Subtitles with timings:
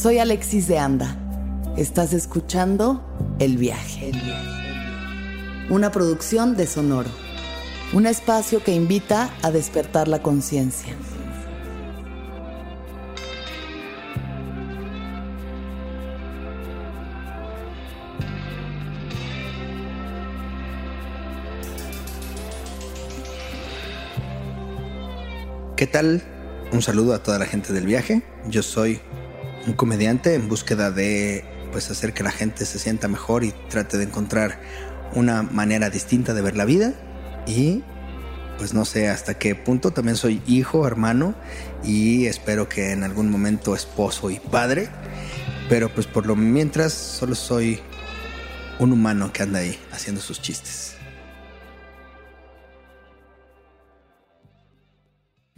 [0.00, 1.16] Soy Alexis de Anda.
[1.76, 3.02] Estás escuchando
[3.40, 4.12] El Viaje.
[5.70, 7.10] Una producción de Sonoro.
[7.92, 10.94] Un espacio que invita a despertar la conciencia.
[25.74, 26.22] ¿Qué tal?
[26.70, 28.22] Un saludo a toda la gente del viaje.
[28.48, 29.00] Yo soy
[29.68, 33.98] un comediante en búsqueda de pues hacer que la gente se sienta mejor y trate
[33.98, 34.58] de encontrar
[35.14, 36.94] una manera distinta de ver la vida.
[37.46, 37.82] Y
[38.56, 39.90] pues no sé hasta qué punto.
[39.90, 41.34] También soy hijo, hermano
[41.84, 44.88] y espero que en algún momento esposo y padre,
[45.68, 47.80] pero pues por lo mientras solo soy
[48.78, 50.97] un humano que anda ahí haciendo sus chistes.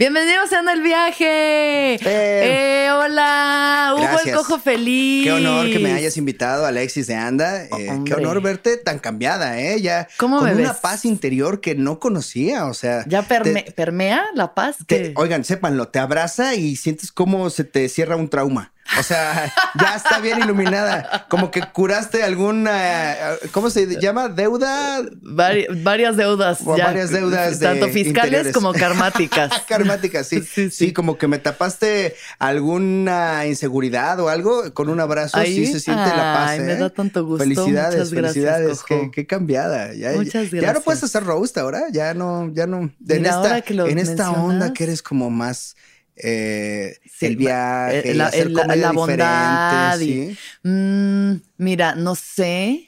[0.01, 1.97] Bienvenidos sean el viaje.
[2.01, 5.25] Eh, hola, Hugo el Cojo Feliz.
[5.25, 7.65] Qué honor que me hayas invitado, Alexis de Anda.
[7.65, 9.79] Eh, qué honor verte tan cambiada, ¿eh?
[9.83, 10.81] Ya ¿Cómo con me una ves?
[10.81, 13.05] paz interior que no conocía, o sea.
[13.09, 14.77] ¿Ya perme- te- permea la paz?
[15.17, 18.73] oigan, sépanlo, te abraza y sientes cómo se te cierra un trauma.
[18.99, 21.27] O sea, ya está bien iluminada.
[21.29, 23.15] Como que curaste alguna,
[23.53, 24.29] ¿cómo se llama?
[24.29, 26.65] Deuda Vari- varias deudas.
[26.65, 28.53] Varias deudas de Tanto fiscales interiores.
[28.55, 29.51] como karmáticas.
[29.69, 30.41] karmática, sí.
[30.41, 30.71] Sí, sí.
[30.71, 30.93] sí.
[30.93, 35.37] como que me tapaste alguna inseguridad o algo con un abrazo.
[35.39, 35.55] Ahí.
[35.55, 36.51] Sí se siente la paz.
[36.51, 36.77] Ay, me ¿eh?
[36.77, 37.45] da tanto gusto.
[37.45, 38.83] Felicidades, Muchas gracias, felicidades.
[38.83, 39.95] Qué, qué cambiada.
[39.95, 40.85] Ya, Muchas Ya no gracias.
[40.85, 41.85] puedes hacer roast ahora.
[41.93, 42.91] Ya no, ya no.
[42.99, 45.77] Mira, en esta, que lo en esta onda que eres como más
[46.23, 50.39] eh, Sí, el viaje, eh, la- hacer el- la- la bondad y- ¿sí?
[50.63, 52.87] Mm, mira, no sé.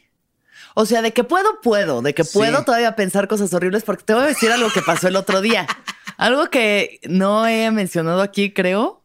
[0.75, 2.01] O sea, de que puedo, puedo.
[2.03, 2.31] De que Sí.
[2.39, 5.41] puedo todavía pensar cosas horribles, porque te voy a decir algo que pasó el otro
[5.41, 5.67] día.
[6.19, 9.03] Algo que no he mencionado aquí, creo.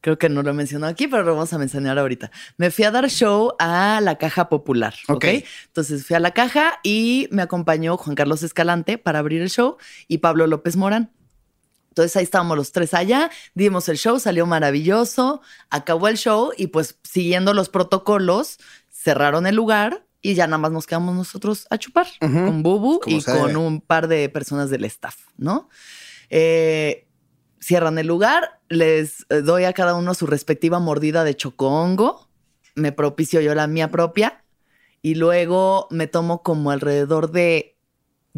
[0.00, 2.30] Creo que no lo he mencionado aquí, pero lo vamos a mencionar ahorita.
[2.56, 4.94] Me fui a dar show a la Caja Popular.
[5.08, 5.16] ¿ok?
[5.16, 5.24] Ok.
[5.66, 9.76] Entonces fui a la caja y me acompañó Juan Carlos Escalante para abrir el show
[10.08, 11.10] y Pablo López Morán.
[11.98, 16.68] Entonces ahí estábamos los tres allá, dimos el show, salió maravilloso, acabó el show y
[16.68, 21.78] pues siguiendo los protocolos, cerraron el lugar y ya nada más nos quedamos nosotros a
[21.78, 25.68] chupar con Bubu Como y con un par de personas del staff, ¿no?
[26.30, 27.08] Eh,
[27.60, 32.28] cierran el lugar, les eh, doy a cada uno su respectiva mordida de chocongo,
[32.76, 34.44] me propicio yo la mía propia
[35.02, 37.77] y luego me tomo como alrededor de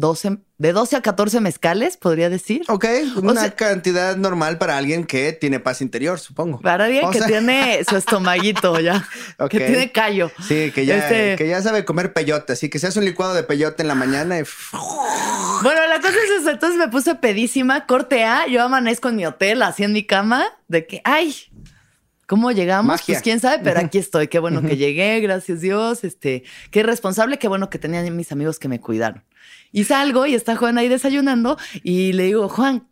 [0.01, 2.63] 12, de 12 a 14 mezcales, podría decir.
[2.67, 2.85] Ok,
[3.21, 6.59] una sea- cantidad normal para alguien que tiene paz interior, supongo.
[6.59, 9.07] Para alguien O que sea- tiene su estomaguito ya,
[9.49, 10.29] que tiene callo.
[10.45, 13.33] Sí, que ya, Este- que ya sabe comer peyote, así que se hace un licuado
[13.33, 14.43] de peyote en la mañana y
[15.63, 16.49] Bueno, la cosa es eso.
[16.49, 18.47] Entonces me puse pedísima, corte A.
[18.47, 21.35] Yo amanezco en mi hotel, así en mi cama, de que, ay,
[22.27, 22.87] ¿cómo llegamos?
[22.87, 23.05] Magia.
[23.15, 24.27] Pues quién sabe, pero aquí estoy.
[24.27, 26.03] Qué bueno que llegué, gracias Dios.
[26.03, 29.23] Este, qué responsable, qué bueno que tenían mis amigos que me cuidaron.
[29.71, 32.87] Y salgo y está Juan ahí desayunando y le digo, Juan,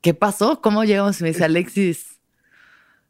[0.00, 0.60] ¿qué pasó?
[0.60, 1.20] ¿Cómo llegamos?
[1.20, 2.18] Y me dice, Alexis,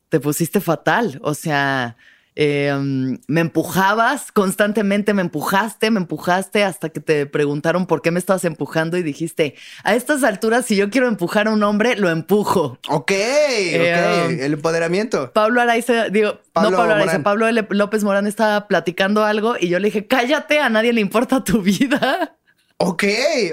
[0.08, 1.18] te pusiste fatal.
[1.22, 1.96] O sea,
[2.34, 8.10] eh, um, me empujabas constantemente, me empujaste, me empujaste hasta que te preguntaron por qué
[8.10, 11.96] me estabas empujando y dijiste, a estas alturas, si yo quiero empujar a un hombre,
[11.96, 12.78] lo empujo.
[12.88, 15.32] Ok, ok, Eh, el empoderamiento.
[15.32, 17.22] Pablo Araiza, digo, Pablo no Pablo Araiza, Morán.
[17.22, 21.00] Pablo L- López Morán estaba platicando algo y yo le dije, cállate, a nadie le
[21.00, 22.36] importa tu vida.
[22.78, 23.04] Ok,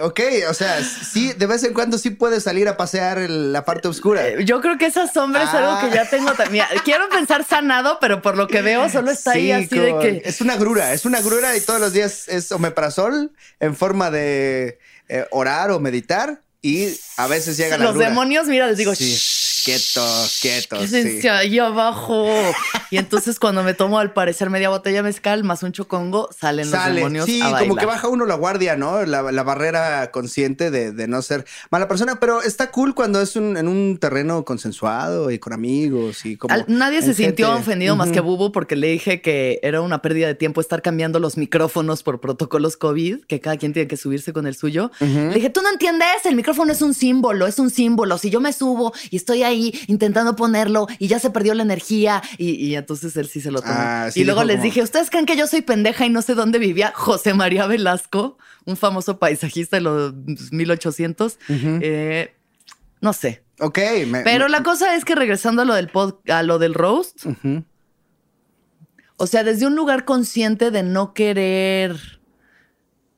[0.02, 0.20] ok,
[0.50, 4.28] o sea, sí, de vez en cuando sí puedes salir a pasear la parte oscura.
[4.28, 5.82] Eh, Yo creo que esa sombra es algo Ah.
[5.90, 6.66] que ya tengo también.
[6.84, 10.22] Quiero pensar sanado, pero por lo que veo solo está ahí Sí, así de que...
[10.26, 14.78] Es una grura, es una grura y todos los días es omeprazol en forma de
[15.08, 18.10] eh, orar o meditar y a veces llega la Los grura.
[18.10, 21.28] demonios, mira, les digo, Sí, "Shh, quietos, quietos, sí.
[21.28, 22.28] ahí abajo.
[22.92, 26.86] Y entonces cuando me tomo al parecer media botella mezcal más un chocongo, salen los
[26.86, 27.62] demonios sí, a bailar.
[27.64, 29.04] como que baja uno la guardia, ¿no?
[29.06, 33.36] La, la barrera consciente de, de no ser mala persona, pero está cool cuando es
[33.36, 36.54] un, en un terreno consensuado y con amigos y como...
[36.54, 40.28] Al- nadie se sintió ofendido más que Bubu porque le dije que era una pérdida
[40.28, 44.34] de tiempo estar cambiando los micrófonos por protocolos COVID, que cada quien tiene que subirse
[44.34, 44.92] con el suyo.
[45.00, 48.18] Le dije, tú no entiendes, el micrófono es un símbolo, es un símbolo.
[48.18, 52.22] Si yo me subo y estoy ahí intentando ponerlo y ya se perdió la energía
[52.38, 53.74] y, y entonces él sí se lo tomó.
[53.76, 56.22] Ah, sí y luego les como- dije, ¿ustedes creen que yo soy pendeja y no
[56.22, 60.14] sé dónde vivía José María Velasco, un famoso paisajista de los
[60.52, 61.38] 1800?
[61.50, 62.34] Eh,
[63.02, 63.44] no sé.
[63.60, 66.74] Ok, me- Pero la cosa es que regresando a lo del pod, a lo del
[66.74, 67.26] roast,
[69.18, 72.20] o sea, desde un lugar consciente de no querer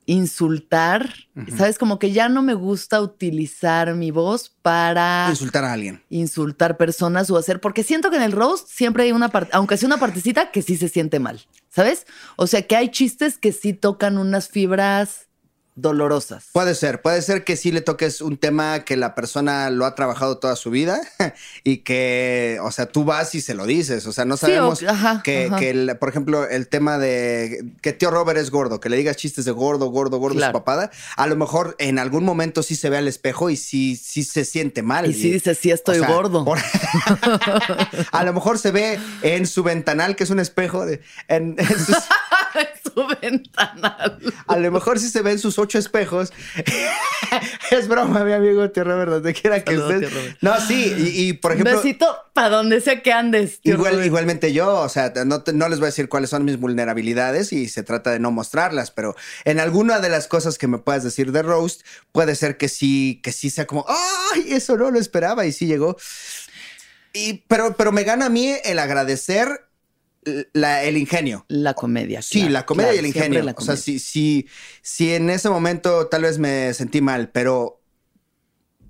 [0.06, 1.10] insultar,
[1.58, 1.78] ¿sabes?
[1.78, 6.04] Como que ya no me gusta utilizar mi voz para insultar a alguien.
[6.10, 9.78] Insultar personas o hacer, porque siento que en el roast siempre hay una parte, aunque
[9.78, 12.06] sea una partecita, que sí se siente mal, ¿sabes?
[12.36, 15.28] O sea, que hay chistes que sí tocan unas fibras
[15.76, 16.46] dolorosas.
[16.54, 19.94] Puede ser, puede ser que sí le toques un tema que la persona lo ha
[19.94, 21.00] trabajado toda su vida
[21.64, 24.80] y que, o sea, tú vas y se lo dices, o sea, no sabemos
[25.24, 29.46] que, por ejemplo, el tema de que tío Robert es gordo, que le digas chistes
[29.46, 32.98] de gordo, gordo, gordo, su papada, a lo mejor en algún momento sí se ve
[32.98, 35.10] al espejo y sí, sí se siente mal.
[35.10, 36.46] Y, sí dice, sí estoy gordo.
[38.12, 41.56] a lo mejor se ve en su ventanal, que es un espejo, de, en,
[42.84, 44.20] su ventanal.
[44.48, 46.32] A lo mejor sí se ve en sus ocho espejos.
[47.72, 50.12] es broma, mi amigo tío Robert, donde quiera que estés.
[50.42, 51.76] No, sí, y, por ejemplo.
[51.76, 53.60] besito para donde sea que andes.
[53.64, 57.52] igual, igualmente yo, o sea, no, no les voy a decir cuáles son mis vulnerabilidades
[57.54, 61.04] y se trata de no mostrarlas, pero en alguna de las cosas que me puedas
[61.04, 61.82] decir de Roast,
[62.12, 64.54] puede ser que sí, que sí sea como, ¡ay!
[64.54, 65.98] Eso no lo esperaba y sí llegó.
[67.14, 69.66] Y, pero, pero me gana a mí el agradecer
[70.26, 71.46] el ingenio.
[71.48, 72.22] La comedia.
[72.22, 73.46] Sí, la comedia y el ingenio.
[73.56, 74.48] O sea, si, si,
[74.82, 77.82] si en ese momento tal vez me sentí mal, pero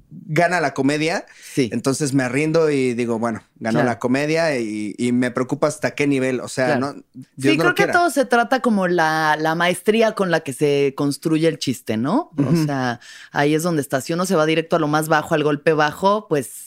[0.10, 1.70] gana la comedia, sí.
[1.74, 6.40] entonces me rindo y digo, bueno, ganó la comedia y, me preocupa hasta qué nivel,
[6.40, 6.94] o sea, no...
[7.38, 11.60] sí, creo que todo se trata como la, maestría con la que se construye el
[11.60, 12.32] chiste, ¿no?
[12.38, 13.00] O sea,
[13.32, 14.02] ahí es donde está.
[14.02, 16.65] Si uno se va directo a lo más bajo, al golpe bajo, pues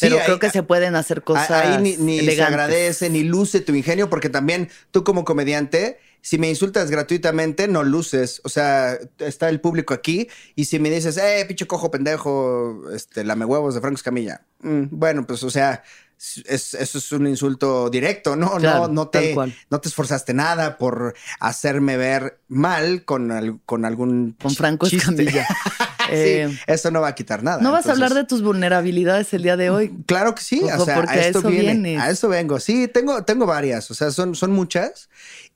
[0.00, 1.50] pero creo que se pueden hacer cosas.
[1.50, 6.48] Ahí ni, se agradece, ni luce tu ingenio, porque también tú como comediante, si me
[6.48, 8.40] insultas gratuitamente, no luces.
[8.44, 13.24] O sea, está el público aquí y si me dices, eh, pinche cojo pendejo, este,
[13.24, 14.42] lame huevos de Franco Escamilla.
[14.62, 15.82] Mm, bueno, pues, o sea,
[16.18, 18.58] eso es un insulto directo, ¿no?
[18.58, 24.36] no, no, te, no te esforzaste nada por hacerme ver mal con, con algún.
[24.40, 25.46] Con Franco Escamilla.
[26.20, 27.60] Eh, eso no va a quitar nada.
[27.62, 29.94] ¿No vas a hablar de tus vulnerabilidades el día de hoy?
[30.06, 30.62] Claro que sí.
[30.76, 31.98] O sea, a esto viene.
[31.98, 32.60] A eso vengo.
[32.60, 33.90] Sí, tengo, tengo varias.
[33.90, 35.08] O sea, son, son muchas.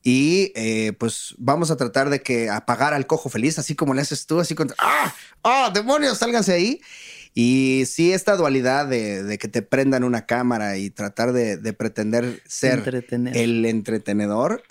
[0.03, 4.03] Y eh, pues vamos a tratar de que apagar al cojo feliz, así como le
[4.03, 5.15] haces tú, así con ¡Ah!
[5.43, 5.71] ¡Ah!
[5.73, 6.19] ¡Demonios!
[6.19, 6.81] Sálganse ahí.
[7.35, 13.05] Y sí, esta dualidad de, que te prendan una cámara y tratar de, pretender ser
[13.11, 14.63] el entretenedor,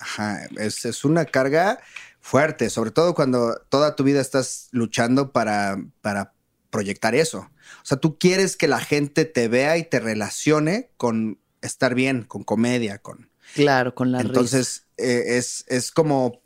[0.57, 1.79] es, es, una carga
[2.23, 6.33] fuerte, sobre todo cuando toda tu vida estás luchando para, para
[6.69, 7.49] proyectar eso.
[7.81, 12.23] O sea, tú quieres que la gente te vea y te relacione con estar bien,
[12.23, 13.29] con comedia, con...
[13.53, 16.41] Claro, con la Entonces, eh, es, es como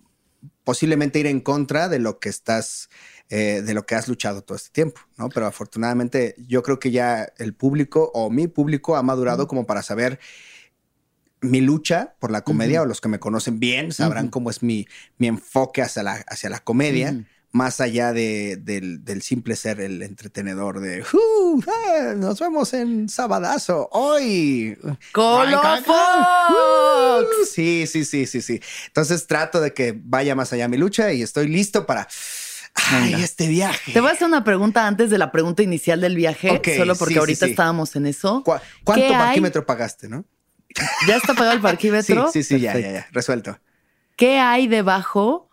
[0.64, 2.90] posiblemente ir en contra de lo que estás,
[3.30, 5.30] eh, de lo que has luchado todo este tiempo, ¿no?
[5.30, 9.84] Pero afortunadamente yo creo que ya el público o mi público ha madurado como para
[9.84, 10.20] saber
[11.42, 14.88] mi lucha por la comedia, o los que me conocen bien sabrán cómo es mi,
[15.18, 20.80] mi enfoque hacia la, hacia la comedia, más allá de, del, simple ser el entretenedor
[20.80, 24.78] de uh, eh, nos vemos en Sabadazo hoy.
[25.12, 25.88] ¡Colofox!
[25.88, 28.62] Uh, sí, sí, sí, sí, sí.
[28.88, 32.08] Entonces trato de que vaya más allá mi lucha y estoy listo para.
[32.74, 33.92] Ay, este viaje.
[33.92, 37.18] Te voy a hacer una pregunta antes de la pregunta inicial del viaje, solo porque
[37.18, 38.44] ahorita estábamos en eso.
[38.84, 40.26] ¿Cuánto parquímetro pagaste, no?
[41.08, 42.32] ¿Ya está pagado el parquímetro?
[42.32, 43.60] Sí, sí, sí, ya, ya, ya, resuelto.
[44.16, 45.50] ¿Qué hay debajo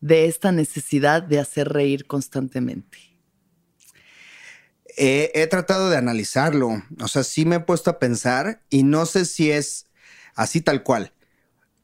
[0.00, 2.98] de esta necesidad de hacer reír constantemente?
[4.94, 9.24] he tratado de analizarlo, o sea, sí me he puesto a pensar y no sé
[9.24, 9.86] si es
[10.34, 11.12] así tal cual.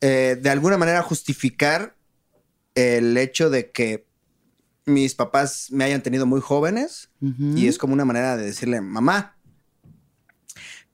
[0.01, 1.97] Eh, de alguna manera justificar
[2.75, 4.07] el hecho de que
[4.87, 9.37] mis papás me hayan tenido muy jóvenes y es como una manera de decirle, mamá,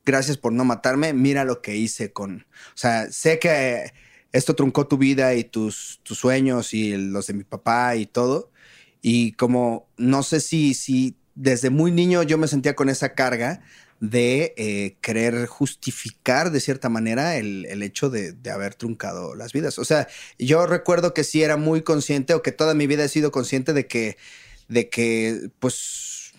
[0.05, 3.93] gracias por no matarme, mira lo que hice con, o sea, sé que
[4.33, 8.51] esto truncó tu vida y tus, tus sueños y los de mi papá y todo,
[9.01, 13.63] y como no sé si, si desde muy niño yo me sentía con esa carga
[14.01, 19.79] de eh, querer justificar de cierta manera el, hecho de, de, haber truncado las vidas.
[19.79, 20.09] O sea,
[20.39, 23.73] yo recuerdo que sí era muy consciente o que toda mi vida he sido consciente
[23.73, 24.19] de que,
[24.69, 26.33] de que pues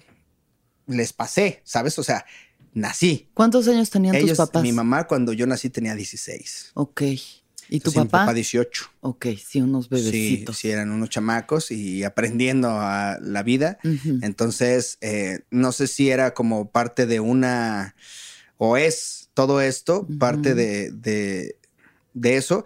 [0.87, 1.97] les pasé, ¿sabes?
[1.97, 2.25] O sea,
[2.75, 3.27] nací.
[3.33, 4.61] ¿Cuántos años tenían tus papás?
[4.61, 6.73] Mi mamá cuando yo nací tenía 16.
[6.75, 7.01] Ok.
[7.69, 8.03] ¿Y tu papá?
[8.03, 8.85] Mi papá 18.
[9.01, 10.57] Ok, sí, unos bebecitos.
[10.57, 13.79] Sí, sí, eran unos chamacos y aprendiendo a la vida.
[14.21, 17.95] Entonces, eh, no sé si era como parte de una,
[18.57, 22.65] o es todo esto, parte de, de, eso.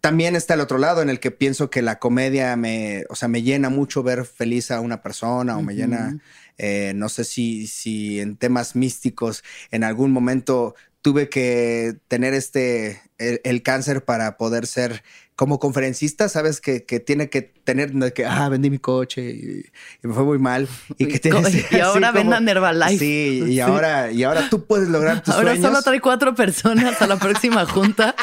[0.00, 3.28] También está el otro lado en el que pienso que la comedia me, o sea,
[3.28, 6.18] me llena mucho ver feliz a una persona o me llena
[6.62, 13.00] eh, no sé si, si en temas místicos en algún momento tuve que tener este,
[13.16, 15.02] el, cáncer para poder ser
[15.36, 19.64] como conferencista, sabes que, tiene que tener que, ah, vendí mi coche y,
[20.06, 20.68] me fue muy mal.
[20.98, 21.30] Y, que
[21.70, 22.98] y ahora vendan Herbalife.
[22.98, 27.06] Sí, y ahora, y ahora tú puedes lograr tus ahora solo trae cuatro personas a
[27.06, 28.14] la próxima junta.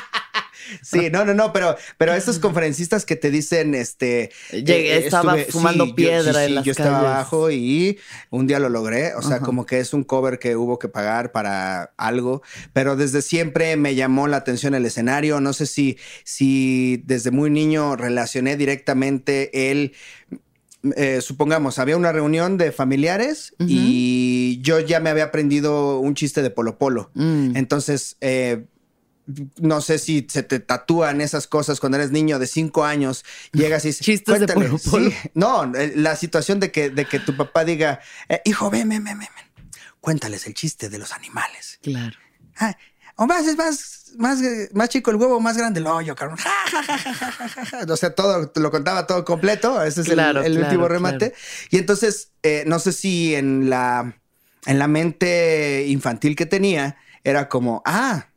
[0.82, 5.36] Sí, no, no, no, pero, pero estos conferencistas que te dicen, este, Llegué, eh, estaba
[5.50, 9.66] fumando piedra en las yo estaba abajo y un día lo logré, o sea, como
[9.66, 12.42] que es un cover que hubo que pagar para algo,
[12.74, 17.50] pero desde siempre me llamó la atención el escenario, no sé si, si desde muy
[17.50, 19.94] niño relacioné directamente el
[20.96, 26.42] eh, supongamos, había una reunión de familiares y yo ya me había aprendido un chiste
[26.42, 27.10] de Polo Polo.
[27.16, 27.56] Mm.
[27.56, 28.66] Entonces, eh,
[29.58, 33.84] no sé si se te tatúan esas cosas cuando eres niño de cinco años, llegas
[33.86, 34.70] y dices, cuéntale.
[35.34, 39.04] no, eh, la situación de que, de que tu papá diga, eh, hijo, ven, ven,
[39.04, 39.28] ven, ven,
[40.00, 41.80] cuéntales el chiste de los animales.
[41.82, 42.16] Claro.
[42.60, 42.76] Ah,
[43.18, 44.40] o más es más, más,
[44.74, 46.38] más chico el huevo, más grande el hoyo, cabrón.
[47.90, 49.82] o sea, todo, lo contaba todo completo.
[49.84, 51.34] Ese es el, último remate.
[51.72, 54.16] Y entonces, eh, no sé si en la,
[54.66, 58.28] en la mente infantil que tenía, era como, ah,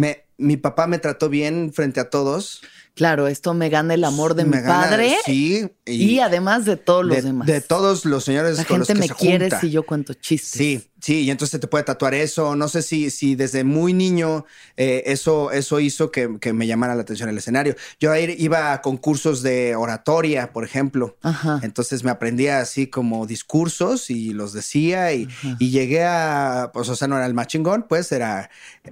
[0.00, 2.62] me, mi papá me trató bien frente a todos.
[2.94, 5.16] Claro, esto me gana el amor de mi padre.
[5.24, 5.68] Sí.
[5.86, 7.46] Y, además de todos los demás.
[7.46, 10.50] De todos los señores La gente me quiere si yo cuento chistes.
[10.50, 12.54] Sí, Sí, y entonces te puede tatuar eso.
[12.56, 14.44] No sé si, si desde muy niño
[14.76, 17.74] eh, eso, eso hizo que, me llamara la atención el escenario.
[17.98, 21.16] Yo iba a concursos de oratoria, por ejemplo.
[21.62, 25.28] Entonces me aprendía así como discursos y los decía y,
[25.58, 28.50] llegué a, pues, o sea, no era el más chingón, pues era,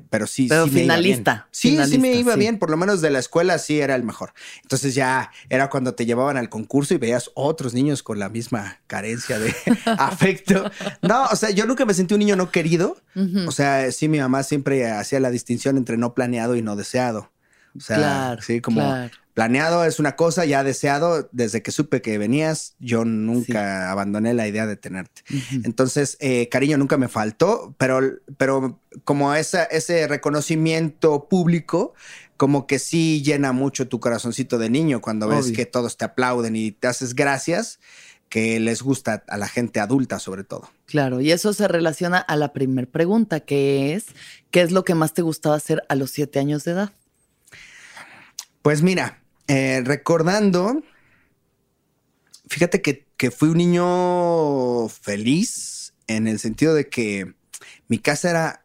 [0.09, 0.47] pero sí.
[0.49, 1.49] Pero finalista.
[1.51, 2.59] Sí, sí me iba bien.
[2.59, 4.33] Por lo menos de la escuela sí era el mejor.
[4.63, 8.79] Entonces ya era cuando te llevaban al concurso y veías otros niños con la misma
[8.87, 9.55] carencia de
[9.87, 10.71] afecto.
[11.03, 12.97] No, o sea, yo nunca me sentí un niño no querido.
[13.49, 17.33] O sea, sí, mi mamá siempre hacía la distinción entre no planeado y no deseado.
[17.77, 22.75] O sea, sí, como planeado es una cosa, ya deseado, desde que supe que venías,
[22.81, 25.23] yo nunca abandoné la idea de tenerte.
[25.63, 28.01] Entonces, eh, cariño nunca me faltó, pero,
[28.37, 31.95] pero como esa, ese reconocimiento público,
[32.39, 36.55] como que sí llena mucho tu corazoncito de niño cuando ves que todos te aplauden
[36.55, 37.81] y te haces gracias
[38.29, 40.71] que les gusta a la gente adulta sobre todo.
[40.87, 44.07] Claro, y eso se relaciona a la primera pregunta, que es,
[44.53, 46.93] ¿qué es lo que más te gustaba hacer a los siete años de edad?
[48.63, 50.81] Pues mira, eh, recordando,
[52.49, 57.35] fíjate que, que fui un niño feliz en el sentido de que
[57.89, 58.65] mi casa era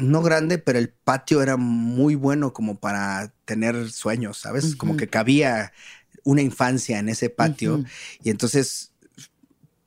[0.00, 4.76] no grande, pero el patio era muy bueno como para tener sueños, ¿sabes?
[4.76, 5.72] Como que cabía
[6.24, 7.84] una infancia en ese patio.
[8.22, 8.90] Y entonces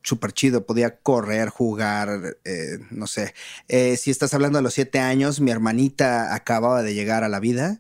[0.04, 3.34] súper chido, podía correr, jugar, eh, no sé.
[3.70, 7.40] Eh, si estás hablando de los siete años, mi hermanita acababa de llegar a la
[7.40, 7.78] vida.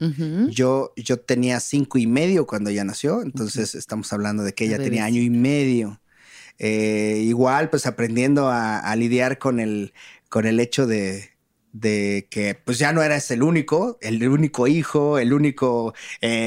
[0.49, 4.77] yo, yo tenía cinco y medio cuando ella nació, entonces estamos hablando de que ella
[4.77, 5.99] tenía año y medio.
[6.59, 9.93] Eh, igual, pues aprendiendo a, lidiar con el,
[10.29, 11.32] con el hecho de,
[11.73, 15.93] de que pues ya no eras el único, el único hijo, el único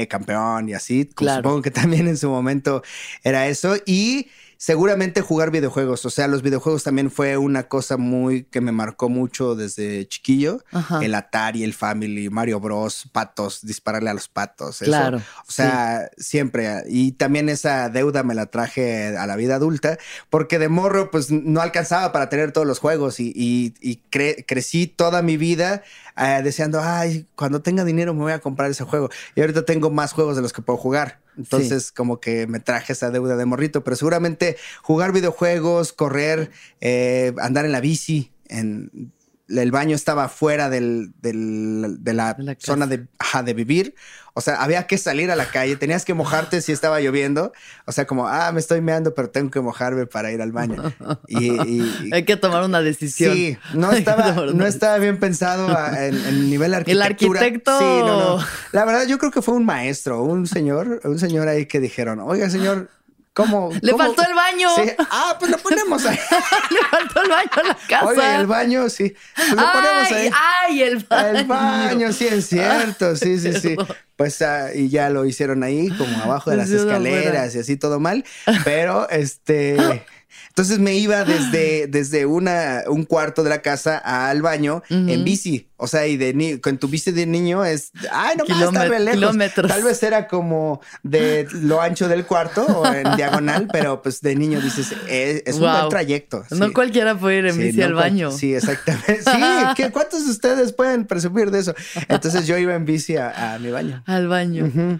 [0.09, 1.05] campeón y así.
[1.05, 2.81] Pues, supongo que también en su momento
[3.23, 3.75] era eso.
[3.85, 6.05] Y seguramente jugar videojuegos.
[6.05, 10.63] O sea, los videojuegos también fue una cosa muy que me marcó mucho desde chiquillo.
[11.01, 14.79] El Atari, el Family, Mario Bros, patos, dispararle a los patos.
[14.79, 15.17] Claro.
[15.47, 16.83] O sea, siempre.
[16.87, 19.97] Y también esa deuda me la traje a la vida adulta,
[20.29, 23.73] porque de morro, pues no alcanzaba para tener todos los juegos y,
[24.09, 25.83] crecí toda mi vida
[26.17, 29.09] eh, deseando, ay, cuando tenga dinero me voy a comprar ese juego.
[29.35, 31.19] Y ahorita tengo más juegos de los que puedo jugar.
[31.37, 36.51] Entonces, como que me traje esa deuda de morrito, pero seguramente jugar videojuegos, correr,
[36.81, 39.11] eh, andar en la bici, en
[39.49, 43.07] el baño estaba fuera del, de la, zona de,
[43.43, 43.95] de vivir.
[44.33, 47.53] O sea, había que salir a la calle, tenías que mojarte si estaba lloviendo.
[47.85, 50.93] O sea, como, ah, me estoy meando, pero tengo que mojarme para ir al baño.
[51.27, 53.33] Y, Hay que tomar una decisión.
[53.33, 57.07] Sí, no estaba, no estaba bien pensado en, el nivel arquitectura.
[57.07, 57.79] El arquitecto.
[57.79, 58.45] Sí, no, no.
[58.73, 62.19] La verdad, yo creo que fue un maestro, un señor, un señor ahí que dijeron,
[62.19, 62.89] oiga, señor,
[63.37, 63.69] ¿Cómo?
[63.81, 64.67] Le faltó el baño.
[65.11, 66.17] Ah, pues lo ponemos ahí.
[66.71, 68.05] Le faltó el baño a la casa.
[68.05, 69.13] Oye, el baño, sí.
[69.35, 70.31] Pues lo ponemos ahí.
[70.33, 71.37] Ay, el baño.
[71.37, 73.15] El baño, sí, es cierto.
[73.15, 73.75] Sí, sí, sí.
[74.15, 77.99] Pues ah, y ya lo hicieron ahí, como abajo de las escaleras y así todo
[77.99, 78.25] mal.
[78.63, 80.03] Pero este.
[80.49, 85.67] Entonces me iba desde, desde una, un cuarto de la casa al baño en bici.
[85.79, 89.11] O sea, y de con tu bici de niño es, ay, no más, lejos.
[89.11, 89.71] Kilómetros.
[89.71, 94.35] Tal vez era como de lo ancho del cuarto o en diagonal, pero pues de
[94.35, 96.43] niño dices, eh, es, un buen trayecto.
[96.49, 98.31] No cualquiera puede ir en bici al baño.
[98.31, 99.21] Sí, exactamente.
[99.21, 101.75] Sí, ¿cuántos de ustedes pueden presumir de eso?
[102.07, 104.01] Entonces yo iba en bici a, mi baño.
[104.07, 104.99] Al baño.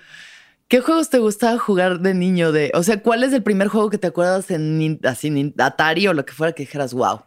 [0.67, 2.51] ¿Qué juegos te gustaba jugar de niño?
[2.51, 6.13] De, o sea, ¿cuál es el primer juego que te acuerdas en así, Atari o
[6.13, 7.21] lo que fuera que dijeras, wow?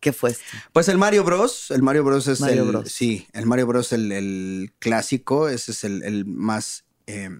[0.00, 0.44] ¿Qué fue este?
[0.72, 1.70] Pues el Mario Bros.
[1.70, 2.28] El Mario Bros.
[2.28, 2.86] es el.
[2.86, 3.92] Sí, el Mario Bros.
[3.92, 5.48] el, el clásico.
[5.48, 7.30] Ese es el, más eh,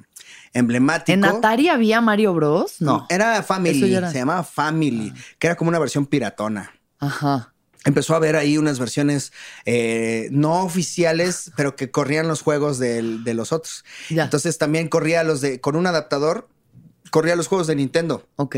[0.55, 1.13] emblemático.
[1.13, 2.81] ¿En Atari había Mario Bros?
[2.81, 3.07] No.
[3.11, 3.79] era Family.
[3.81, 5.21] Se llamaba Family, ah.
[5.39, 6.73] que era como una versión piratona.
[6.99, 7.53] Ajá
[7.87, 9.33] empezó a haber ahí unas versiones
[9.65, 13.85] eh, no oficiales, pero que corrían los juegos de, los otros.
[14.11, 16.49] Entonces también corría los de, con un adaptador,
[17.11, 18.29] corría los juegos de Nintendo.
[18.37, 18.57] Ok.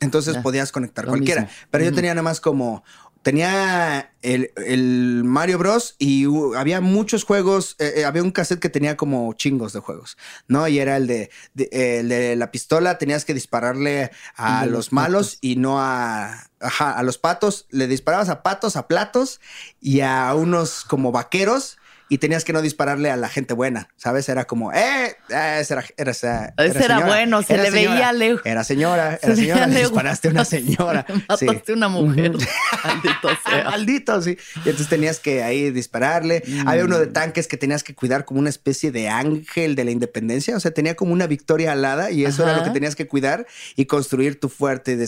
[0.00, 1.48] Entonces podías conectar cualquiera.
[1.70, 2.84] Pero yo tenía nada más como
[3.22, 5.96] tenía el, Mario Bros.
[5.98, 7.76] y había muchos juegos.
[7.78, 10.16] Eh, eh, había un cassette que tenía como chingos de juegos,
[10.48, 10.66] ¿no?
[10.68, 15.80] Y era el de, de, la pistola, tenías que dispararle a los, malos y no
[15.80, 17.66] a, a los patos.
[17.70, 19.40] Le disparabas a patos, a platos
[19.80, 21.78] y a unos como vaqueros
[22.10, 24.28] y tenías que no dispararle a la gente buena, ¿sabes?
[24.28, 28.42] Era como, eh, eh ese era, era, era, Ese era bueno, se le veía lejos.
[28.44, 31.06] Era señora, era señora, le disparaste a una señora.
[31.28, 32.32] Mataste a una mujer.
[32.84, 33.64] Maldito sea.
[33.64, 34.36] Maldito, sí.
[34.56, 36.42] Y entonces tenías que ahí dispararle.
[36.66, 37.12] Había uno de mm.
[37.12, 40.56] tanques que tenías que cuidar como una especie de ángel de la independencia.
[40.56, 43.46] O sea, tenía como una victoria alada y eso era lo que tenías que cuidar
[43.76, 44.98] y construir tu fuerte.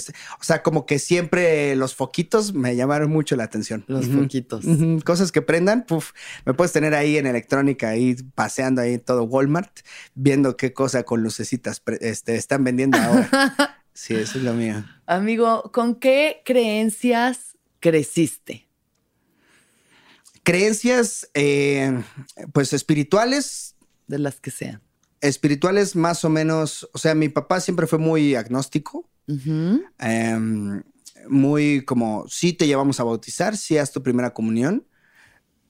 [0.41, 3.85] O sea, como que siempre los foquitos me llamaron mucho la atención.
[3.89, 4.65] Los foquitos.
[5.05, 6.13] Cosas que prendan, puf,
[6.45, 9.81] me puedes tener ahí en electrónica, ahí paseando ahí todo Walmart,
[10.15, 13.79] viendo qué cosa con lucecitas este, están vendiendo ahora.
[13.95, 14.85] sí, eso es lo mío.
[15.07, 18.69] Amigo, ¿con qué creencias creciste?
[20.43, 22.03] Creencias, eh,
[22.53, 23.77] pues espirituales.
[24.07, 24.83] De las que sean.
[25.21, 29.09] Espirituales más o menos, o sea, mi papá siempre fue muy agnóstico.
[29.99, 30.83] Em,
[31.29, 34.85] muy como, sí te llevamos a bautizar, sí haz tu primera comunión,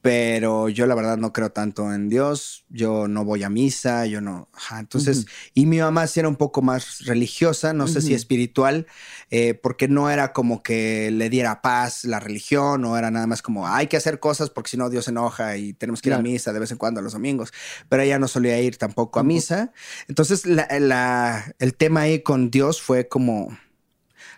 [0.03, 4.21] pero yo la verdad no creo tanto en Dios, yo no voy a misa, yo
[4.21, 8.89] no, entonces, y mi mamá sí era un poco más religiosa, no sé si espiritual,
[9.31, 13.43] eh, porque no era como que le diera paz la religión, o era nada más
[13.43, 16.15] como, hay que hacer cosas porque si no Dios se enoja y tenemos que ir
[16.15, 17.53] a misa de vez en cuando los domingos,
[17.89, 19.73] pero ella no solía ir tampoco a misa,
[20.09, 23.57] entonces el tema ahí con Dios fue como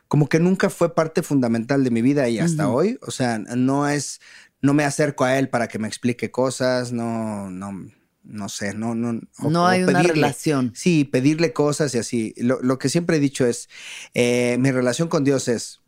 [0.08, 3.88] como que nunca fue parte fundamental de mi vida y hasta hoy, o sea, no
[3.88, 4.20] es
[4.64, 7.86] no me acerco a él para que me explique cosas, no, no,
[8.22, 9.20] no sé, no, no.
[9.38, 10.72] no hay una relación.
[10.74, 12.34] Sí, pedirle cosas y así.
[12.38, 13.68] Lo, que siempre he dicho es,
[14.14, 15.82] eh, mi relación con Dios es,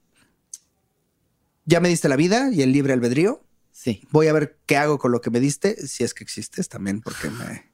[1.65, 3.43] ya me diste la vida y el libre albedrío.
[3.73, 4.07] Sí.
[4.11, 7.01] Voy a ver qué hago con lo que me diste, si es que existes también,
[7.01, 7.71] porque me,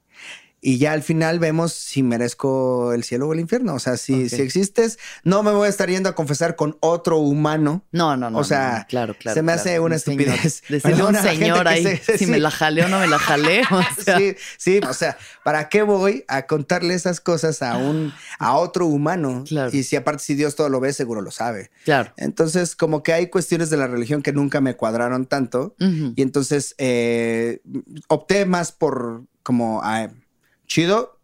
[0.65, 3.73] y ya al final vemos si merezco el cielo o el infierno.
[3.73, 7.17] O sea, si, si existes, no me voy a estar yendo a confesar con otro
[7.17, 7.83] humano.
[7.91, 8.37] No, no, no.
[8.37, 9.35] O sea, claro, claro.
[9.35, 10.63] Se me hace una estupidez.
[10.69, 13.63] Decirle a un señor ahí si me la jalé o no me la jalé.
[14.03, 18.85] Sí, sí, o sea, ¿para qué voy a contarle esas cosas a un, a otro
[18.85, 19.43] humano?
[19.47, 19.69] Claro.
[19.73, 21.71] Y si aparte si Dios todo lo ve, seguro lo sabe.
[21.83, 22.13] Claro.
[22.15, 25.75] Entonces, como que hay cuestiones de la religión que nunca me cuadraron tanto.
[25.79, 27.61] Y entonces eh,
[28.07, 29.81] opté más por como
[30.73, 31.19] chido,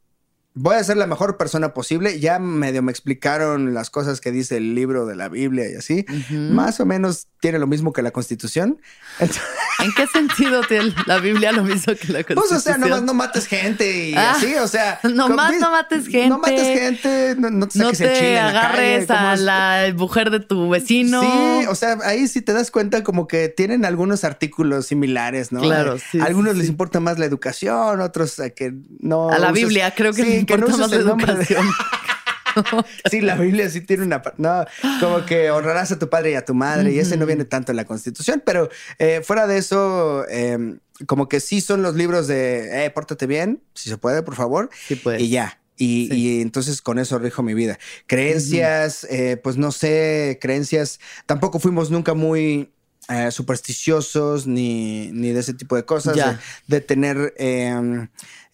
[0.54, 2.20] voy a ser la mejor persona posible.
[2.20, 6.06] Ya medio me explicaron las cosas que dice el libro de la Biblia y así.
[6.30, 8.80] Más o menos tiene lo mismo que la Constitución.
[9.80, 12.36] ¿En qué sentido tiene la Biblia lo mismo que la Constitución?
[12.36, 15.00] Pues, o sea, nomás no mates gente y ah, así, o sea.
[15.04, 16.30] Nomás no mates gente.
[16.30, 21.22] No mates gente, no, te, no te agarres a la mujer de tu vecino.
[21.22, 25.62] Sí, o sea, ahí sí te das cuenta como que tienen algunos artículos similares, ¿no?
[25.62, 26.20] Claro, sí.
[26.20, 29.30] algunos les importa más la educación, otros que no.
[29.30, 31.66] A la Biblia, creo que sí, importa más la educación.
[33.10, 34.22] sí, la Biblia sí tiene una...
[34.38, 34.66] No,
[35.00, 37.72] como que honrarás a tu padre y a tu madre, y ese no viene tanto
[37.72, 42.28] en la Constitución, pero eh, fuera de eso, em, como que sí son los libros
[42.28, 44.70] de, eh, pórtate bien, si se puede, por favor.
[44.88, 45.22] Sí puede.
[45.22, 45.60] Y ya.
[45.82, 47.80] Y, entonces con eso rijo mi vida.
[48.06, 52.72] Creencias, eh, pues no sé, creencias, tampoco fuimos nunca muy...
[53.32, 56.16] supersticiosos ni, ni de ese tipo de cosas,
[56.68, 58.08] de, tener em,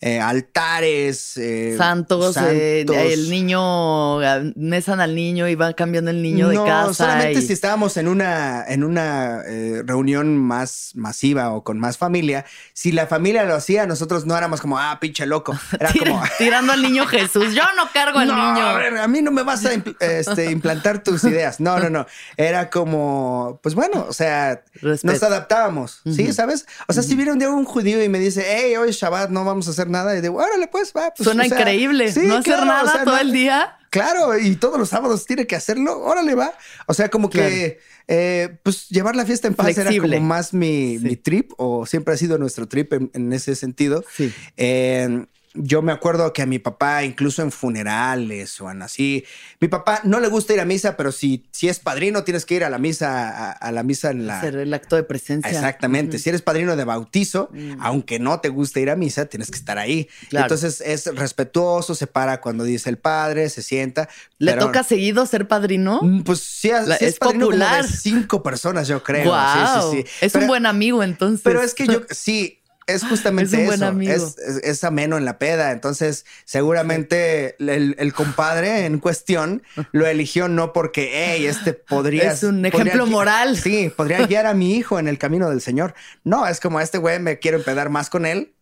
[0.05, 4.19] eh, altares, eh, santos, eh, el niño,
[4.55, 6.93] mesan al niño y va cambiando el niño de casa.
[6.93, 9.41] Solamente si estábamos en una, en una
[9.83, 14.61] reunión más masiva o con más familia, si la familia lo hacía, nosotros no éramos
[14.61, 15.57] como, ah, pinche loco.
[15.79, 16.21] Era como.
[16.37, 17.55] Tirando al niño Jesús.
[17.55, 19.01] Yo no cargo al niño.
[19.01, 21.59] A, mí no me vas a este, implantar tus ideas.
[21.59, 22.05] No, no, no.
[22.37, 26.01] Era como, pues bueno, o sea, nos adaptábamos.
[26.05, 26.31] ¿Sí?
[26.31, 26.67] ¿Sabes?
[26.87, 29.43] O sea, si viene un día un judío y me dice, hey, hoy Shabbat no
[29.43, 29.94] vamos a hacer nada.
[30.17, 31.13] Y digo, órale, pues va.
[31.15, 32.13] Pues, Suena increíble.
[32.23, 33.77] no hacer nada todo el día.
[33.89, 36.01] Claro, y todos los sábados tiene que hacerlo.
[36.01, 36.53] Órale, va.
[36.85, 40.99] O sea, como que, eh, pues llevar la fiesta en paz era como más mi,
[41.23, 44.03] trip, o siempre ha sido nuestro trip en, ese sentido.
[44.13, 44.33] Sí.
[44.57, 45.25] Eh,
[45.55, 49.25] yo me acuerdo que a mi papá, incluso en funerales o en así,
[49.59, 52.55] mi papá no le gusta ir a misa, pero si, si es padrino, tienes que
[52.55, 54.39] ir a la misa, a, la misa en la.
[54.39, 55.49] Hacer el acto de presencia.
[55.49, 56.19] Exactamente.
[56.19, 57.77] Si eres padrino de bautizo, mm.
[57.79, 60.09] aunque no te guste ir a misa, tienes que estar ahí.
[60.31, 64.09] Entonces es respetuoso, se para cuando dice el padre, se sienta.
[64.37, 66.01] ¿Le toca seguido ser padrino?
[66.01, 67.85] Mm, pues sí, es, popular.
[67.87, 69.33] cinco personas, yo creo.
[69.33, 71.41] Sí, sí, Es un buen amigo, entonces.
[71.43, 74.35] Pero es que yo sí es justamente eso.
[74.63, 75.71] Es, ameno en la peda.
[75.71, 82.31] Entonces, seguramente el, compadre en cuestión lo eligió no porque, hey, este podría.
[82.31, 83.57] Es un ejemplo moral.
[83.57, 85.95] Sí, podría guiar a mi hijo en el camino del Señor.
[86.23, 88.53] No, es como este güey me quiero empedar más con él.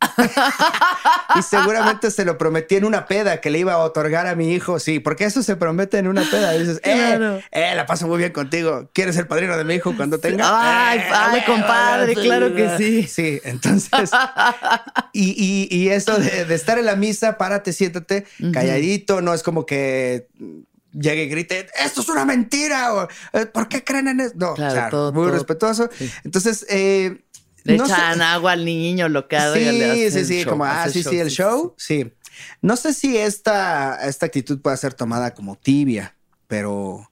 [1.36, 4.54] y seguramente se lo prometí en una peda que le iba a otorgar a mi
[4.54, 4.80] hijo.
[4.80, 6.52] Sí, porque eso se promete en una peda.
[6.52, 8.90] dices, eh, eh, la paso muy bien contigo.
[8.94, 10.46] ¿Quieres ser padrino de mi hijo cuando tenga?
[10.92, 13.08] Ay, eh, compadre, claro que sí.
[13.08, 14.12] Sí, entonces
[15.13, 20.28] y, eso de, estar en la misa, párate, siéntate, calladito, no es como que
[20.93, 24.34] llegue y grite, esto es una mentira, o eh, ¿por qué creen en eso?
[24.36, 25.89] No, muy respetuoso.
[26.23, 27.23] Entonces, eh,
[27.63, 31.30] le echan agua al niño, lo que Sí, sí, sí, como, ah, sí, sí, el
[31.30, 32.13] show, sí.
[32.62, 36.15] No sé si esta, esta actitud puede ser tomada como tibia,
[36.47, 37.10] pero,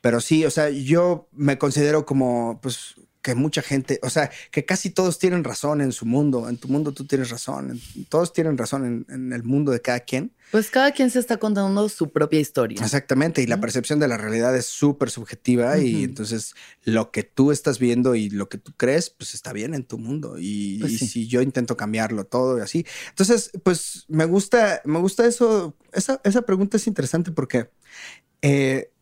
[0.00, 2.96] pero sí, o sea, yo me considero como, pues,
[3.26, 6.68] que mucha gente, o sea, que casi todos tienen razón en su mundo, en tu
[6.68, 10.30] mundo tú tienes razón, todos tienen razón en, el mundo de cada quien.
[10.52, 12.80] Pues cada quien se está contando su propia historia.
[12.80, 17.50] Exactamente, y la percepción de la realidad es súper subjetiva y entonces lo que tú
[17.50, 20.96] estás viendo y lo que tú crees, pues está bien en tu mundo y, pues
[20.96, 22.86] si yo intento cambiarlo todo y así.
[23.08, 27.70] Entonces, pues me gusta, me gusta eso, esa, esa pregunta es interesante porque
[28.40, 28.92] eh,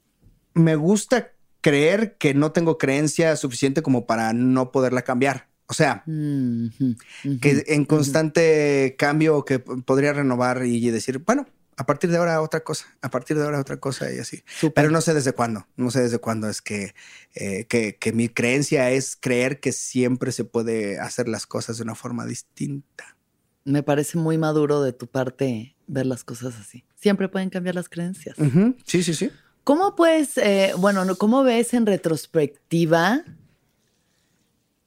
[0.55, 1.34] me gusta
[1.65, 5.49] creer que no tengo creencia suficiente como para no poderla cambiar.
[5.67, 11.47] O sea, que en constante cambio que podría renovar y decir, bueno,
[11.79, 14.43] a partir de ahora otra cosa, a partir de ahora otra cosa y así.
[14.75, 16.95] Pero no sé desde cuándo, no sé desde cuándo es que,
[17.35, 21.85] eh, que, que, mi creencia es creer que siempre se puede hacer las cosas de
[21.85, 23.17] una forma distinta.
[23.65, 26.85] Me parece muy maduro de tu parte ver las cosas así.
[26.95, 28.37] Siempre pueden cambiar las creencias.
[28.85, 29.31] Sí, sí, sí.
[29.65, 33.25] ¿Cómo pues, eh, bueno, cómo ves en retrospectiva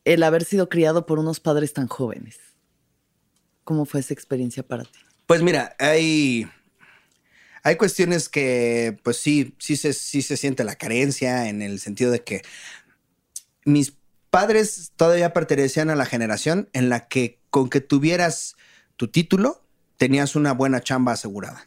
[0.05, 2.37] el haber sido criado por unos padres tan jóvenes?
[3.63, 4.99] ¿Cómo fue esa experiencia para ti?
[5.25, 6.47] Pues mira, hay,
[7.63, 12.11] hay cuestiones que, pues sí, sí se, sí se siente la carencia en el sentido
[12.11, 12.43] de que
[13.65, 13.97] mis
[14.29, 18.55] padres todavía pertenecían a la generación en la que con que tuvieras
[18.95, 19.63] tu título,
[19.97, 21.65] tenías una buena chamba asegurada.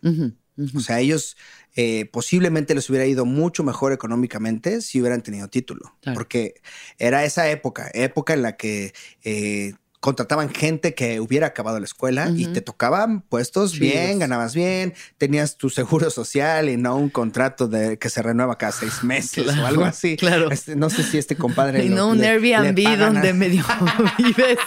[0.75, 1.37] O sea, ellos
[1.77, 5.95] eh, posiblemente les hubiera ido mucho mejor económicamente si hubieran tenido título.
[6.15, 6.55] Porque
[6.99, 8.93] era esa época, época en la que
[9.25, 14.95] eh, contrataban gente que hubiera acabado la escuela y te tocaban puestos bien, ganabas bien,
[15.19, 19.47] tenías tu seguro social y no un contrato de que se renueva cada seis meses
[19.47, 20.17] o algo así.
[20.17, 20.51] Claro.
[20.51, 21.85] Este, no sé si este compadre.
[21.85, 23.63] Y no un Airbnb donde medio
[24.19, 24.59] vives.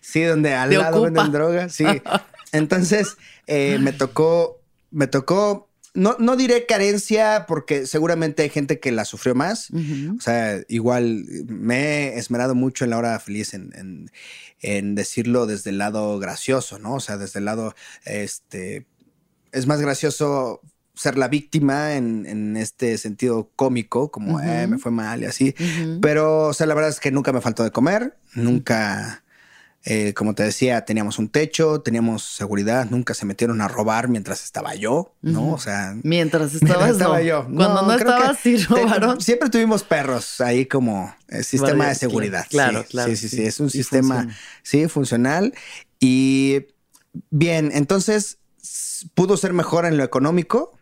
[0.00, 1.72] Sí, donde al lado venden drogas.
[1.74, 1.84] Sí.
[2.52, 4.62] Entonces eh, me tocó,
[4.94, 9.70] me tocó no, no diré carencia porque seguramente hay gente que la sufrió más.
[9.70, 14.10] O sea, igual me he esmerado mucho en la hora feliz en,
[14.96, 16.94] decirlo desde el lado gracioso, ¿no?
[16.94, 18.86] O sea, desde el lado, este,
[19.52, 20.60] es más gracioso
[20.94, 25.54] ser la víctima en, este sentido cómico, como eh, me fue mal y así.
[26.02, 29.23] Pero, o sea, la verdad es que nunca me faltó de comer, nunca
[29.86, 34.42] eh, como te decía, teníamos un techo, teníamos seguridad, nunca se metieron a robar mientras
[34.42, 35.52] estaba yo, ¿no?
[35.52, 37.44] O sea, mientras estabas estaba yo.
[37.44, 39.20] Cuando no, estabas, sí robaron.
[39.20, 42.46] siempre tuvimos perros ahí como eh, sistema de seguridad.
[42.48, 43.10] Claro, claro.
[43.10, 44.28] Sí, sí, sí, es un sistema,
[44.62, 45.52] sí, funcional.
[46.00, 46.66] Y
[47.28, 48.38] bien, entonces
[49.14, 50.78] pudo ser mejor en lo económico,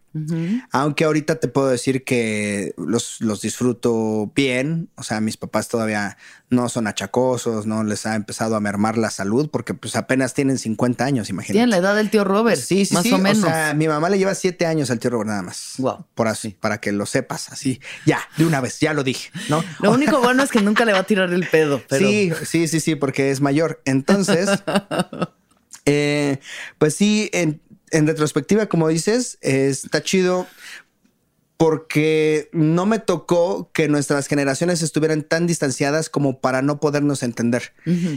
[0.70, 4.90] Aunque ahorita te puedo decir que los, los disfruto bien.
[4.96, 6.18] O sea, mis papás todavía
[6.50, 10.58] no son achacosos, no les ha empezado a mermar la salud porque pues apenas tienen
[10.58, 11.54] 50 años, imagínate.
[11.54, 12.60] Tienen la edad del tío Robert.
[12.60, 13.12] Sí, sí, más sí.
[13.12, 13.42] o menos.
[13.44, 15.74] O sea, mi mamá le lleva siete años al tío Robert nada más.
[15.78, 16.04] Wow.
[16.14, 17.80] Por así, para que lo sepas, así.
[18.04, 19.64] Ya, de una vez, ya lo dije, ¿no?
[19.80, 22.06] Lo único bueno es que nunca le va a tirar el pedo, pero.
[22.06, 23.80] Sí, sí, sí, sí, porque es mayor.
[23.86, 24.50] Entonces,
[25.86, 26.38] eh,
[26.78, 30.48] pues sí, en, en retrospectiva, como dices, eh, está chido
[31.56, 37.72] porque no me tocó que nuestras generaciones estuvieran tan distanciadas como para no podernos entender.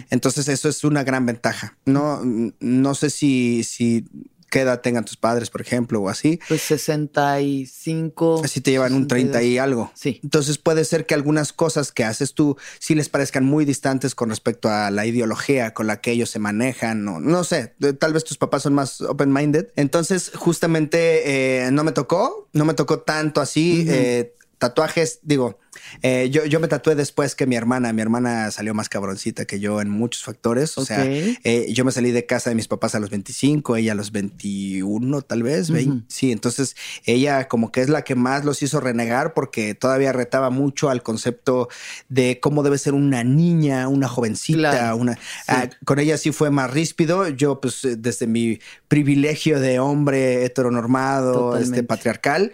[0.09, 1.77] Entonces eso es una gran ventaja.
[1.85, 2.21] No,
[2.59, 4.07] no sé si, si
[4.49, 6.39] qué edad tengan tus padres, por ejemplo, o así.
[6.47, 8.41] Pues 65.
[8.43, 9.91] Así te llevan un 30 y algo.
[9.95, 10.19] Sí.
[10.23, 14.29] Entonces puede ser que algunas cosas que haces tú sí les parezcan muy distantes con
[14.29, 17.08] respecto a la ideología con la que ellos se manejan.
[17.08, 19.67] O, no sé, tal vez tus papás son más open-minded.
[19.75, 23.84] Entonces justamente eh, no me tocó, no me tocó tanto así.
[23.86, 23.93] Uh -huh.
[23.93, 25.59] eh, tatuajes, digo,
[26.01, 27.91] eh, yo, yo me tatué después que mi hermana.
[27.93, 30.77] Mi hermana salió más cabroncita que yo en muchos factores.
[30.77, 30.95] O okay.
[30.95, 33.95] sea, eh, yo me salí de casa de mis papás a los 25, ella a
[33.95, 35.69] los 21, tal vez.
[35.69, 36.03] Uh -huh.
[36.07, 40.49] Sí, entonces ella como que es la que más los hizo renegar porque todavía retaba
[40.49, 41.69] mucho al concepto
[42.09, 44.71] de cómo debe ser una niña, una jovencita.
[44.71, 44.97] Claro.
[44.97, 45.19] Una, sí.
[45.47, 47.27] ah, con ella sí fue más ríspido.
[47.29, 51.75] Yo, pues, desde mi privilegio de hombre heteronormado, Totalmente.
[51.77, 52.53] este patriarcal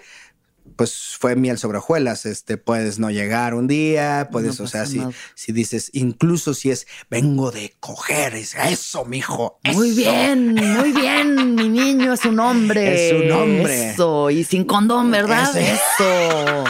[0.76, 2.26] pues fue miel sobre hojuelas.
[2.26, 5.02] Este puedes no llegar un día, puedes, no o sea, si,
[5.36, 9.60] si dices, incluso si es vengo de coger, es eso, mijo.
[9.64, 9.98] Muy eso".
[9.98, 11.56] bien, muy bien.
[11.56, 13.08] Mi niño es un hombre.
[13.08, 13.92] Es un hombre.
[13.92, 15.56] Eso, y sin condón, ¿verdad?
[15.56, 15.74] Ese.
[15.74, 16.66] Eso.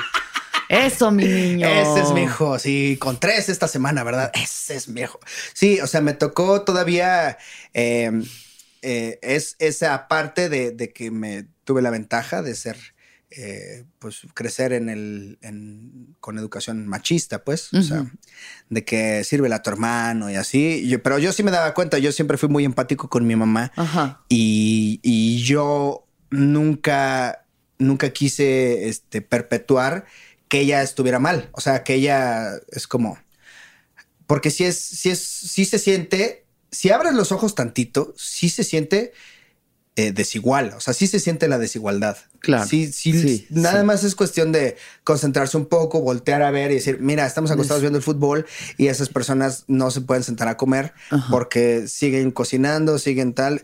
[0.72, 1.68] Eso, mi niño.
[1.68, 4.32] Ese es mi hijo, sí, con tres esta semana, ¿verdad?
[4.34, 5.20] Ese es mi hijo.
[5.54, 7.38] Sí, o sea, me tocó todavía,
[7.74, 8.10] eh,
[8.82, 12.78] eh, es esa parte de, de, que me tuve la ventaja de ser,
[13.32, 17.80] eh, pues, crecer en el, en, con educación machista, pues, uh -huh.
[17.80, 18.12] o sea,
[18.70, 20.88] de que sirve a tu hermano y así.
[20.88, 23.72] Yo, pero yo sí me daba cuenta, yo siempre fui muy empático con mi mamá
[23.76, 24.24] Ajá.
[24.30, 27.46] y, y yo nunca,
[27.78, 30.06] nunca quise este, perpetuar
[30.48, 31.50] que ella estuviera mal.
[31.54, 33.18] O sea, que ella es como.
[34.28, 38.64] Porque si es, si es, si se siente, si abres los ojos tantito, sí se
[38.64, 39.14] siente
[39.98, 40.74] eh, desigual.
[40.76, 42.18] O sea, sí se siente la desigualdad.
[42.40, 42.66] Claro.
[42.66, 43.86] Sí, sí, sí nada sí.
[43.86, 47.82] más es cuestión de concentrarse un poco, voltear a ver y decir, mira, estamos acostados
[47.82, 48.46] viendo el fútbol
[48.78, 51.28] y esas personas no se pueden sentar a comer Ajá.
[51.30, 53.64] porque siguen cocinando, siguen tal.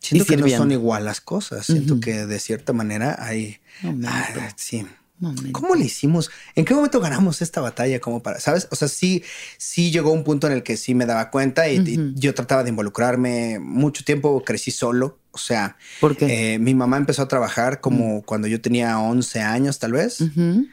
[0.00, 1.66] Siento que no son igual las cosas.
[1.66, 2.00] Siento uh -huh.
[2.00, 3.58] que de cierta manera hay.
[4.06, 4.86] Ah, sí.
[5.20, 5.52] Momento.
[5.52, 6.30] ¿Cómo le hicimos?
[6.54, 8.00] ¿En qué momento ganamos esta batalla?
[8.00, 8.68] Como para, ¿sabes?
[8.70, 9.22] O sea, sí,
[9.56, 12.12] sí llegó un punto en el que sí me daba cuenta y, uh -huh.
[12.16, 13.58] y yo trataba de involucrarme.
[13.58, 15.18] Mucho tiempo crecí solo.
[15.32, 16.54] O sea, ¿Por qué?
[16.54, 18.24] Eh, mi mamá empezó a trabajar como uh -huh.
[18.24, 20.20] cuando yo tenía 11 años, tal vez.
[20.20, 20.68] Uh -huh.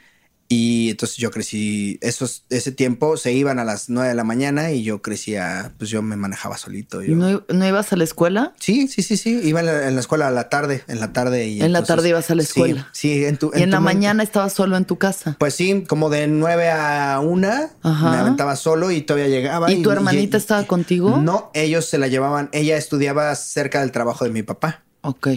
[0.48, 4.70] Y entonces yo crecí, esos, ese tiempo se iban a las 9 de la mañana
[4.70, 7.02] y yo crecía, pues yo me manejaba solito.
[7.02, 7.12] Yo.
[7.12, 8.52] ¿Y no, no, ibas a la escuela?
[8.60, 9.40] Sí, sí, sí, sí.
[9.42, 11.48] Iba en la, en la, escuela a la tarde, en la tarde.
[11.48, 12.88] Y en la tarde ibas a la escuela.
[12.92, 13.50] Sí, sí en tu.
[13.54, 15.36] ¿Y en, la mañana estabas solo en tu casa?
[15.38, 18.10] Pues sí, como de 9 a 1 Ajá.
[18.10, 19.70] me aventaba solo y todavía llegaba.
[19.70, 21.16] ¿Y, y tu hermanita y, estaba contigo?
[21.16, 22.50] No, ellos se la llevaban.
[22.52, 24.82] Ella estudiaba cerca del trabajo de mi papá.
[25.00, 25.28] Ok.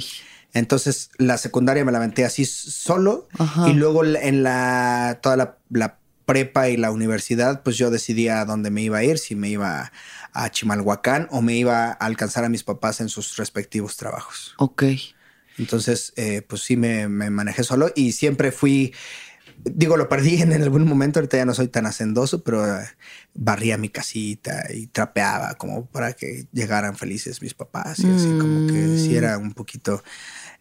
[0.53, 3.69] Entonces la secundaria me la aventé así solo Ajá.
[3.69, 8.45] y luego en la toda la, la, prepa y la universidad, pues yo decidía a
[8.45, 9.91] dónde me iba a ir, si me iba
[10.31, 14.53] a Chimalhuacán o me iba a alcanzar a mis papás en sus respectivos trabajos.
[14.59, 14.83] Ok.
[15.57, 18.93] Entonces, eh, pues sí me, me, manejé solo y siempre fui,
[19.63, 22.79] digo, lo perdí en, algún momento, ahorita ya no soy tan hacendoso, pero uh,
[23.33, 28.39] barría mi casita y trapeaba como para que llegaran felices mis papás y así, mm.
[28.39, 30.03] como que sí era un poquito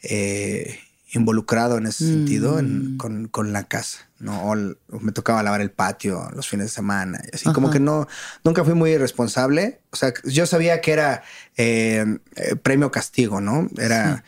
[0.03, 0.79] eh,
[1.13, 2.07] involucrado en ese mm.
[2.09, 4.51] sentido en, con, con, la casa, ¿no?
[4.51, 4.55] O,
[5.01, 7.55] me tocaba lavar el patio los fines de semana y así, Ajá.
[7.55, 8.07] como que no,
[8.45, 9.81] nunca fui muy responsable.
[9.91, 11.23] O sea, yo sabía que era
[11.57, 13.69] eh, eh, premio castigo, ¿no?
[13.79, 14.17] Era...
[14.17, 14.23] Sí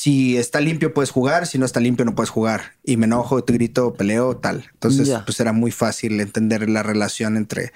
[0.00, 2.72] si está limpio puedes jugar, si no está limpio no puedes jugar.
[2.82, 4.64] Y me enojo, te grito, peleo, tal.
[4.72, 5.26] Entonces, yeah.
[5.26, 7.74] pues era muy fácil entender la relación entre,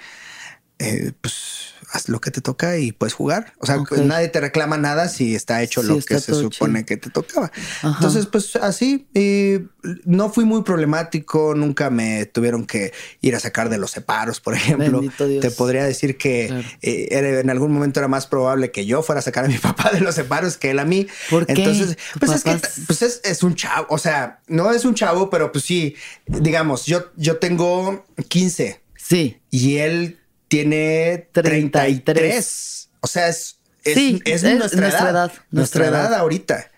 [0.79, 3.53] eh, pues, haz lo que te toca y puedes jugar.
[3.59, 4.03] O sea, okay.
[4.05, 6.85] nadie te reclama nada si está hecho sí, lo está que se supone chido.
[6.85, 7.51] que te tocaba.
[7.81, 7.95] Ajá.
[7.95, 9.61] Entonces, pues así, y
[10.03, 14.55] no fui muy problemático, nunca me tuvieron que ir a sacar de los separos, por
[14.55, 15.01] ejemplo.
[15.17, 16.67] Te podría decir que claro.
[16.81, 19.57] eh, era, en algún momento era más probable que yo fuera a sacar a mi
[19.59, 21.07] papá de los separos que él a mí.
[21.29, 21.53] ¿Por qué?
[21.53, 25.29] Entonces, pues es que pues es, es, un chavo, o sea, no es un chavo,
[25.29, 25.95] pero pues sí,
[26.27, 29.39] digamos, yo, yo tengo 15 Sí.
[29.51, 32.03] y él tiene 33.
[32.03, 32.89] 33.
[33.01, 35.31] O sea, es, es, sí, es, es nuestra, nuestra, edad.
[35.51, 36.71] Nuestra, edad, edad ahorita.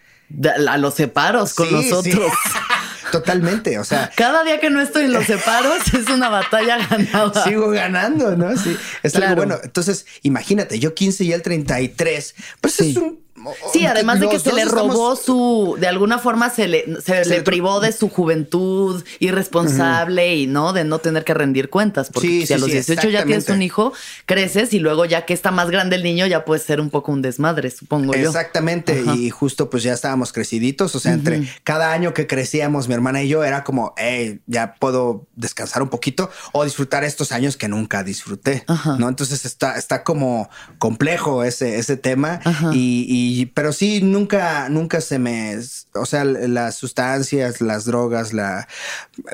[0.68, 2.32] a los separos con nosotros.
[3.12, 4.12] Totalmente, o sea.
[4.16, 7.44] Cada día que no estoy en los separos es una batalla ganada.
[7.44, 8.56] Sigo ganando, ¿no?
[8.58, 9.58] Sí, es algo bueno.
[9.64, 13.20] Entonces, imagínate, yo 15 y él 33, pues es un
[13.72, 17.42] Sí, además de que se le robó su, de alguna forma se le, se, le,
[17.42, 22.10] privó de su juventud irresponsable y no, de no tener que rendir cuentas.
[22.12, 23.94] Porque si a los 18 ya tienes un hijo,
[24.26, 27.12] creces y luego ya que está más grande el niño ya puede ser un poco
[27.12, 28.28] un desmadre, supongo yo.
[28.28, 29.04] Exactamente.
[29.16, 30.96] Y justo pues ya estábamos creciditos.
[30.96, 34.76] O sea, entre cada año que crecíamos, mi hermana y yo era como, hey, ya
[34.76, 38.66] puedo descansar un poquito o disfrutar estos años que nunca disfruté.
[38.98, 39.10] ¿No?
[39.10, 42.40] Entonces está, está como complejo ese, ese tema
[42.74, 45.58] y pero sí, nunca, nunca se me,
[45.94, 48.68] o sea, las sustancias, las drogas, la,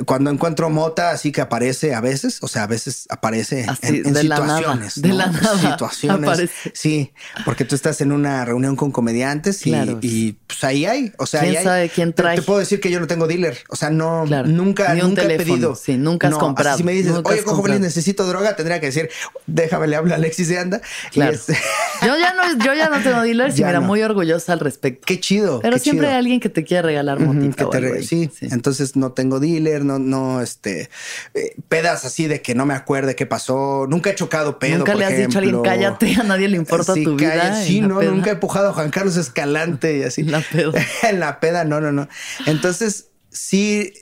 [0.06, 5.02] cuando encuentro mota, así que aparece a veces, o sea, a veces aparece en, situaciones,
[5.02, 7.14] de la nada, situaciones, sí,
[7.46, 11.58] porque tú estás en una reunión con comediantes y, pues ahí hay, o sea, ¿Quién
[11.58, 12.36] ahí sabe quién trae?
[12.36, 15.76] Te, puedo decir que yo no tengo dealer, o sea, no, nunca, nunca he pedido,
[15.76, 16.78] sí, nunca has comprado.
[16.78, 19.10] si me dices, oye, cojo necesito droga, tendría que decir,
[19.48, 20.82] déjame le hablo a Alexis de anda.
[21.12, 21.34] Claro.
[21.34, 21.58] Este
[22.02, 25.06] yo ya no, yo ya no tengo dealers y me muy orgullosa al respecto.
[25.06, 25.60] Qué chido.
[25.62, 27.68] Pero siempre hay alguien que te quiere regalar motita.
[28.02, 28.30] sí.
[28.42, 30.90] entonces no tengo dealer, no, no, este,
[31.34, 33.86] eh, pedas así de que no me acuerde qué pasó.
[33.88, 34.80] Nunca he chocado pedo.
[34.80, 37.64] Nunca le has dicho a alguien cállate, a nadie le importa tu vida.
[37.64, 40.22] Sí, no, nunca he empujado a Juan Carlos Escalante y así.
[40.22, 40.72] En la peda.
[41.10, 42.08] en la peda, no, no, no.
[42.46, 43.94] Entonces, sí,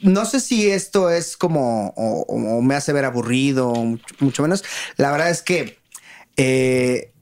[0.00, 3.72] no sé si esto es como o, me hace ver aburrido,
[4.20, 4.64] mucho, menos.
[4.96, 5.78] La verdad es que
[6.36, 7.12] eh,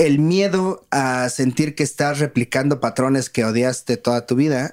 [0.00, 4.72] el miedo a sentir que estás replicando patrones que odiaste toda tu vida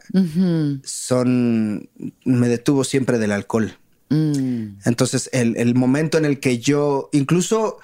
[0.84, 1.90] son
[2.24, 3.78] me detuvo siempre del alcohol.
[4.10, 4.80] Mm.
[4.86, 7.78] Entonces, el, momento en el que yo, incluso,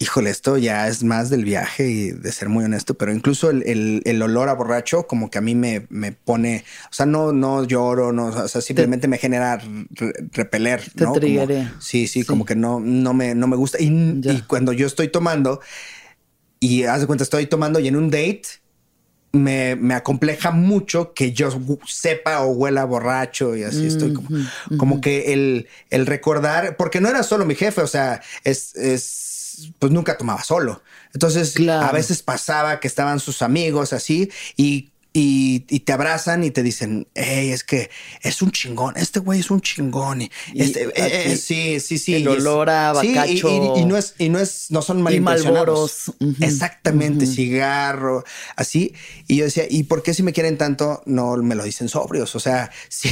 [0.00, 4.20] híjole, esto ya es más del viaje y de ser muy honesto, pero incluso el,
[4.20, 5.80] olor a borracho, como que a mí me,
[6.24, 9.62] pone, o sea, no, no lloro, no, o sea, simplemente me genera
[10.32, 10.82] repeler.
[10.92, 11.14] Te ¿no?
[11.78, 13.78] sí, sí, como que no, no me, no me gusta.
[13.80, 15.60] y cuando yo estoy tomando,
[16.64, 18.44] y haz de cuenta, estoy tomando y en un date
[19.32, 21.50] me, me, acompleja mucho que yo
[21.86, 24.28] sepa o huela borracho y así estoy como,
[24.78, 29.72] como que el, el, recordar, porque no era solo mi jefe, o sea, es, es
[29.78, 30.82] pues nunca tomaba solo.
[31.12, 36.64] Entonces a veces pasaba que estaban sus amigos así y y, te abrazan y te
[36.64, 37.88] dicen, hey, es que
[38.20, 40.22] es un chingón, este güey es un chingón.
[40.22, 42.16] Y, este, eh, eh, sí, sí, sí.
[42.16, 43.76] El olor a bacacho.
[43.76, 46.12] y, no es, y no es, no son malintencionados.
[46.40, 48.24] Exactamente, cigarro,
[48.56, 48.92] así.
[49.28, 52.34] Y yo decía, ¿y por qué si me quieren tanto no me lo dicen sobrios?
[52.34, 53.08] O sea, si,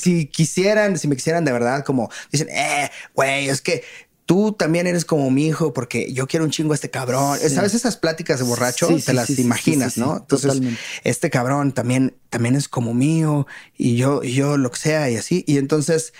[0.00, 3.84] si, quisieran, si me quisieran de verdad, como dicen, eh, güey, es que
[4.26, 7.38] tú también eres como mi hijo porque yo quiero un chingo a este cabrón.
[7.38, 8.88] ¿Sabes esas pláticas de borracho?
[9.04, 10.18] te las imaginas, ¿no?
[10.18, 10.60] Entonces,
[11.02, 15.16] este cabrón también, también es como mío y yo, y yo lo que sea y
[15.16, 15.44] así.
[15.46, 16.12] Y entonces,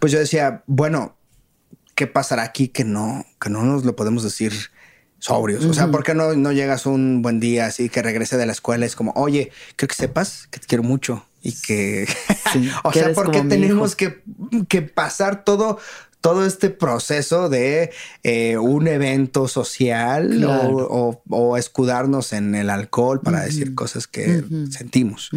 [0.00, 1.16] pues yo decía, bueno,
[1.94, 4.52] ¿qué pasará aquí que no, que no nos lo podemos decir
[5.18, 5.64] sobrios?
[5.64, 8.52] O sea, ¿por qué no, no llegas un buen día así que regrese de la
[8.52, 8.84] escuela?
[8.84, 12.08] Es como, oye, creo que sepas que te quiero mucho y que,
[12.84, 14.22] o sea, ¿por qué tenemos que,
[14.68, 15.78] que, pasar todo,
[16.24, 23.74] todo este proceso de eh, un evento social o, escudarnos en el alcohol para decir
[23.74, 25.28] cosas que sentimos.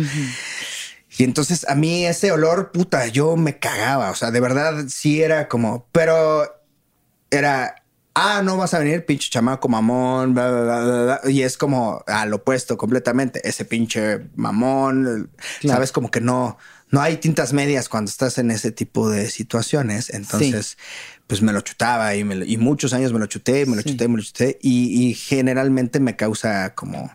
[1.17, 4.11] Y entonces a mí ese olor, puta, yo me cagaba.
[4.11, 6.45] O sea, de verdad sí era como, pero
[7.31, 12.01] era, ah, no vas a venir, pinche chamaco mamón, bla, bla, bla, y es como
[12.07, 13.41] al opuesto completamente.
[13.43, 16.57] Ese pinche mamón, sabes, como que no
[16.89, 20.09] no hay tintas medias cuando estás en ese tipo de situaciones.
[20.09, 20.77] Entonces,
[21.27, 22.23] pues me lo chutaba y,
[22.57, 24.57] muchos años me lo chuté, me lo chuté, me lo chuté.
[24.61, 27.11] Y, generalmente me causa como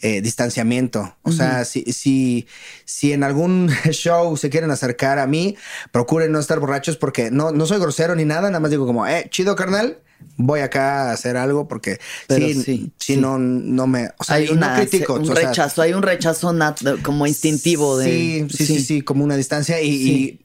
[0.00, 1.16] eh, distanciamiento.
[1.22, 2.46] O sea, si, si,
[2.84, 5.56] si en algún show se quieren acercar a mí,
[5.92, 9.06] procuren no estar borrachos porque no, no soy grosero ni nada, nada más digo como,
[9.06, 9.98] eh, chido carnal
[10.36, 14.60] voy acá a hacer algo porque sí, sí, no, no me, o sea, hay un
[15.34, 16.54] rechazo, hay un rechazo
[17.02, 20.38] como instintivo de sí, sí, sí, sí, como una distancia y,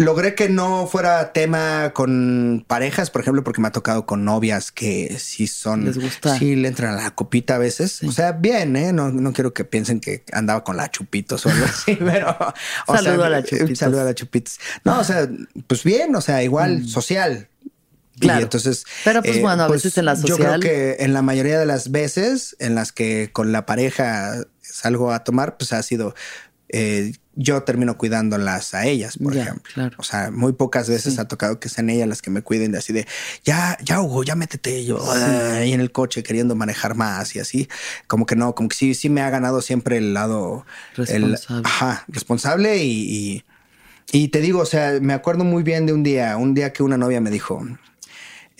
[0.00, 4.72] logré que no fuera tema con parejas, por ejemplo, porque me ha tocado con novias
[4.72, 8.32] que sí son, les gusta, sí le entran a la copita a veces, o sea,
[8.32, 8.92] bien, ¿eh?
[8.92, 12.36] no, no quiero que piensen que andaba con la chupitos o algo así, pero
[12.86, 15.28] saludo a la chupitos, saludo a la chupitos, no, o sea,
[15.66, 16.88] pues bien, o sea, igual mm.
[16.88, 17.49] social.
[18.20, 18.42] Claro.
[18.42, 18.84] entonces.
[19.04, 20.38] Pero pues eh, bueno, a pues, veces en la social.
[20.38, 24.44] Yo creo que en la mayoría de las veces en las que con la pareja
[24.60, 26.14] salgo a tomar, pues ha sido
[26.72, 29.90] eh, yo termino cuidándolas a ellas, por ejemplo.
[29.96, 32.78] O sea, muy pocas veces ha tocado que sean ellas las que me cuiden de
[32.78, 33.06] así de
[33.44, 37.68] ya, ya Hugo, ya métete yo ahí en el coche queriendo manejar más y así.
[38.06, 42.04] Como que no, como que sí, sí me ha ganado siempre el lado responsable, ajá,
[42.08, 43.44] responsable y,
[44.12, 46.82] y, te digo, o sea, me acuerdo muy bien de un día, un día que
[46.82, 47.64] una novia me dijo,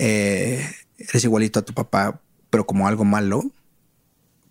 [0.01, 0.67] eh,
[0.99, 2.21] eres igualito a tu papá,
[2.51, 3.53] pero como algo malo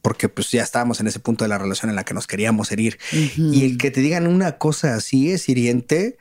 [0.02, 2.72] porque pues ya estábamos en ese punto de la relación en la que nos queríamos
[2.72, 2.98] herir.
[3.14, 6.18] Y el que te digan una cosa así es hiriente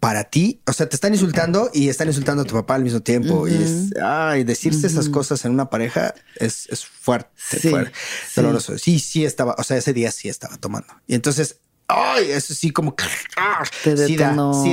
[0.00, 0.60] para ti.
[0.66, 3.48] O sea, te están insultando y están insultando a tu papá al mismo tiempo.
[3.48, 7.30] Y es, ay, decirse esas cosas en una pareja es, fuerte,
[7.70, 7.92] fuerte,
[8.36, 8.76] doloroso.
[8.78, 10.94] Sí, sí estaba, o sea, ese día sí estaba tomando.
[11.06, 13.04] Y entonces ay, eso sí, como que
[13.36, 14.16] ah, sí, da, sí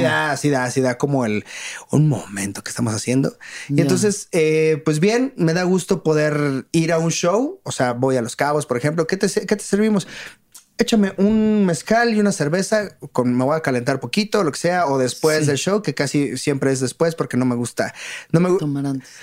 [0.01, 1.45] da, sí da, sí da como el
[1.89, 3.37] un momento que estamos haciendo.
[3.69, 7.61] Y entonces, eh, pues bien, me da gusto poder ir a un show.
[7.63, 9.07] O sea, voy a Los Cabos, por ejemplo.
[9.07, 10.07] ¿Qué te, qué te servimos?
[10.77, 14.87] Échame un mezcal y una cerveza, con, me voy a calentar poquito, lo que sea,
[14.87, 17.93] o después del show, que casi siempre es después porque no me gusta.
[18.31, 18.65] No me gusta.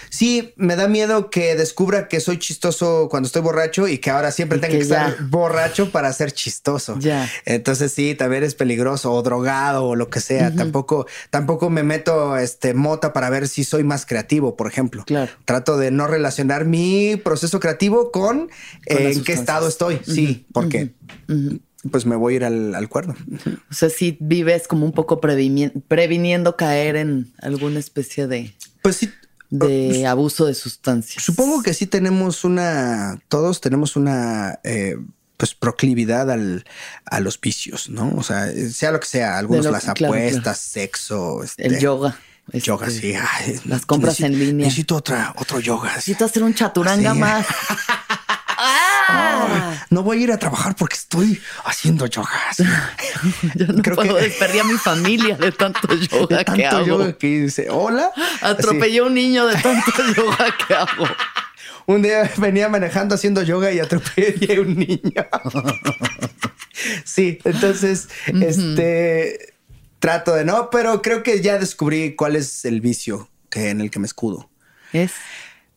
[0.09, 4.31] Sí, me da miedo que descubra que soy chistoso cuando estoy borracho y que ahora
[4.31, 6.99] siempre tengo que, estar borracho para ser chistoso.
[6.99, 7.29] Ya.
[7.45, 10.55] Entonces sí, también es peligroso o drogado o lo que sea.
[10.55, 15.05] Tampoco, tampoco me meto este mota para ver si soy más creativo, por ejemplo.
[15.05, 15.31] Claro.
[15.45, 18.49] Trato de no relacionar mi proceso creativo con,
[18.87, 20.01] en qué estado estoy.
[20.07, 20.93] Sí, porque
[21.91, 23.17] pues me voy a ir al, cuerno.
[23.71, 28.55] O sea, si vives como un poco previniendo caer en alguna especie de...
[28.83, 29.11] Pues sí.
[29.51, 31.23] De pues abuso de sustancias.
[31.23, 34.97] Supongo que sí tenemos una, todos tenemos una eh,
[35.37, 36.65] pues proclividad al,
[37.05, 38.15] a los vicios, ¿no?
[38.17, 42.17] O sea, sea lo que sea, algunos las apuestas, sexo, este, el yoga.
[42.53, 43.61] yoga, este, sí.
[43.67, 44.67] las compras en línea.
[44.67, 45.89] Necesito otra, otro yoga.
[45.97, 47.47] Necesito hacer un chaturanga más.
[49.13, 49.87] Ah.
[49.91, 52.31] no voy a ir a trabajar porque estoy haciendo yoga.
[53.55, 54.61] Yo no Creo puedo que...
[54.61, 56.87] a mi familia de tanto yoga que hago.
[56.87, 58.11] yoga que dice, hola.
[58.41, 61.07] Atropellé a un niño de tanto yoga que hago.
[61.87, 65.27] Un día venía manejando haciendo yoga y atropellé a un niño.
[67.05, 69.55] sí, entonces, este
[69.99, 73.91] trato de no, pero creo que ya descubrí cuál es el vicio que, en el
[73.91, 74.49] que me escudo.
[74.93, 75.13] Es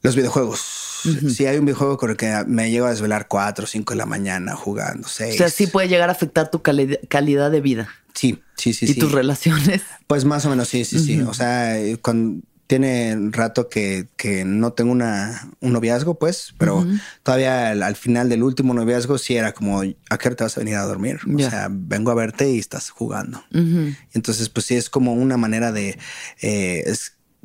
[0.05, 0.84] los videojuegos.
[1.29, 3.97] Si hay un videojuego con el que me llego a desvelar 4 o 5 de
[3.97, 5.35] la mañana jugando, 6.
[5.35, 7.89] O sea, sí puede llegar a afectar tu calidad de vida.
[8.13, 8.85] Sí, sí, sí.
[8.89, 9.81] ¿Y tus relaciones?
[10.07, 11.21] Pues más o menos sí, sí, sí.
[11.21, 16.85] O sea, cuando tiene rato que, que no tengo una, un noviazgo, pues, pero
[17.21, 20.61] todavía al, final del último noviazgo sí era como, ¿a qué hora te vas a
[20.61, 21.19] venir a dormir?
[21.31, 23.43] O sea, vengo a verte y estás jugando.
[24.13, 25.97] Entonces, pues sí, es como una manera de...
[26.41, 26.83] Eh,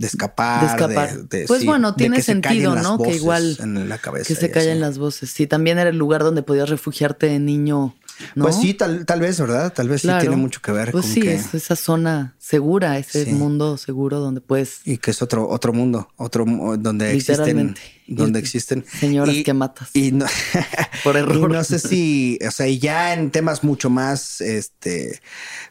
[0.01, 0.61] de escapar.
[0.61, 1.19] De escapar.
[1.47, 2.99] pues bueno, tiene sentido, ¿no?
[2.99, 5.31] Que igual en la cabeza que se callen las voces.
[5.31, 7.95] Sí, también era el lugar donde podías refugiarte de niño
[8.35, 9.73] pues sí, tal, tal vez, ¿verdad?
[9.73, 13.79] Tal vez sí tiene mucho que ver pues sí, es esa zona segura, ese mundo
[13.79, 14.81] seguro donde puedes...
[14.85, 16.45] Y que es otro, otro mundo, otro
[16.79, 17.75] donde existen...
[18.17, 18.85] Donde existen...
[18.85, 19.91] Señoras que matas.
[19.95, 20.27] Y no,
[21.05, 21.51] por error.
[21.51, 25.21] no sé si, o sea, ya en temas mucho más este,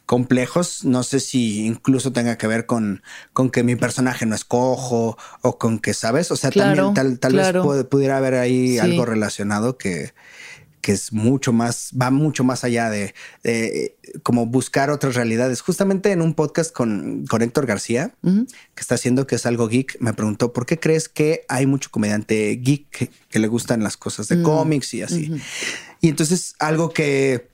[0.05, 4.45] complejos, no sé si incluso tenga que ver con, con que mi personaje no es
[4.45, 6.31] cojo o con que, ¿sabes?
[6.31, 7.53] O sea, también tal, tal vez
[7.85, 10.13] pudiera haber ahí algo relacionado que
[10.81, 13.13] que es mucho más, va mucho más allá de,
[14.23, 15.61] como buscar otras realidades.
[15.61, 19.97] Justamente en un podcast con, con Héctor García, que está haciendo que es algo geek,
[19.99, 24.27] me preguntó, ¿por qué crees que hay mucho comediante geek que, le gustan las cosas
[24.27, 24.43] de mm.
[24.43, 25.31] cómics y así?
[26.01, 27.49] Y entonces algo que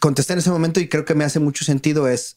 [0.00, 2.36] contesté en ese momento y creo que me hace mucho sentido es,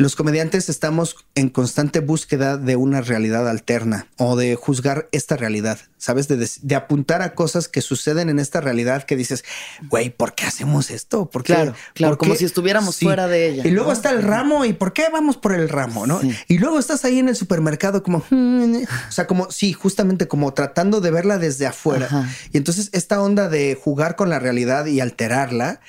[0.00, 5.78] los comediantes estamos en constante búsqueda de una realidad alterna o de juzgar esta realidad,
[5.98, 6.26] ¿sabes?
[6.26, 9.44] De, apuntar a cosas que suceden en esta realidad que dices,
[9.90, 11.28] güey, ¿por qué hacemos esto?
[11.28, 11.52] ¿Por qué?
[11.52, 13.66] Claro, claro, como si estuviéramos fuera de ella.
[13.66, 16.06] Y luego está el ramo y ¿por qué vamos por el ramo?
[16.06, 16.18] ¿no?
[16.48, 21.02] Y luego estás ahí en el supermercado como, o sea, como, sí, justamente como tratando
[21.02, 22.26] de verla desde afuera.
[22.52, 25.80] Y entonces esta onda de jugar con la realidad y alterarla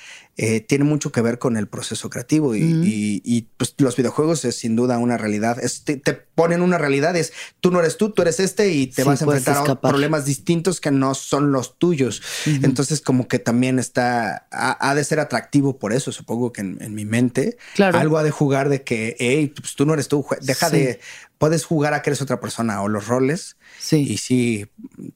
[0.44, 4.74] eh, tiene mucho que ver con el proceso creativo y, pues, los videojuegos es sin
[4.74, 5.58] duda una realidad.
[5.84, 9.22] te, ponen una realidad, es tú no eres tú, tú eres este y te vas
[9.22, 12.22] a enfrentar a problemas distintos que no son los tuyos.
[12.44, 17.04] Entonces como que también está, ha, de ser atractivo por eso, supongo que en, mi
[17.04, 20.98] mente algo ha de jugar de que, hey, pues tú no eres tú, deja de,
[21.38, 23.56] puedes jugar a que eres otra persona o los roles.
[23.78, 24.06] Sí.
[24.08, 24.66] Y sí,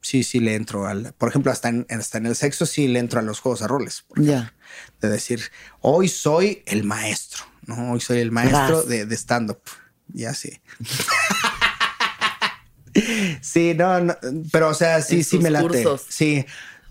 [0.06, 2.98] sí, sí le entro al, por ejemplo, hasta en, hasta en el sexo sí le
[2.98, 4.04] entro a los juegos a roles.
[4.16, 4.52] Ya
[5.00, 5.50] de decir,
[5.80, 7.92] hoy soy el maestro, ¿no?
[7.92, 9.60] Hoy soy el maestro de, stand-up.
[10.14, 10.60] Y así.
[13.40, 14.16] sí, no,
[14.52, 15.84] pero o sea, sí, sí me late.
[16.08, 16.46] Sí.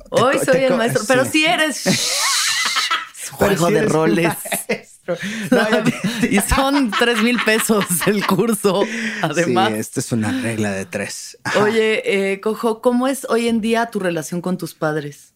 [0.09, 1.83] Hoy soy el maestro, pero si eres...
[3.31, 4.33] juego de roles.
[6.29, 8.83] y son tres mil pesos el curso,
[9.21, 9.71] además.
[9.71, 11.37] Sí, esta es una regla de tres.
[11.61, 15.33] Oye, eh, Cojo, ¿cómo es hoy en día tu relación con tus padres?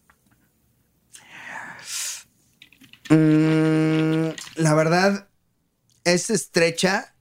[3.10, 5.28] Mm, la verdad
[6.04, 7.14] es estrecha,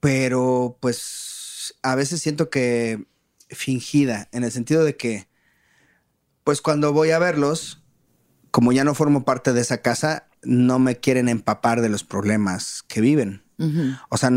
[0.00, 3.06] pero pues a veces siento que
[3.48, 5.28] fingida, en el sentido de que,
[6.44, 7.82] pues cuando voy a verlos,
[8.50, 12.84] como ya no formo parte de esa casa, no me quieren empapar de los problemas
[12.86, 13.42] que viven.
[14.10, 14.30] O sea,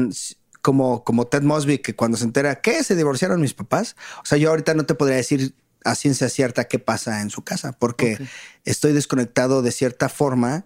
[0.61, 4.37] como, como Ted Mosby, que cuando se entera que se divorciaron mis papás, o sea,
[4.37, 8.17] yo ahorita no te podría decir a ciencia cierta qué pasa en su casa, porque
[8.65, 10.65] estoy desconectado de cierta forma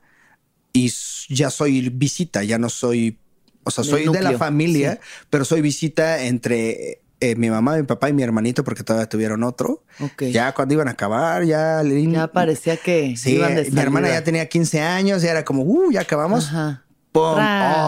[0.71, 0.91] y
[1.29, 3.19] ya soy visita, ya no soy,
[3.63, 8.09] o sea, soy de la familia, pero soy visita entre eh, mi mamá, mi papá
[8.09, 9.83] y mi hermanito, porque todavía tuvieron otro.
[10.19, 11.81] Ya cuando iban a acabar, ya...
[11.83, 15.63] Ya parecía que sí, iban de Mi hermana ya tenía 15 años, ya era como,
[15.63, 16.47] uh, ya acabamos.
[16.47, 16.83] Ajá.
[17.13, 17.37] ¡Pum!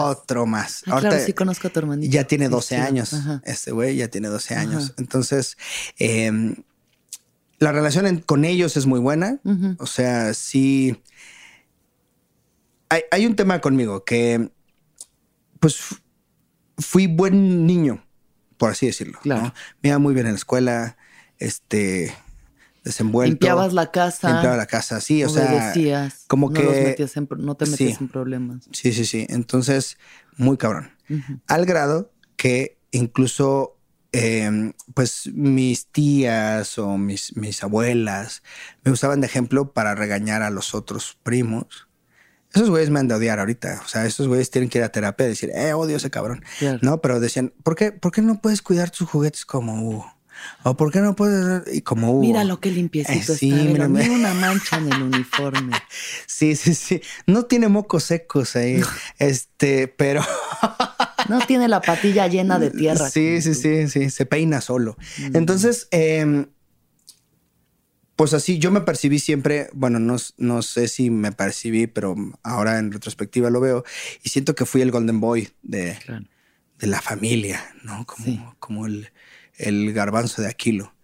[0.04, 0.82] Otro más.
[0.84, 2.12] claro, sí conozco a tu hermanito.
[2.12, 3.12] Ya tiene 12 años.
[3.44, 4.94] Este güey ya tiene 12 años.
[4.98, 5.58] Entonces,
[5.98, 6.54] eh,
[7.58, 9.40] la relación con ellos es muy buena.
[9.78, 11.02] O sea, sí.
[12.88, 14.48] Hay, un tema conmigo que,
[15.58, 15.80] pues,
[16.78, 18.05] fui buen niño,
[18.56, 19.18] por así decirlo.
[19.22, 19.52] Claro.
[19.82, 20.96] Me iba muy bien en la escuela,
[21.38, 22.14] este,
[22.84, 23.30] desenvuelto.
[23.30, 24.32] Limpiabas la casa.
[24.32, 25.72] Limpiaba la casa, sí, o sea.
[26.26, 26.62] Como que.
[26.62, 28.68] no te metías en problemas.
[28.72, 29.26] Sí, sí, sí.
[29.28, 29.98] Entonces,
[30.36, 30.92] muy cabrón.
[31.46, 33.76] Al grado que incluso
[34.18, 38.42] Em, pues mis tías o mis, mis abuelas
[38.82, 41.85] me usaban de ejemplo para regañar a los otros primos.
[42.56, 43.82] Esos güeyes me han de odiar ahorita.
[43.84, 46.10] O sea, esos güeyes tienen que ir a terapia y decir, eh, odio a ese
[46.10, 46.42] cabrón.
[46.80, 50.16] No, pero decían, ¿por qué, ¿por qué no puedes cuidar tus juguetes como Hugo?
[50.62, 51.62] ¿O por qué no puedes?
[51.74, 52.20] Y como Hugo.
[52.20, 53.88] Mira lo que limpiecito eh, sí, está.
[53.88, 55.76] Mira, una mancha en el uniforme.
[56.26, 57.00] Sí, sí, sí.
[57.26, 58.82] No tiene mocos secos ahí.
[59.18, 60.22] Este, pero.
[61.28, 63.10] No tiene la patilla llena de tierra.
[63.10, 64.96] Sí, sí, sí, sí, se peina solo.
[65.18, 65.36] Mm.
[65.36, 66.46] Entonces, em,
[68.16, 72.78] pues así, yo me percibí siempre, bueno, no, no, sé si me percibí, pero ahora
[72.78, 73.84] en retrospectiva lo veo
[74.22, 75.98] y siento que fui el Golden Boy de,
[76.78, 78.06] de la familia, ¿no?
[78.06, 79.12] Como, como el,
[79.56, 80.94] el garbanzo de Aquilo.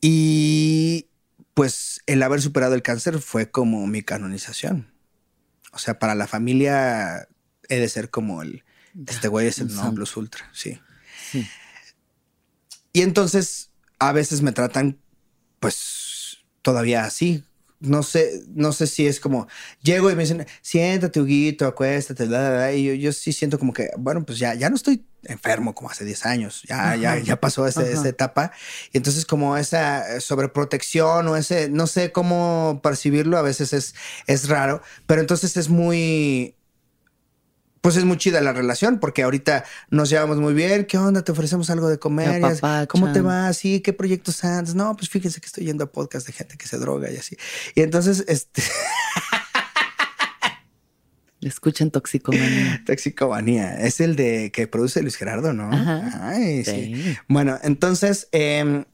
[0.00, 1.06] Y
[1.54, 4.92] pues el haber superado el cáncer fue como mi canonización.
[5.72, 7.28] O sea, para la familia
[7.68, 8.64] he de ser como el,
[9.06, 10.80] este güey es el no plus ultra, sí.
[12.92, 14.98] Y entonces a veces me tratan,
[15.60, 17.44] pues, todavía así.
[17.80, 19.46] No sé, no sé si es como
[19.82, 22.24] llego y me dicen, siéntate, Huguito, acuéstate,
[22.74, 25.88] y yo, yo, sí siento como que, bueno, pues ya, ya no estoy enfermo como
[25.88, 28.50] hace 10 años, ya, ya, ya pasó esa etapa.
[28.92, 33.94] Y entonces como esa sobreprotección o ese, no sé cómo percibirlo, a veces es,
[34.26, 36.56] es raro, pero entonces es muy,
[37.88, 40.84] pues es muy chida la relación porque ahorita nos llevamos muy bien.
[40.84, 41.24] ¿Qué onda?
[41.24, 42.42] Te ofrecemos algo de comer.
[42.86, 43.50] ¿Cómo te va?
[43.54, 44.74] Sí, ¿qué proyectos antes?
[44.74, 47.38] No, pues fíjense que estoy yendo a podcast de gente que se droga y así.
[47.74, 48.62] Y entonces, este.
[51.40, 52.82] Escuchen Toxicomanía.
[52.84, 53.80] Toxicomanía.
[53.80, 55.70] Es el de que produce Luis Gerardo, ¿no?
[56.20, 57.16] Ay, sí.
[57.26, 58.84] Bueno, entonces, em,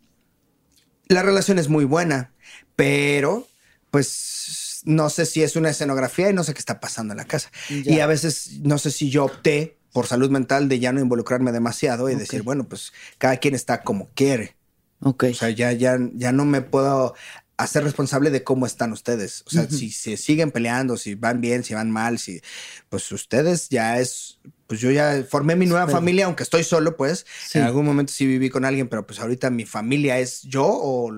[1.08, 2.30] la relación es muy buena,
[2.76, 3.48] pero
[3.90, 7.24] pues no sé si es una escenografía y no sé qué está pasando en la
[7.24, 7.50] casa.
[7.68, 11.52] Y a veces no sé si yo opté por salud mental de ya no involucrarme
[11.52, 14.56] demasiado y decir, bueno, pues cada quien está como quiere.
[15.00, 15.24] Ok.
[15.30, 17.14] O sea, ya, ya, ya no me puedo
[17.56, 19.44] hacer responsable de cómo están ustedes.
[19.46, 22.40] O sea, si se siguen peleando, si van bien, si van mal, si
[22.88, 27.26] pues ustedes ya es, pues yo ya formé mi nueva familia, aunque estoy solo, pues.
[27.52, 31.12] En algún momento sí viví con alguien, pero pues ahorita mi familia es yo o,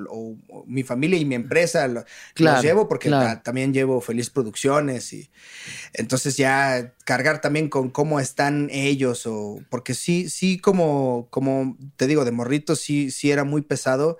[0.66, 2.04] mi familia y mi empresa lo,
[2.60, 3.10] llevo porque
[3.42, 5.30] también llevo Feliz Producciones y
[5.92, 12.06] entonces ya cargar también con cómo están ellos o porque sí, sí como, como te
[12.06, 14.18] digo, de morrito sí, sí era muy pesado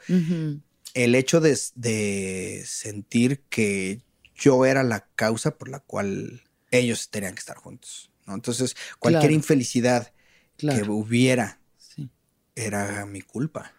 [0.97, 4.01] el hecho de, sentir que
[4.35, 8.11] yo era la causa por la cual ellos tenían que estar juntos.
[8.27, 8.35] ¿No?
[8.35, 10.13] Entonces, cualquier infelicidad
[10.57, 11.61] que hubiera
[12.55, 13.76] era mi culpa.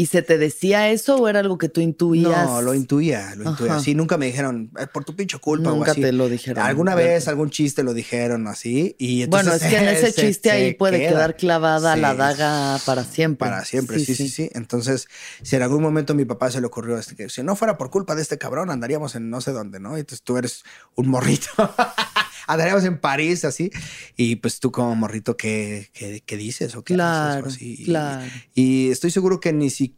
[0.00, 2.46] ¿Y se te decía eso o era algo que tú intuías?
[2.46, 3.80] No, lo intuía, lo intuía.
[3.80, 6.00] Sí, nunca me dijeron, por tu pinche culpa nunca o así.
[6.00, 6.64] te lo dijeron.
[6.64, 8.96] Alguna vez, algún chiste lo dijeron así.
[8.98, 13.50] Y bueno, es que en ese chiste ahí puede quedar clavada la daga para siempre.
[13.50, 15.06] Para siempre, sí sí, sí, Entonces,
[15.42, 17.90] si en algún momento mi papá se le ocurrió este, que si no fuera por
[17.90, 19.98] culpa de este cabrón, andaríamos en no sé dónde, ¿no?
[19.98, 21.50] Entonces tú eres un morrito.
[22.50, 23.70] andaríamos en París, así.
[24.16, 26.74] Y pues tú como morrito, ¿qué, qué, dices?
[26.74, 27.84] ¿O qué claro, así?
[27.84, 28.30] claro.
[28.54, 29.89] Y, estoy seguro que ni siquiera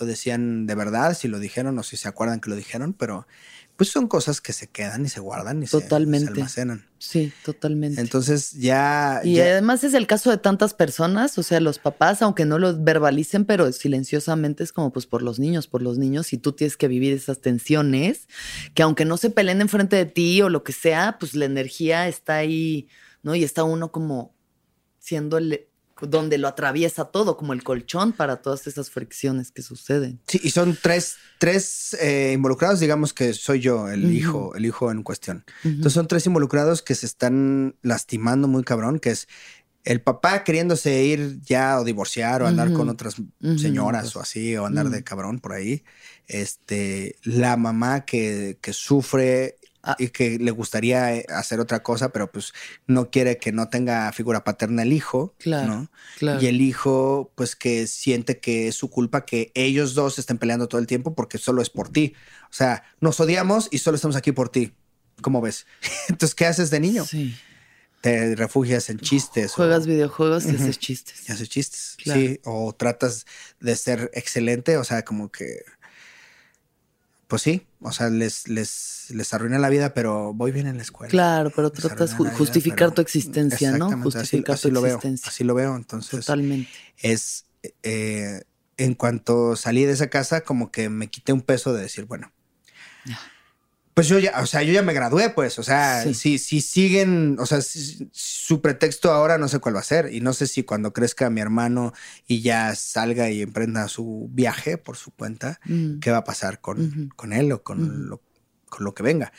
[0.00, 3.26] lo decían de verdad, si lo dijeron o si se acuerdan que lo dijeron, pero,
[3.76, 5.72] pues son cosas que se quedan y se guardan y se-
[6.42, 6.86] almacenan.
[6.98, 8.00] Sí, totalmente.
[8.00, 9.20] Entonces ya...
[9.24, 12.58] y ya- además es el caso de tantas personas, o sea, los papás, aunque no
[12.58, 16.52] lo verbalicen, pero silenciosamente es como pues por los niños, por los niños, y tú
[16.52, 18.28] tienes que vivir esas tensiones,
[18.74, 22.06] que aunque no se peleen enfrente de ti o lo que sea, pues la energía
[22.08, 22.88] está ahí,
[23.22, 23.34] ¿no?
[23.34, 24.34] Y está uno como
[24.98, 25.66] siendo el,
[26.00, 30.20] donde lo atraviesa todo, como el colchón para todas esas fricciones que suceden.
[30.26, 34.90] Sí, y son tres, tres eh, involucrados, digamos que soy yo, el hijo, el hijo
[34.90, 35.44] en cuestión.
[35.62, 39.28] Entonces son tres involucrados que se están lastimando muy cabrón, que es
[39.84, 43.16] el papá queriéndose ir ya o divorciar o andar con otras
[43.58, 44.16] señoras pues.
[44.16, 45.04] o así, o andar de Ujú.
[45.04, 45.84] cabrón por ahí.
[46.26, 49.96] Este, la mamá que, que sufre Ah.
[49.98, 52.52] y que le gustaría eh, hacer otra cosa, pero pues
[52.86, 55.90] no quiere que no tenga figura paterna el hijo, Claro, ¿no?
[56.18, 56.40] Claro.
[56.42, 60.68] Y el hijo, pues que siente que es su culpa que ellos dos estén peleando
[60.68, 62.14] todo el tiempo porque solo es por ti.
[62.44, 64.72] O sea, nos odiamos y solo estamos aquí por ti.
[65.20, 65.66] ¿Cómo ves?
[66.08, 67.04] Entonces, ¿qué haces de niño?
[67.04, 67.36] Sí.
[68.00, 69.52] Te refugias en chistes.
[69.52, 71.28] o- Juegas videojuegos y haces chistes.
[71.28, 71.96] y haces chistes.
[72.02, 72.20] Claro.
[72.20, 72.40] Sí.
[72.44, 73.24] O tratas
[73.60, 74.76] de ser excelente.
[74.76, 75.62] O sea, como que.
[77.28, 77.66] Pues sí.
[77.80, 81.10] O sea, les, les, les arruina la vida, pero voy bien en la escuela.
[81.10, 83.86] Claro, pero Les tratas ju- vida, justificar pero- tu existencia, ¿no?
[83.88, 84.96] Así- Justificar así, tu lo veo.
[84.96, 85.28] existencia.
[85.30, 85.74] Así lo veo.
[85.76, 86.70] Entonces, Totalmente.
[86.98, 87.46] es
[87.82, 88.42] eh,
[88.76, 92.30] en cuanto salí de esa casa, como que me quité un peso de decir, bueno,
[93.06, 93.18] Ya.
[93.94, 96.14] Pues yo ya, o sea, yo ya me gradué, pues, o sea, Sí.
[96.14, 100.12] si, si siguen, o sea, si- su pretexto ahora no sé cuál va a ser
[100.12, 101.92] y no sé si cuando crezca mi hermano
[102.26, 106.00] y ya salga y emprenda su viaje por su cuenta, Mm.
[106.00, 108.20] qué va a pasar con, con él o con, lo,
[108.68, 109.32] con lo que venga.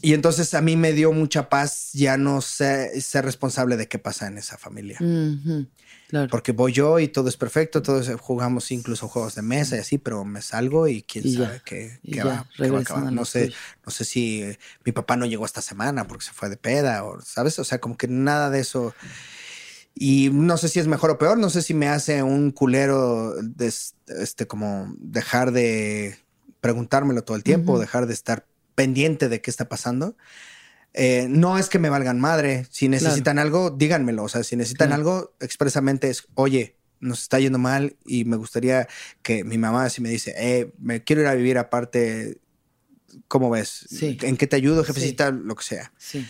[0.00, 3.98] Y entonces a mí me dio mucha paz ya no sé, ser responsable de qué
[3.98, 4.98] pasa en esa familia
[6.08, 6.28] Claro.
[6.30, 9.98] porque voy yo y todo es perfecto, todos jugamos incluso juegos de mesa y así,
[9.98, 13.12] pero me salgo y quién Y sabe qué, qué va, qué va a acabar.
[13.12, 13.52] No sé,
[13.84, 17.04] no sé si eh, mi papá no llegó esta semana porque se fue de peda
[17.04, 17.58] o, ¿sabes?
[17.58, 18.94] O sea, como que nada de eso.
[19.94, 23.34] Y no sé si es mejor o peor, no sé si me hace un culero
[23.42, 26.16] de, es- este, como dejar de
[26.60, 28.46] preguntármelo todo el tiempo, dejar de estar
[28.78, 30.16] pendiente de qué está pasando.
[30.94, 32.64] Eh, no es que me valgan madre.
[32.70, 34.22] Si necesitan algo, díganmelo.
[34.22, 35.00] O sea, si necesitan Claro.
[35.00, 38.86] algo, expresamente es, oye, nos está yendo mal y me gustaría
[39.22, 42.38] que mi mamá, si me dice, eh, me quiero ir a vivir aparte,
[43.26, 43.84] ¿cómo ves?
[43.90, 44.16] Sí.
[44.22, 44.86] ¿En qué te ayudo, Sí.
[44.92, 45.32] jefecita?
[45.32, 45.92] Lo que sea.
[45.98, 46.24] Sí.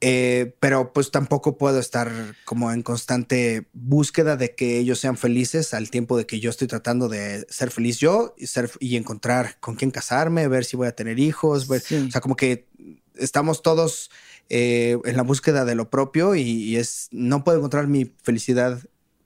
[0.00, 2.08] Eh, pero pues tampoco puedo estar
[2.44, 6.68] como en constante búsqueda de que ellos sean felices al tiempo de que yo estoy
[6.68, 10.86] tratando de ser feliz yo y, ser, y encontrar con quién casarme, ver si voy
[10.86, 12.06] a tener hijos, ver- Sí.
[12.08, 12.68] o sea, como que
[13.16, 14.10] estamos todos
[14.50, 18.80] eh, en la búsqueda de lo propio y, y es, no puedo encontrar mi felicidad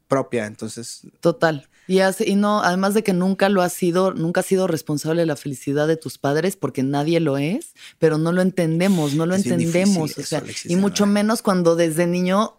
[0.08, 1.68] propia, entonces Total.
[1.88, 5.26] Y, y no, además de que nunca lo has sido, nunca has sido responsable de
[5.26, 9.34] la felicidad de tus padres, porque nadie lo es, pero no lo entendemos, no lo
[9.34, 10.08] Es entendemos.
[10.10, 12.58] difícil o sea, eso, Alexis, y mucho menos cuando desde niño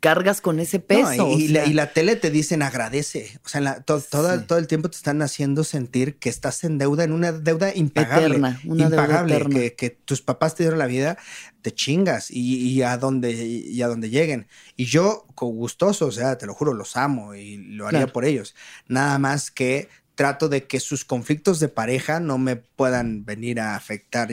[0.00, 1.16] cargas con ese peso.
[1.16, 3.38] No, y, la, sea, y la tele te dicen agradece.
[3.44, 4.44] O sea, la- to- toda- Sí.
[4.46, 8.26] todo el tiempo te están haciendo sentir que estás en deuda, en una deuda impagable.
[8.26, 9.54] Eterna, una deuda impagable, eterna.
[9.60, 11.16] Que, que tus papás te dieron la vida,
[11.62, 14.46] te chingas y, y a donde, y a donde lleguen.
[14.76, 18.12] Y yo, con gustoso, o sea, te lo juro, los amo y lo haría Claro.
[18.12, 18.54] por ellos.
[18.88, 23.74] Nada más que trato de que sus conflictos de pareja no me puedan venir a
[23.74, 24.28] afectar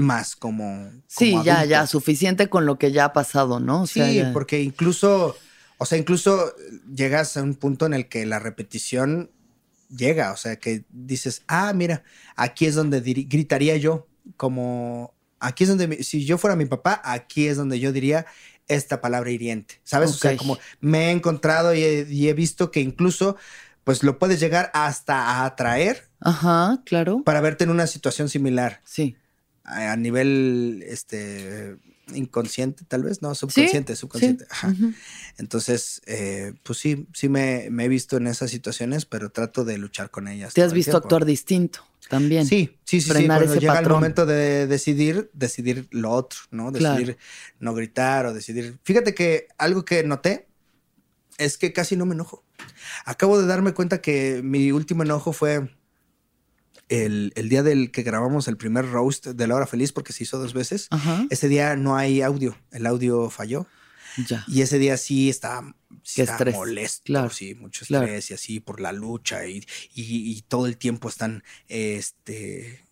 [0.00, 0.90] más como.
[1.06, 1.70] sí, como ya, adulto.
[1.70, 3.82] ya, suficiente con lo que ya ha pasado, ¿no?
[3.82, 5.36] O sea, Sí, ya- porque incluso,
[5.78, 6.54] o sea, incluso
[6.94, 9.30] llegas a un punto en el que la repetición
[9.94, 12.02] llega, o sea, que dices, ah, mira,
[12.36, 17.00] aquí es donde gritaría yo, como, aquí es donde, mi- si yo fuera mi papá,
[17.04, 18.26] aquí es donde yo diría
[18.68, 20.10] esta palabra hiriente, ¿sabes?
[20.10, 23.36] O sea, como me he encontrado y he, y he visto que incluso,
[23.82, 27.22] pues lo puedes llegar hasta a atraer Ajá, claro.
[27.24, 29.16] para verte en una situación similar Sí.
[29.70, 31.76] A, nivel, este,
[32.14, 34.44] inconsciente, tal vez, no, subconsciente, subconsciente.
[34.44, 34.50] Sí.
[34.50, 34.68] Ajá.
[34.68, 34.92] Ujú.
[35.38, 39.78] Entonces, eh, pues sí, sí me, me he visto en esas situaciones, pero trato de
[39.78, 40.54] luchar con ellas.
[40.54, 41.06] Te has visto tiempo.
[41.06, 42.46] actuar distinto también.
[42.46, 43.26] Sí, sí, sí, sí.
[43.26, 46.72] Cuando llega el momento de decidir, decidir lo otro, ¿no?
[46.72, 46.96] Claro.
[46.96, 47.18] Decidir
[47.60, 48.78] no gritar o decidir.
[48.82, 50.48] Fíjate que algo que noté
[51.38, 52.44] es que casi no me enojo.
[53.04, 55.70] Acabo de darme cuenta que mi último enojo fue
[56.90, 60.24] el, el día del que grabamos el primer roast de La Hora Feliz, porque se
[60.24, 60.88] hizo dos veces.
[60.90, 61.26] Ajá.
[61.30, 63.66] Ese día no hay audio, el audio falló.
[64.28, 64.44] Ya.
[64.48, 65.72] Y ese día sí estaba
[66.16, 68.04] estrés, molesto, claro, sí, mucho claro.
[68.06, 69.58] estrés y así por la lucha y,
[69.94, 72.84] y- y todo el tiempo están este,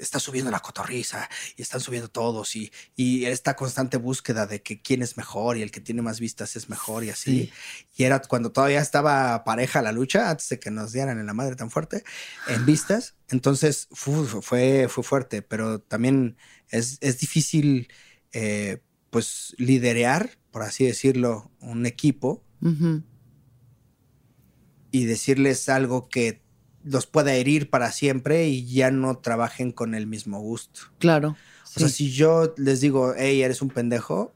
[0.00, 4.80] está subiendo la cotorriza y están subiendo todos y, y esta constante búsqueda de que
[4.80, 7.52] quién es mejor y el que tiene más vistas es mejor y así.
[7.96, 11.34] Y era cuando todavía estaba pareja la lucha, antes de que nos dieran en la
[11.34, 12.04] madre tan fuerte,
[12.48, 13.14] en vistas.
[13.28, 16.36] Entonces fue, fue, fue fuerte, pero también
[16.68, 17.88] es, es difícil,
[18.32, 22.44] eh, pues, liderear, por así decirlo, un equipo
[24.90, 26.42] y decirles algo que
[26.84, 30.80] los pueda herir para siempre y ya no trabajen con el mismo gusto.
[30.98, 31.36] Claro.
[31.76, 34.34] O sea, si yo les digo, hey, eres un pendejo,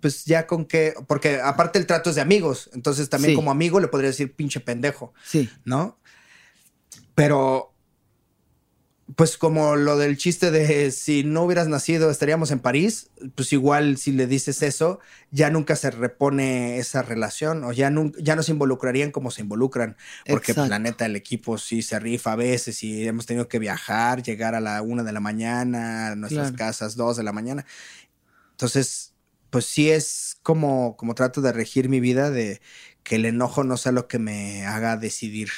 [0.00, 3.80] pues ya con qué, porque aparte el trato es de amigos, entonces también como amigo
[3.80, 5.14] le podría decir pinche pendejo.
[5.24, 5.48] Sí.
[5.64, 5.98] ¿No?
[7.14, 7.72] Pero
[9.14, 13.98] pues como lo del chiste de si no hubieras nacido estaríamos en París, pues igual
[13.98, 14.98] si le dices eso,
[15.30, 19.42] ya nunca se repone esa relación o ya, no, ya no se involucrarían como se
[19.42, 19.96] involucran,
[20.26, 23.60] porque pues, la neta el equipo sí se rifa a veces y hemos tenido que
[23.60, 27.64] viajar, llegar a la una de la mañana, a nuestras casas dos de la mañana.
[28.50, 29.12] Entonces,
[29.50, 32.60] pues sí es como, como trato de regir mi vida de
[33.04, 35.50] que el enojo no sea lo que me haga decidir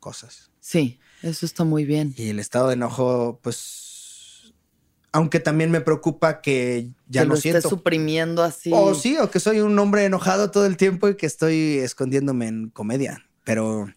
[0.00, 0.50] cosas.
[0.60, 2.14] Sí, eso está muy bien.
[2.16, 4.52] Y el estado de enojo, pues,
[5.10, 7.68] aunque también me preocupa que ya que lo, siento.
[7.68, 8.70] suprimiendo así.
[8.74, 12.48] O sí, o que soy un hombre enojado todo el tiempo y que estoy escondiéndome
[12.48, 13.26] en comedia.
[13.44, 13.88] Pero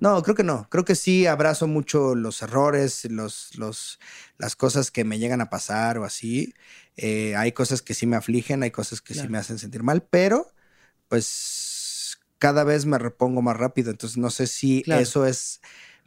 [0.00, 0.68] no, creo que no.
[0.68, 3.98] Creo que sí abrazo mucho los errores, los, los,
[4.36, 6.52] las cosas que me llegan a pasar o así.
[6.96, 10.02] Eh, hay cosas que sí me afligen, hay cosas que sí me hacen sentir mal,
[10.02, 10.52] pero
[11.08, 13.90] pues cada vez me repongo más rápido.
[13.90, 15.60] Entonces no sé si eso es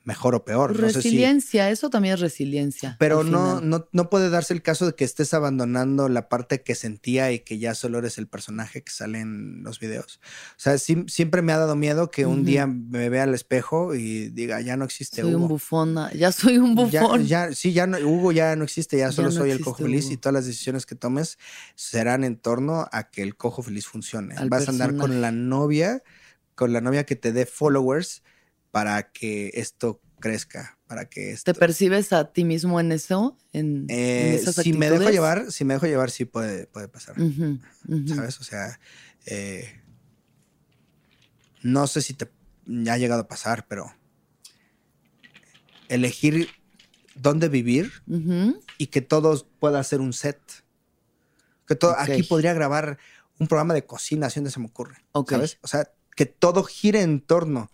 [0.09, 0.75] mejor o peor.
[0.75, 2.95] Resiliencia, eso también es resiliencia.
[2.97, 6.73] Pero no, no, no puede darse el caso de que estés abandonando la parte que
[6.73, 10.19] sentía y que ya solo eres el personaje que sale en los videos.
[10.57, 14.29] O sea, siempre me ha dado miedo que un día me vea al espejo y
[14.29, 17.27] diga, ya no existe soy un bufón, ya soy un bufón.
[17.27, 20.17] Ya, sí, ya no, Hugo ya no existe, ya solo soy el cojo feliz y
[20.17, 21.37] todas las decisiones que tomes
[21.75, 24.33] serán en torno a que el cojo feliz funcione.
[24.47, 26.01] Vas a andar con la novia,
[26.55, 28.23] con la novia que te dé followers
[28.71, 31.53] para que esto crezca, para que esto...
[31.53, 33.37] ¿Te percibes a ti mismo en eso?
[33.53, 37.15] En, eh, si me dejo llevar, si me dejo llevar, sí puede, puede pasar.
[38.07, 38.39] ¿Sabes?
[38.39, 38.79] O sea,
[39.25, 39.81] eh,
[41.61, 42.29] no sé si te
[42.89, 43.93] ha llegado a pasar, pero
[45.87, 46.49] elegir
[47.15, 47.91] dónde vivir
[48.77, 50.39] y que todo pueda ser un set.
[51.67, 52.97] Que todo, aquí podría grabar
[53.39, 55.05] un programa de cocina, si donde se me ocurre.
[55.27, 55.59] ¿Sabes?
[55.61, 57.71] O sea, que todo gire en torno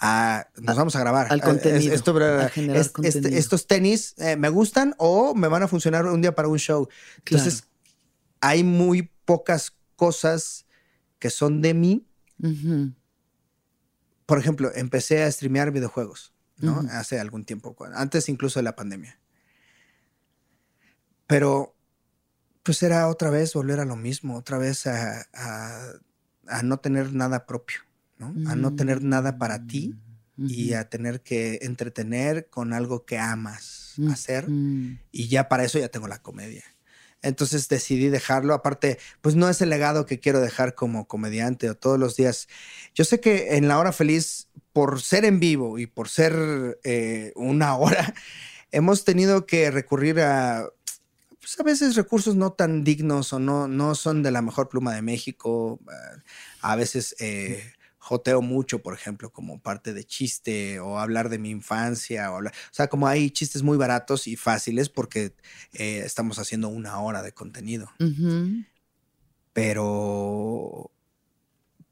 [0.00, 1.26] nos vamos a grabar.
[1.30, 1.94] Al contenido.
[1.94, 6.58] Este, estos tenis eh, me gustan o me van a funcionar un día para un
[6.58, 6.88] show.
[7.18, 7.64] Entonces,
[8.40, 10.66] hay muy pocas cosas
[11.18, 12.06] que son de mí.
[14.24, 16.82] Por ejemplo, empecé a streamear videojuegos, ¿no?
[16.92, 19.20] Hace algún tiempo, antes incluso de la pandemia.
[21.26, 21.76] Pero,
[22.62, 25.26] pues era otra vez volver a lo mismo, otra vez a
[26.62, 27.80] no tener nada propio.
[28.20, 29.94] A no tener nada para ti
[30.36, 34.46] y a tener que entretener con algo que amas hacer.
[35.12, 36.64] Y ya para eso ya tengo la comedia.
[37.22, 38.54] Entonces decidí dejarlo.
[38.54, 42.48] Aparte, pues no es el legado que quiero dejar como comediante o todos los días.
[42.94, 47.32] Yo sé que en la hora feliz, por ser en vivo y por ser eh,
[47.36, 48.14] una hora,
[48.70, 50.66] hemos tenido que recurrir a,
[51.40, 54.94] pues a veces recursos no tan dignos o no, no son de la mejor pluma
[54.94, 55.78] de México.
[56.62, 57.72] A veces eh,
[58.10, 62.32] joteo mucho, por ejemplo, como parte de chiste o hablar de mi infancia.
[62.32, 65.32] O, hablar, o sea, como hay chistes muy baratos y fáciles porque
[65.74, 67.88] eh, estamos haciendo una hora de contenido.
[69.52, 70.90] Pero,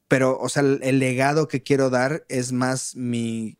[0.08, 3.56] pero, o sea, el, legado que quiero dar es más mi,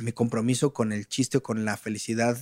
[0.00, 2.38] mi compromiso con el chiste o con la felicidad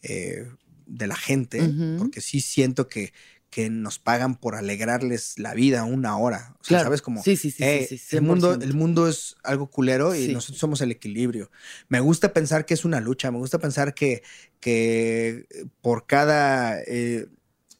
[0.00, 0.48] eh,
[0.86, 1.60] de la gente,
[1.98, 3.12] porque sí siento que
[3.54, 6.56] que nos pagan por alegrarles la vida una hora.
[6.60, 7.02] O sea, ¿sabes?
[7.02, 10.80] Como, sí, sí, sí, sí, el, mundo, el mundo es algo culero y nosotros somos
[10.80, 11.52] el equilibrio.
[11.86, 14.24] Me gusta pensar que es una lucha, me gusta pensar que,
[14.58, 15.46] que
[15.82, 17.28] por cada eh,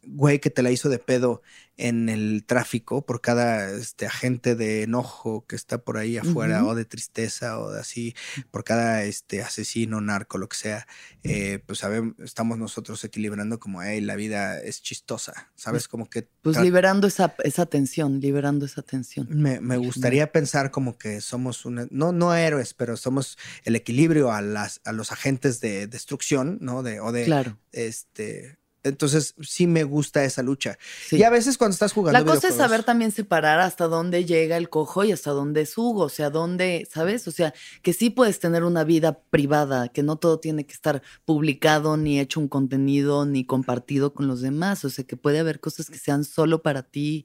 [0.07, 1.43] güey que te la hizo de pedo
[1.77, 6.75] en el tráfico por cada este, agente de enojo que está por ahí afuera o
[6.75, 8.15] de tristeza o de así,
[8.51, 10.87] por cada este, asesino, narco, lo que sea,
[11.25, 15.89] eh, pues sabemos, estamos nosotros equilibrando como, hey, la vida es chistosa, ¿sabes?
[15.89, 16.29] Como que...
[16.43, 19.27] Pues liberando esa, esa tensión, liberando esa tensión.
[19.31, 24.31] Me, me gustaría pensar como que somos una, no, no héroes, pero somos el equilibrio
[24.31, 26.83] a, las, a los agentes de destrucción, ¿no?
[26.83, 27.25] De, o de...
[27.25, 27.59] Claro.
[27.73, 30.79] Este, Entonces, sí me gusta esa lucha.
[31.11, 32.19] Y a veces cuando estás jugando.
[32.19, 35.77] La cosa es saber también separar hasta dónde llega el cojo y hasta dónde es
[35.77, 36.03] Hugo.
[36.03, 37.27] O sea, dónde, ¿sabes?
[37.27, 41.03] O sea, que sí puedes tener una vida privada, que no todo tiene que estar
[41.25, 44.85] publicado, ni hecho un contenido, ni compartido con los demás.
[44.85, 47.25] O sea, que puede haber cosas que sean solo para ti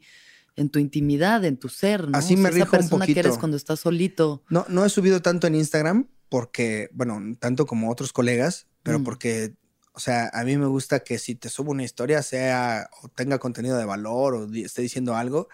[0.56, 2.18] en tu intimidad, en tu ser, ¿no?
[2.18, 4.44] Así me o esa persona que eres cuando estás solito.
[4.50, 9.04] No, no he subido tanto en Instagram porque, bueno, tanto como otros colegas, pero mm.
[9.04, 9.56] porque
[10.00, 13.38] o sea, a mí me gusta que si te subo una historia sea o tenga
[13.38, 15.50] contenido de valor o esté diciendo algo,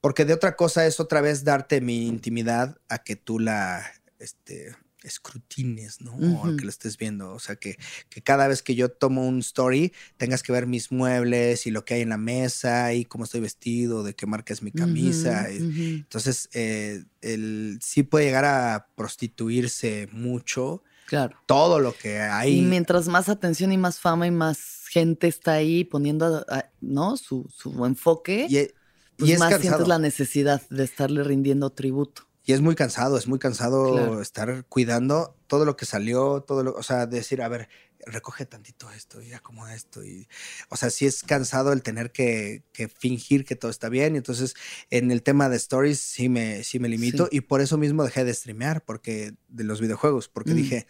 [0.00, 3.84] porque de otra cosa es otra vez darte mi intimidad a que tú la
[4.18, 6.14] este, escrutines, ¿no?
[6.14, 7.34] O que lo estés viendo.
[7.34, 7.76] O sea, que,
[8.08, 11.84] que, cada vez que yo tomo un story tengas que ver mis muebles y lo
[11.84, 15.50] que hay en la mesa y cómo estoy vestido, de qué marca es mi camisa.
[15.50, 21.36] Entonces, eh, el, sí puede llegar a prostituirse mucho Claro.
[21.46, 22.60] Todo lo que hay.
[22.60, 26.46] Y mientras más atención y más fama y más gente está ahí poniendo,
[26.80, 27.16] ¿no?
[27.16, 27.48] Su,
[27.84, 28.74] enfoque, y, e,
[29.18, 32.28] pues más sientes la necesidad de estarle rindiendo tributo.
[32.44, 36.72] Y es muy cansado, es muy cansado estar cuidando todo lo que salió, todo lo,
[36.74, 37.68] o sea, decir, a ver,
[38.06, 40.04] recoge tantito esto y acomoda esto.
[40.04, 40.28] Y,
[40.68, 42.62] o sea, sí es cansado el tener que,
[42.98, 44.14] fingir que todo está bien.
[44.14, 44.54] Y entonces,
[44.90, 47.28] en el tema de stories sí me, sí me limito.
[47.30, 50.56] Y por eso mismo dejé de streamear, porque, de los videojuegos, porque mm.
[50.56, 50.86] dije,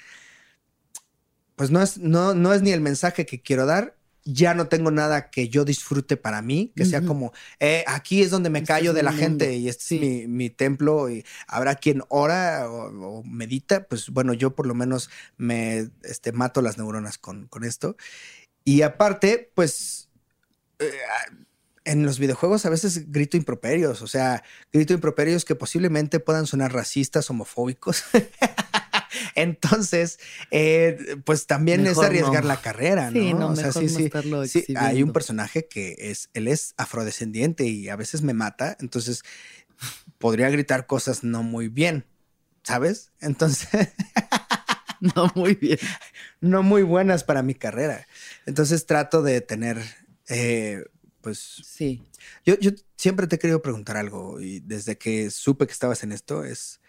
[1.57, 4.91] pues no es, no, no es ni el mensaje que quiero dar, ya no tengo
[4.91, 8.69] nada que yo disfrute para mí, que sea como, eh, aquí es donde me este
[8.69, 13.85] callo de la gente y este es mi, templo y habrá quien ora o, medita,
[13.85, 17.97] pues bueno, yo por lo menos me este, mato las neuronas con, con esto.
[18.65, 20.09] Y aparte, pues...
[20.79, 20.91] Eh,
[21.85, 26.73] en los videojuegos a veces grito improperios, o sea, grito improperios que posiblemente puedan sonar
[26.73, 28.05] racistas, homofóbicos.
[29.35, 30.19] Entonces,
[30.51, 33.21] eh, pues también es arriesgar la carrera, ¿no?
[33.21, 34.11] Sí, no o sea, sí, sí,
[34.49, 34.75] sí.
[34.77, 39.23] Hay un personaje que es, él es afrodescendiente y a veces me mata, entonces
[40.19, 42.05] podría gritar cosas no muy bien,
[42.63, 43.13] ¿sabes?
[43.21, 43.69] Entonces.
[45.01, 45.79] no muy bien.
[46.41, 48.07] No muy buenas para mi carrera.
[48.47, 49.79] Entonces trato de tener,
[50.29, 50.85] eh,
[51.21, 51.39] pues.
[51.39, 52.03] Sí.
[52.45, 56.13] Yo, yo siempre te he querido preguntar algo y desde que supe que estabas en
[56.13, 56.80] esto es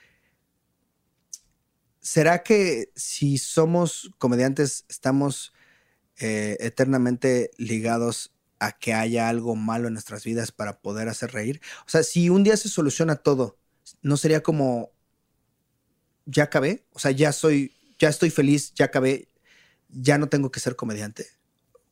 [2.02, 5.54] ¿será que si somos comediantes estamos
[6.18, 11.62] eh, eternamente ligados a que haya algo malo en nuestras vidas para poder hacer reír?
[11.86, 13.58] O sea, si un día se soluciona todo,
[14.02, 14.92] ¿no sería como,
[16.26, 16.86] ya acabé?
[16.92, 19.28] O sea, ya soy, ya estoy feliz, ya acabé,
[19.90, 21.28] ya no tengo que ser comediante.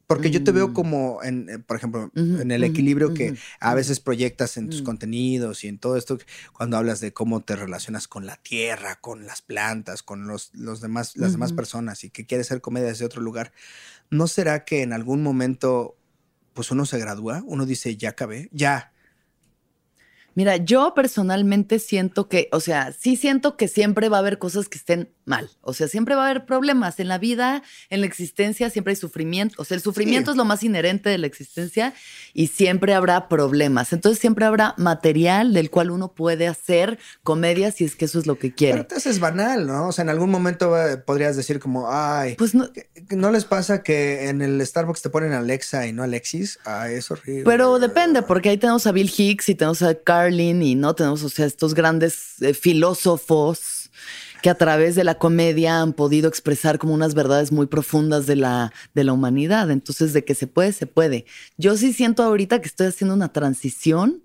[0.10, 0.74] Porque yo te veo mm.
[0.74, 4.84] como, en, eh, por ejemplo, en el equilibrio que a veces proyectas en tus mm.
[4.84, 6.18] contenidos y en todo esto,
[6.52, 10.82] cuando hablas de cómo te relacionas con la tierra, con las plantas, con los, los
[10.82, 13.52] demás, las demás personas y que quieres ser comedia desde otro lugar,
[14.10, 15.96] ¿no será que en algún momento,
[16.54, 18.92] pues uno se gradúa, uno dice, ya acabé, ya,
[20.40, 24.70] Mira, yo personalmente siento que, o sea, sí siento que siempre va a haber cosas
[24.70, 25.50] que estén mal.
[25.62, 28.96] O sea, siempre va a haber problemas en la vida, en la existencia, siempre hay
[28.96, 29.56] sufrimiento.
[29.62, 31.94] O sea, el sufrimiento es lo más inherente de la existencia
[32.34, 33.94] y siempre habrá problemas.
[33.94, 38.26] Entonces siempre habrá material del cual uno puede hacer comedia si es que eso es
[38.26, 38.74] lo que quiere.
[38.74, 39.88] Pero entonces es banal, ¿no?
[39.88, 42.68] O sea, en algún momento eh, podrías decir como, ay, pues no,
[43.12, 46.60] ¿no les pasa que en el Starbucks te ponen Alexa y no Alexis?
[46.66, 47.44] Ay, es horrible.
[47.46, 51.24] Pero depende, porque ahí tenemos a Bill Hicks y tenemos a Carl y no tenemos,
[51.24, 53.79] o sea, estos grandes eh, filósofos
[54.42, 58.36] que a través de la comedia han podido expresar como unas verdades muy profundas de
[58.36, 59.72] la, de la humanidad.
[59.72, 61.26] Entonces, de que se puede, se puede.
[61.58, 64.24] Yo sí siento ahorita que estoy haciendo una transición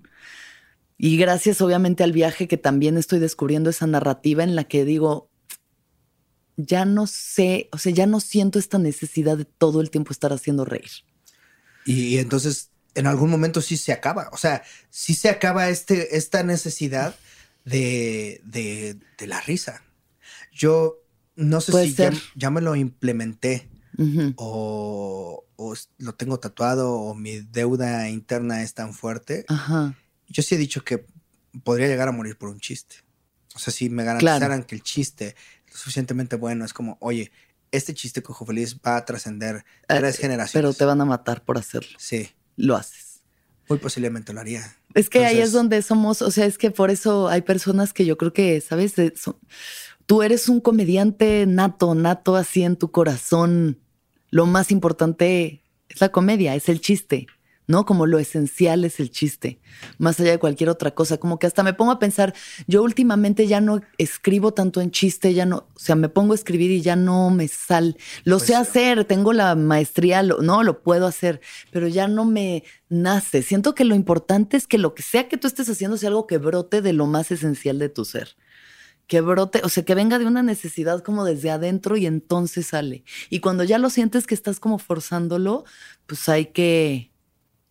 [0.97, 5.31] y gracias obviamente al viaje que también estoy descubriendo esa narrativa en la que digo,
[6.57, 10.33] ya no sé, o sea, ya no siento esta necesidad de todo el tiempo estar
[10.33, 10.91] haciendo reír.
[11.85, 14.29] Y entonces en algún momento sí se acaba.
[14.33, 17.15] O sea, sí se acaba este, esta necesidad
[17.65, 19.83] de, de, la risa.
[20.55, 21.03] Yo
[21.37, 21.97] no sé si
[22.35, 23.69] ya, me lo implementé
[24.37, 25.45] o,
[25.99, 29.45] lo tengo tatuado o mi deuda interna es tan fuerte.
[30.29, 31.07] Yo sí he dicho que
[31.63, 32.97] podría llegar a morir por un chiste.
[33.55, 35.37] O sea, si me garantizaran que el chiste
[35.67, 37.31] es suficientemente bueno, es como, oye,
[37.71, 40.53] este chiste cojo feliz va a trascender eh, tres generaciones.
[40.53, 41.97] Pero te van a matar por hacerlo.
[41.99, 43.23] Sí lo haces.
[43.69, 44.77] Muy posiblemente lo haría.
[44.95, 48.05] Es que ahí es donde somos, o sea, es que por eso hay personas que
[48.05, 48.95] yo creo que, ¿sabes?
[50.07, 53.81] Tú eres un comediante nato, nato así en tu corazón.
[54.31, 57.27] Lo más importante es la comedia, es el chiste.
[57.67, 57.87] ¿no?
[57.87, 59.61] Como lo esencial es el chiste,
[59.99, 61.19] más allá de cualquier otra cosa.
[61.19, 62.35] Como que hasta me pongo a pensar,
[62.67, 66.37] yo últimamente ya no escribo tanto en chiste, ya no, o sea, me pongo a
[66.37, 67.97] escribir y ya no me sale.
[68.25, 71.41] Lo sé pues, hacer, tengo la maestría, no, lo puedo hacer,
[71.71, 73.43] pero ya no me nace.
[73.43, 76.27] Siento que lo importante es que lo que sea que tú estés haciendo sea algo
[76.27, 78.37] que brote de lo más esencial de tu ser
[79.07, 83.05] que brote, o sea, que venga de una necesidad como desde adentro y entonces sale.
[83.31, 85.65] Y cuando ya lo sientes que estás como forzándolo,
[86.07, 87.13] pues hay que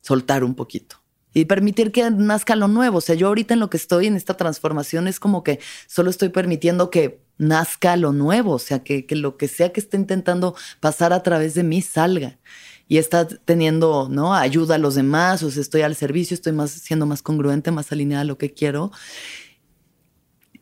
[0.01, 1.03] soltar un poquito
[1.33, 2.99] y permitir que nazca lo nuevo.
[2.99, 6.09] O sea, yo ahorita en lo que estoy en esta transformación es como que solo
[6.09, 10.55] estoy permitiendo que nazca lo nuevo, o sea, que, lo que sea que esté intentando
[10.79, 12.39] pasar a través de mí salga.
[12.87, 14.35] Y está teniendo, ¿no?
[14.35, 17.91] Ayuda a los demás, o sea, estoy al servicio, estoy más, siendo más congruente, más
[17.91, 18.91] alineada a lo que quiero.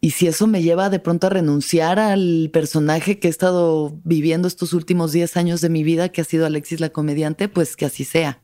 [0.03, 4.47] Y si eso me lleva de pronto a renunciar al personaje que he estado viviendo
[4.47, 7.85] estos últimos 10 años de mi vida, que ha sido Alexis la comediante, pues que
[7.85, 8.41] así sea.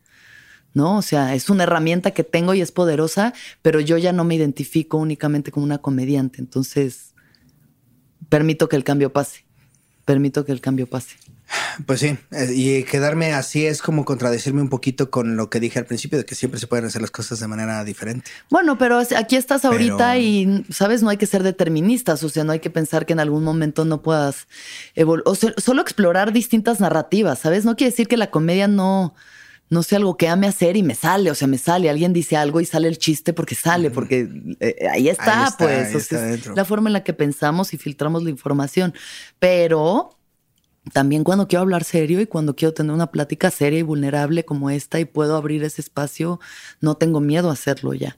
[0.78, 0.98] ¿no?
[0.98, 3.34] O sea, es una herramienta que tengo y es poderosa,
[3.64, 6.40] pero yo ya no me identifico únicamente como una comediante.
[6.40, 7.16] Entonces,
[8.30, 9.44] permito que el cambio pase.
[10.06, 11.16] Permito que el cambio pase.
[11.86, 15.80] Pues sí, eh, y quedarme así es como contradecirme un poquito con lo que dije
[15.80, 18.30] al principio, de que siempre se pueden hacer las cosas de manera diferente.
[18.50, 21.04] Bueno, pero aquí estás ahorita y, ¿sabes?
[21.04, 23.86] No hay que ser deterministas, o sea, no hay que pensar que en algún momento
[23.86, 24.48] no puedas
[25.26, 27.66] o solo explorar distintas narrativas, ¿sabes?
[27.66, 29.14] No quiere decir que la comedia no,
[29.70, 32.38] no sé, algo que ame hacer y me sale, o sea, me sale, alguien dice
[32.38, 34.30] algo y sale el chiste porque sale, porque
[34.60, 38.94] eh, ahí está, pues, es la forma en la que pensamos y filtramos la información.
[39.40, 40.17] Pero
[40.94, 44.70] también cuando quiero hablar serio y cuando quiero tener una plática seria y vulnerable como
[44.70, 46.40] esta y puedo abrir ese espacio,
[46.82, 48.18] no tengo miedo a hacerlo ya.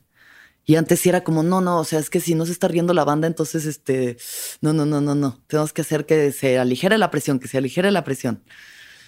[0.65, 2.93] Y antes era como, no, no, o sea, es que si no se está riendo
[2.93, 4.17] la banda, entonces, este,
[4.61, 7.57] no, no, no, no, no, tenemos que hacer que se aligere la presión, que se
[7.57, 8.43] aligere la presión.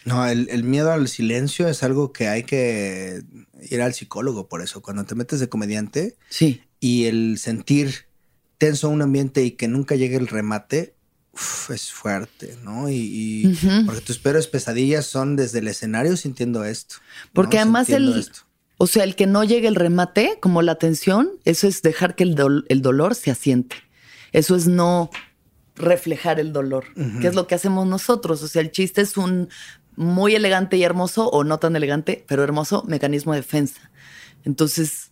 [0.04, 3.22] No, el, miedo al silencio es algo que hay que
[3.70, 4.82] ir al psicólogo por eso.
[4.82, 6.64] Cuando te metes de comediante sí.
[6.80, 8.08] y el sentir
[8.58, 10.96] tenso un ambiente y que nunca llegue el remate,
[11.34, 12.90] es fuerte, ¿no?
[12.90, 16.96] Y, porque tus peores pesadillas son desde el escenario sintiendo esto.
[17.34, 18.26] Porque además el...
[18.78, 22.24] O sea, el que no llegue el remate, como la tensión, eso es dejar que
[22.24, 23.76] el, el dolor se asiente.
[24.32, 25.12] Eso es no
[25.76, 26.86] reflejar el dolor,
[27.22, 28.42] que es lo que hacemos nosotros.
[28.42, 29.50] O sea, el chiste es un
[29.96, 33.92] muy elegante y hermoso, o no tan elegante, pero hermoso mecanismo de defensa.
[34.46, 35.11] Entonces,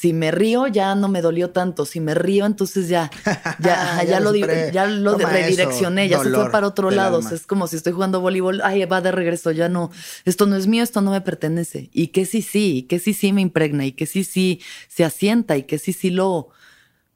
[0.00, 1.84] si me río, ya no me dolió tanto.
[1.84, 3.10] Si me río, entonces ya,
[3.58, 7.20] ya, ya, lo, ya lo redireccioné, ya se fue para otro lado.
[7.20, 9.90] es como si estoy jugando voleibol, ay, va de regreso, ya no,
[10.24, 11.90] esto no es mío, esto no me pertenece.
[11.92, 15.04] Y que sí, sí, y que sí, sí me impregna, y que sí, sí se
[15.04, 16.48] asienta, y que sí, sí lo,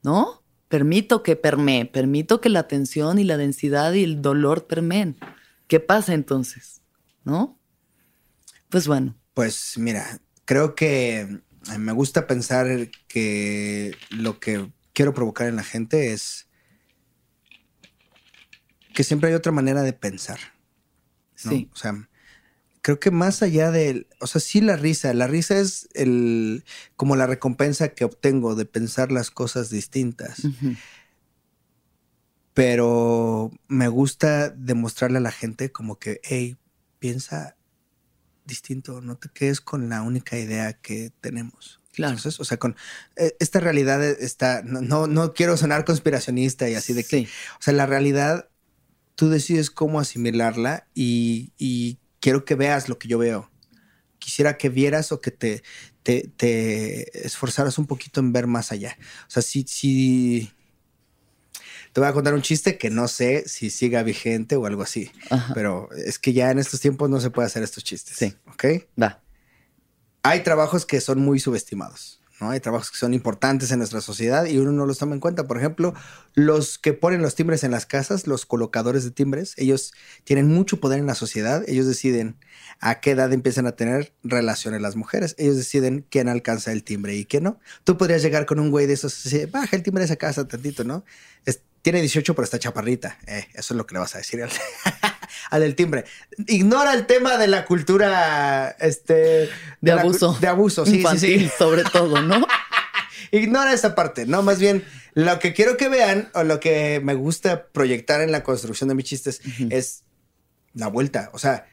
[0.02, 0.42] ¿no?
[0.68, 5.16] Permito que permee, permito que la tensión y la densidad y el dolor permeen.
[5.68, 6.74] ¿Qué pasa entonces?
[7.24, 7.58] ¿no?
[8.68, 9.16] Pues bueno.
[9.34, 11.40] Pues mira, creo que
[11.78, 16.48] me gusta pensar que lo que quiero provocar en la gente es
[18.94, 20.38] que siempre hay otra manera de pensar.
[21.34, 21.68] Sí.
[21.72, 22.08] O sea,
[22.80, 26.64] creo que más allá de, o sea, sí la risa, la risa es el,
[26.96, 30.42] como la recompensa que obtengo de pensar las cosas distintas.
[32.54, 36.56] Pero me gusta demostrarle a la gente como que, hey,
[36.98, 37.56] piensa
[38.44, 41.80] distinto, no te quedes con la única idea que tenemos.
[41.94, 42.16] Claro.
[42.16, 42.76] o sea, con
[43.16, 47.28] eh, esta realidad está, no, no, quiero sonar conspiracionista y así de que,
[47.58, 48.48] o sea, la realidad,
[49.14, 53.50] tú decides cómo asimilarla y, quiero que veas lo que yo veo.
[54.18, 55.62] Quisiera que vieras o que te,
[56.02, 58.96] te, te esforzaras un poquito en ver más allá.
[59.28, 60.53] O sea, si, si,
[61.94, 65.12] te voy a contar un chiste que no sé si siga vigente o algo así.
[65.54, 68.16] Pero es que ya en estos tiempos no se puede hacer estos chistes.
[68.16, 68.34] Sí.
[68.52, 68.64] ¿Ok?
[69.00, 69.22] Va.
[70.24, 72.20] Hay trabajos que son muy subestimados.
[72.40, 72.50] ¿no?
[72.50, 75.46] Hay trabajos que son importantes en nuestra sociedad y uno no los toma en cuenta.
[75.46, 75.94] Por ejemplo,
[76.34, 79.92] los que ponen los timbres en las casas, los colocadores de timbres, ellos
[80.24, 81.62] tienen mucho poder en la sociedad.
[81.68, 82.38] Ellos deciden
[82.80, 85.36] a qué edad empiezan a tener relaciones las mujeres.
[85.38, 87.60] Ellos deciden quién alcanza el timbre y quién no.
[87.84, 90.16] Tú podrías llegar con un güey de esos y decir, baja el timbre de esa
[90.16, 91.04] casa tantito, ¿no?
[91.84, 93.18] Tiene 18, pero está chaparrita.
[93.26, 96.06] Eh, eso es lo que le vas a decir al, del timbre.
[96.46, 99.50] Ignora el tema de la cultura este,
[99.82, 100.34] de, abuso.
[100.40, 101.50] de abuso, sí, sí, sí.
[101.58, 102.46] sobre todo, ¿no?
[103.32, 104.42] Ignora esa parte, ¿no?
[104.42, 104.82] Más bien,
[105.12, 108.94] lo que quiero que vean o lo que me gusta proyectar en la construcción de
[108.94, 110.04] mis chistes es
[110.72, 111.28] la vuelta.
[111.34, 111.66] O sea,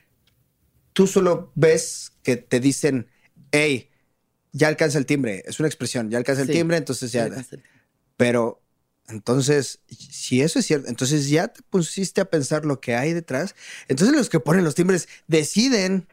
[0.92, 3.08] tú solo ves que te dicen,
[3.54, 3.90] hey,
[4.52, 5.42] ya alcanza el timbre.
[5.46, 7.30] Es una expresión, ya alcanza el timbre, entonces ya.
[8.18, 8.61] Pero
[9.12, 13.56] entonces, si eso es cierto, entonces ya te pusiste a pensar lo que hay detrás.
[13.88, 16.08] Entonces los que ponen los timbres deciden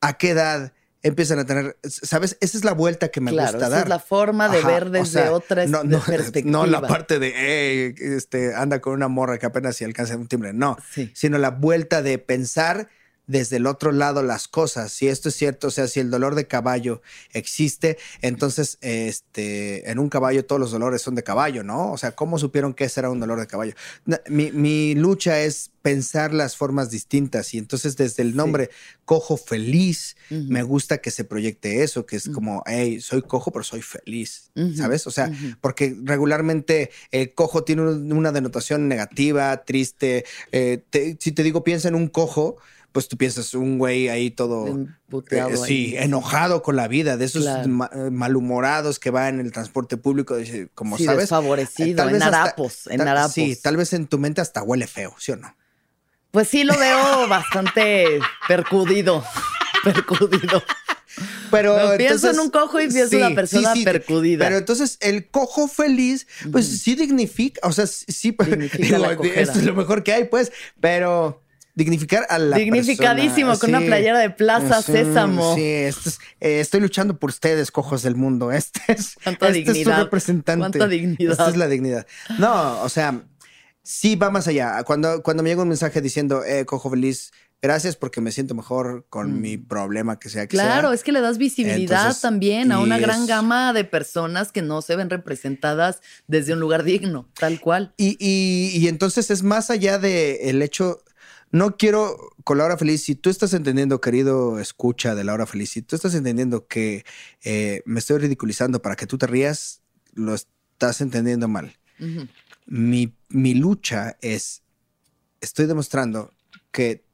[0.00, 0.72] a qué edad
[1.02, 2.36] empiezan a tener, ¿sabes?
[2.40, 3.82] Esa es la vuelta que me gusta dar.
[3.82, 6.50] es la forma de ver desde otra no, perspectiva.
[6.50, 10.28] No la parte de, hey, este, anda con una morra que apenas si alcanza un
[10.28, 10.76] timbre, no,
[11.12, 12.88] sino la vuelta de pensar
[13.26, 14.92] desde el otro lado las cosas.
[14.92, 17.02] Si esto es cierto, o sea, si el dolor de caballo
[17.32, 21.92] existe, entonces este, en un caballo todos los dolores son de caballo, ¿no?
[21.92, 23.74] O sea, ¿cómo supieron que ese era un dolor de caballo?
[24.28, 28.70] Mi, lucha es pensar las formas distintas y entonces desde el nombre
[29.04, 33.64] cojo feliz, me gusta que se proyecte eso, que es como, hey, soy cojo, pero
[33.64, 35.06] soy feliz, ¿sabes?
[35.06, 40.24] O sea, porque regularmente el cojo tiene una denotación negativa, triste.
[40.52, 40.82] Eh,
[41.18, 42.58] si te digo, piensa en un cojo,
[42.92, 44.86] pues tú piensas un güey ahí todo
[45.30, 47.66] eh, sí, enojado con la vida, de esos eh,
[48.10, 50.36] malhumorados que va en el transporte público,
[50.74, 53.32] como sí, sabes, desfavorecido, en harapos, en harapos.
[53.32, 55.56] Sí, tal vez en tu mente hasta huele feo, ¿sí o no?
[56.30, 59.24] Pues sí lo veo bastante percudido,
[59.84, 60.62] percudido.
[61.50, 64.46] Pero pienso en un cojo y pienso en una persona percudida.
[64.46, 68.34] Pero entonces el cojo feliz, pues sí dignifica, o sea, sí,
[69.34, 71.41] esto es lo mejor que hay, pues, pero
[71.74, 75.54] dignificar a la Dignificadísimo, con una playera de Plaza Sésamo.
[75.54, 75.90] Sí, eh,
[76.40, 78.52] estoy luchando por ustedes, cojos del mundo.
[78.62, 80.58] Este es, este su representante.
[80.58, 81.32] Cuánta dignidad.
[81.32, 82.06] Esta es la dignidad.
[82.38, 83.22] No, o sea,
[83.82, 84.82] sí va más allá.
[84.84, 89.06] Cuando, cuando me llega un mensaje diciendo, eh, cojo feliz, gracias porque me siento mejor
[89.08, 89.66] con mi mm.
[89.66, 93.72] problema que sea que claro, es que le das visibilidad también a una gran gama
[93.72, 97.94] de personas que no se ven representadas desde un lugar digno, tal cual.
[97.96, 101.02] Y, y, y entonces es más allá del el hecho
[101.52, 105.46] no quiero con la hora feliz, si tú estás entendiendo, querido escucha de la hora
[105.46, 107.04] feliz, si tú estás entendiendo que
[107.44, 109.82] eh, me estoy ridiculizando para que tú te rías,
[110.14, 111.76] lo estás entendiendo mal.
[112.66, 114.62] mi, mi lucha es,
[115.42, 116.32] estoy demostrando
[116.72, 117.04] que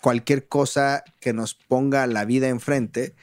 [0.00, 3.14] cualquier cosa que nos ponga la vida enfrente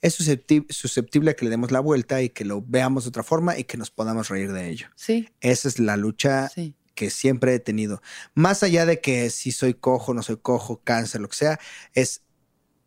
[0.00, 3.56] es susceptible, a que le demos la vuelta y que lo veamos de otra forma
[3.56, 4.88] y que nos podamos reír de ello.
[4.94, 5.28] Sí.
[5.40, 8.02] Esa es la lucha sí que siempre he tenido.
[8.34, 11.60] Más allá de que si soy cojo, no soy cojo, cáncer, lo que sea,
[11.94, 12.22] es,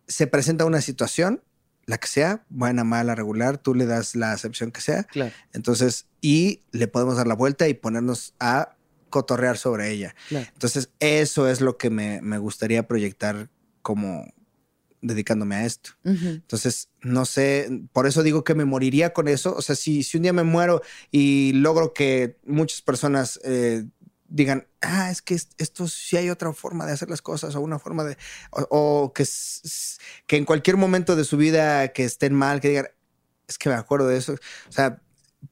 [0.06, 1.42] se presenta una situación,
[1.86, 5.06] la que sea, buena, mala, regular, tú le das la acepción que sea.
[5.06, 5.32] Claro.
[5.54, 8.76] Entonces, y le podemos dar la vuelta y ponernos a
[9.10, 10.14] cotorrear sobre ella.
[10.30, 13.50] Entonces, eso es lo que me, me gustaría proyectar
[13.82, 14.26] como,
[15.02, 15.92] dedicándome a esto.
[16.04, 19.56] Entonces, no sé, por eso digo que me moriría con eso.
[19.56, 20.82] O sea, si, si un día me muero
[21.12, 23.86] y logro que muchas personas eh,
[24.32, 27.80] digan, ah, es que esto sí hay otra forma de hacer las cosas o una
[27.80, 28.18] forma de,
[28.52, 29.26] o, que,
[30.26, 32.88] que en cualquier momento de su vida que estén mal, que digan,
[33.48, 34.34] es que me acuerdo de eso.
[34.34, 35.02] O sea,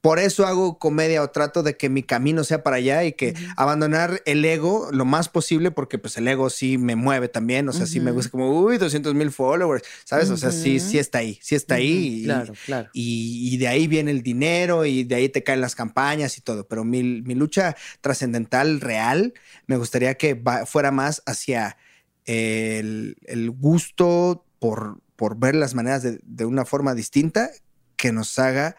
[0.01, 3.33] por eso hago comedia o trato de que mi camino sea para allá y que
[3.57, 7.73] abandonar el ego lo más posible, porque pues el ego sí me mueve también, o
[7.73, 10.29] sea, sí me gusta como, uy, 200 mil followers, ¿sabes?
[10.29, 12.23] O sea, sí, sí está ahí, sí está ahí.
[12.23, 12.89] claro, claro.
[12.93, 16.67] Y, de ahí viene el dinero y de ahí te caen las campañas y todo,
[16.67, 19.33] pero mi, lucha trascendental real
[19.65, 21.77] me gustaría que fuera más hacia
[22.25, 23.15] el,
[23.57, 27.49] gusto por, por ver las maneras de, de una forma distinta
[27.95, 28.77] que nos haga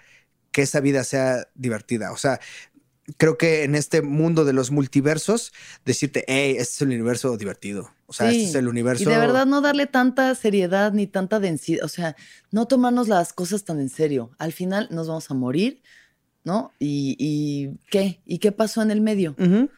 [0.52, 2.12] que esa vida sea divertida.
[2.12, 2.40] O sea,
[3.16, 5.52] creo que en este mundo de los multiversos,
[5.84, 7.90] decirte, hey, este es el universo divertido.
[8.06, 9.04] O sea, este es el universo.
[9.04, 11.84] Y de verdad no darle tanta seriedad ni tanta densidad.
[11.84, 12.16] O sea,
[12.50, 14.30] no tomarnos las cosas tan en serio.
[14.38, 15.82] Al final nos vamos a morir
[16.42, 16.72] ¿no?
[16.78, 18.20] Y, qué?
[18.24, 19.34] ¿Y qué pasó en el medio?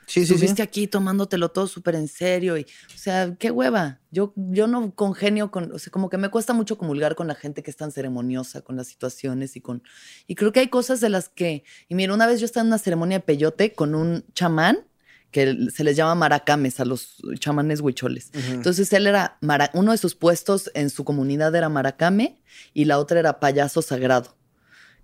[0.06, 4.00] Sí, sí, Estuviste aquí tomándotelo todo súper en serio y, o sea, qué hueva.
[4.10, 7.34] Yo, yo no congenio con, o sea, como que me cuesta mucho comulgar con la
[7.34, 9.82] gente que es tan ceremoniosa con las situaciones y con,
[10.26, 12.68] y creo que hay cosas de las que, y mira, una vez yo estaba en
[12.68, 14.86] una ceremonia de peyote con un chamán
[15.32, 18.30] que se les llama maracames a los chamanes huicholes.
[18.50, 19.38] Entonces él era,
[19.72, 22.42] uno de sus puestos en su comunidad era maracame
[22.74, 24.36] y la otra era payaso sagrado,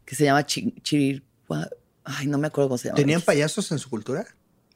[0.05, 1.25] que se llama chir
[2.05, 2.97] Ay, no me acuerdo cómo se llama.
[2.97, 4.27] ¿Tenían payasos en su cultura?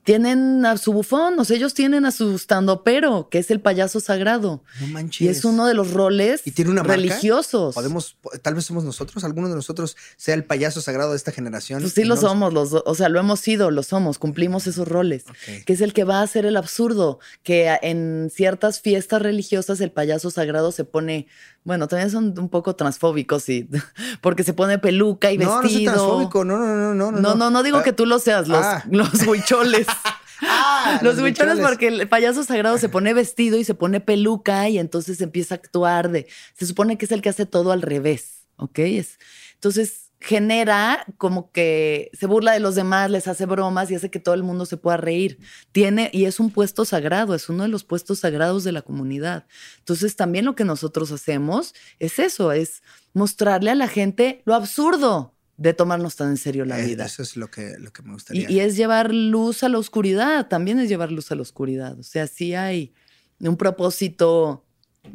[0.05, 2.41] tienen a su bufón, o sea, ellos tienen a su
[2.85, 4.65] pero que es el payaso sagrado.
[4.81, 5.21] No manches.
[5.21, 7.75] Y es uno de los roles ¿Y tiene una religiosos.
[7.75, 11.81] Podemos, tal vez somos nosotros, alguno de nosotros sea el payaso sagrado de esta generación.
[11.81, 15.25] Pues sí lo somos, los, o sea, lo hemos sido, lo somos, cumplimos esos roles.
[15.67, 19.93] Que es el que va a hacer el absurdo, que en ciertas fiestas religiosas el
[19.93, 21.29] payaso sagrado se pone,
[21.65, 23.69] bueno, también son un poco transfóbicos, sí,
[24.21, 25.57] porque se pone peluca y vestido.
[25.57, 27.21] No, no soy transfóbico, no, no, no, no.
[27.21, 28.85] No, no, no, digo ah, que tú lo seas, los, ah.
[28.91, 29.87] los huicholes.
[30.45, 34.81] Ah, los, huicholes porque el payaso sagrado se pone vestido y se pone peluca y
[34.81, 36.27] entonces empieza a actuar de.
[36.59, 38.81] Se supone que es el que hace todo al revés, ¿ok?
[38.81, 39.21] Es,
[39.55, 44.21] entonces, genera como que se burla de los demás, les hace bromas y hace que
[44.21, 45.39] todo el mundo se pueda reír.
[45.73, 49.47] Tiene, y es un puesto sagrado, es uno de los puestos sagrados de la comunidad.
[49.79, 52.83] Entonces también lo que nosotros hacemos es eso, es
[53.15, 57.05] mostrarle a la gente lo absurdo de tomarnos tan en serio la Eh, vida.
[57.05, 58.49] Eso es lo que, lo que me gustaría.
[58.49, 61.99] Y, y es llevar luz a la oscuridad, también es llevar luz a la oscuridad.
[61.99, 62.95] O sea, sí hay
[63.41, 64.65] un propósito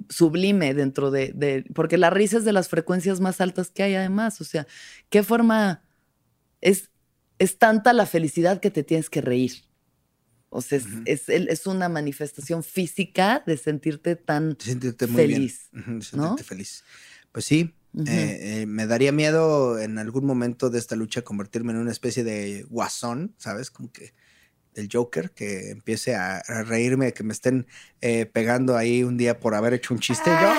[0.10, 3.96] sublime dentro de, de- porque la risa es de las frecuencias más altas que hay
[3.96, 4.42] además.
[4.42, 4.68] O sea,
[5.10, 5.84] ¿qué forma
[6.62, 6.90] es,
[7.40, 9.64] es tanta la felicidad que te tienes que reír?
[10.50, 14.54] O sea, es, es, es una manifestación física de sentirte tan...
[14.54, 15.82] De sentirte muy feliz, bien.
[15.84, 16.02] Ujú, de ¿no?
[16.02, 16.84] sentirte feliz.
[17.34, 17.74] Pues sí,
[18.06, 22.24] eh, eh, me daría miedo en algún momento de esta lucha convertirme en una especie
[22.24, 23.72] de guasón, ¿sabes?
[23.72, 24.14] Como que
[24.78, 27.66] del Joker, que empiece a, a reírme, que me estén
[28.02, 30.30] eh, pegando ahí un día por haber hecho un chiste.
[30.30, 30.54] Yo,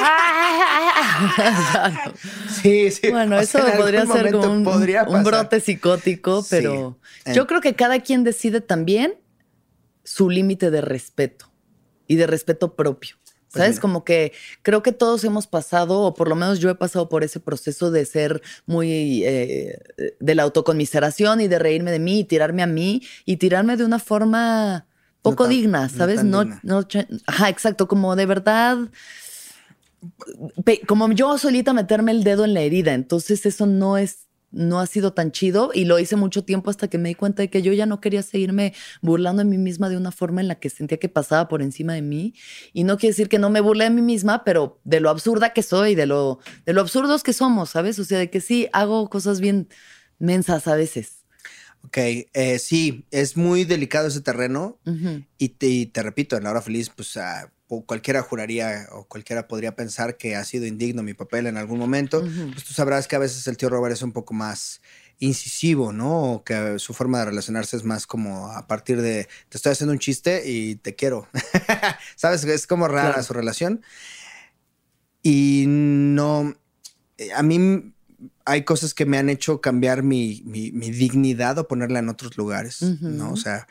[2.62, 3.10] sí, sí.
[3.10, 6.98] Bueno, o eso sea, podría ser como un, podría brote psicótico, pero
[7.34, 9.16] yo creo que cada quien decide también
[10.04, 11.52] su límite de respeto
[12.06, 13.16] y de respeto propio.
[13.52, 13.80] Pues ¿Sabes?
[13.80, 17.22] Como que creo que todos hemos pasado, o por lo menos yo he pasado por
[17.22, 19.78] ese proceso de ser muy eh,
[20.18, 23.84] de la autoconmiseración y de reírme de mí y tirarme a mí y tirarme de
[23.84, 24.86] una forma
[25.20, 26.24] poco tan- digna, ¿sabes?
[26.24, 26.60] No, digna.
[26.62, 26.86] no,
[27.26, 28.78] ajá, exacto, como de verdad
[30.86, 34.86] como yo solita meterme el dedo en la herida, entonces eso no es no ha
[34.86, 37.62] sido tan chido y lo hice mucho tiempo hasta que me di cuenta de que
[37.62, 40.70] yo ya no quería seguirme burlando de mí misma de una forma en la que
[40.70, 42.34] sentía que pasaba por encima de mí
[42.72, 45.52] y no quiere decir que no me burle de mí misma, pero de lo absurda
[45.52, 47.98] que soy, de lo de lo absurdos que somos, ¿sabes?
[47.98, 49.68] O sea, de que sí hago cosas bien
[50.18, 51.22] mensas a veces.
[51.84, 54.78] Ok, eh, sí, es muy delicado ese terreno.
[55.38, 57.50] Y te, y te repito, en la hora feliz, pues ah,
[57.80, 62.20] cualquiera juraría o cualquiera podría pensar que ha sido indigno mi papel en algún momento.
[62.20, 62.50] Ujú.
[62.52, 64.82] Pues tú sabrás que a veces el tío Robert es un poco más
[65.18, 66.32] incisivo, ¿no?
[66.34, 69.92] O que su forma de relacionarse es más como a partir de te estoy haciendo
[69.92, 71.26] un chiste y te quiero.
[72.16, 72.44] ¿Sabes?
[72.44, 73.22] Es como rara Claro.
[73.22, 73.82] su relación.
[75.22, 76.54] Y no,
[77.18, 77.94] eh, a mí
[78.44, 82.36] hay cosas que me han hecho cambiar mi, mi- mi dignidad o ponerla en otros
[82.36, 83.24] lugares, ¿no?
[83.26, 83.32] Ujú.
[83.34, 83.66] O sea,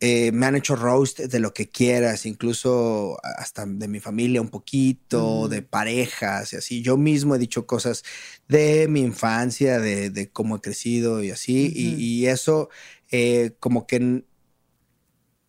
[0.00, 4.48] eh, me han hecho roast de lo que quieras, incluso hasta de mi familia un
[4.50, 5.48] poquito, Ujú.
[5.48, 6.82] de parejas y así.
[6.82, 8.02] Yo mismo he dicho cosas
[8.48, 11.72] de mi infancia, de, de cómo he crecido y así.
[11.74, 12.68] y- eso
[13.10, 14.22] eh, como que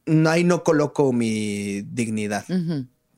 [0.06, 2.46] no, ahí no coloco mi dignidad.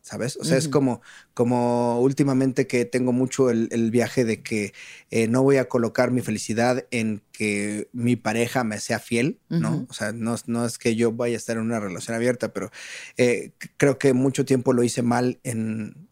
[0.10, 0.38] ¿Sabes?
[0.38, 1.02] O sea, es como,
[1.36, 4.74] como últimamente que tengo mucho el, el viaje de que
[5.12, 9.86] eh, no voy a colocar mi felicidad en que mi pareja me sea fiel, ¿no?
[9.88, 12.54] O sea, no, es- no es que yo vaya a estar en una relación abierta,
[12.54, 12.72] pero
[13.18, 16.08] eh, creo que mucho tiempo lo hice mal en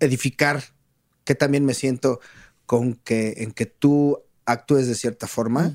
[0.00, 0.64] edificar
[1.24, 2.20] que también me siento
[2.66, 5.72] con que en que tú actúes de cierta forma.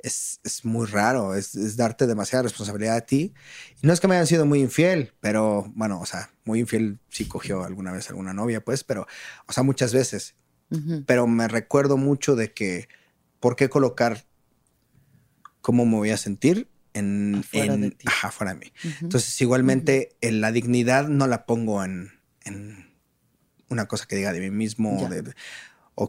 [0.00, 3.34] Es, es muy raro, es, es darte demasiada responsabilidad a ti.
[3.82, 6.98] Y no es que me hayan sido muy infiel, pero bueno, o sea, muy infiel
[7.08, 9.06] sí cogió alguna vez alguna novia, pues, pero,
[9.46, 10.34] o sea, muchas veces.
[10.70, 11.04] Ujú.
[11.06, 12.88] Pero me recuerdo mucho de que,
[13.40, 14.24] ¿por qué colocar
[15.60, 18.04] cómo me voy a sentir en, Afuera en- de ti.
[18.08, 18.72] ajá, fuera de mí?
[18.84, 18.96] Ujú.
[19.06, 22.12] Entonces, igualmente, en la dignidad no la pongo en,
[22.44, 22.88] en
[23.68, 25.34] una cosa que diga de mí mismo de- de- o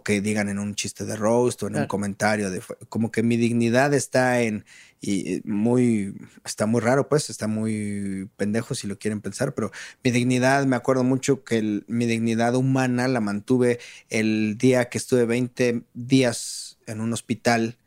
[0.04, 2.52] que digan en un chiste de roast o en un comentario.
[2.52, 4.66] De, como que mi dignidad está en.
[5.02, 6.14] Y muy.
[6.46, 7.30] Está muy raro, pues.
[7.30, 9.56] Está muy pendejo si lo quieren pensar.
[9.56, 9.72] Pero
[10.04, 13.80] mi dignidad, me acuerdo mucho que el- mi dignidad humana la mantuve
[14.10, 17.78] el día que estuve 20 días en un hospital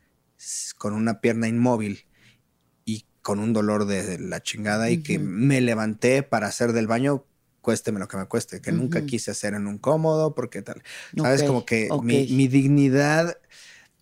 [0.77, 2.05] con una pierna inmóvil
[2.85, 7.23] y con un dolor de la chingada y que me levanté para hacer del baño,
[7.63, 10.83] cuésteme lo que me cueste, que nunca quise hacer en un cómodo, porque tal.
[11.17, 11.41] ¿Sabes?
[11.43, 13.37] Como que mi, mi dignidad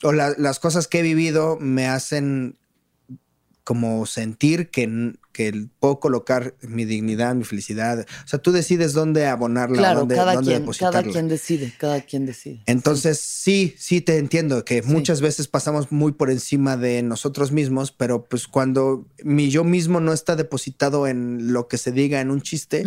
[0.03, 2.57] o la- las cosas que he vivido me hacen
[3.63, 8.05] como sentir que, que puedo colocar mi dignidad, mi felicidad.
[8.25, 11.01] O sea, tú decides dónde abonarla, Claro, dónde, cada dónde quien, depositarla.
[11.01, 12.63] cada quien decide, cada quien decide.
[12.65, 14.89] Entonces, sí, sí te entiendo que Sí.
[14.89, 19.99] muchas veces pasamos muy por encima de nosotros mismos, pero pues cuando mi yo mismo
[19.99, 22.83] no está depositado en lo que se diga en un chiste.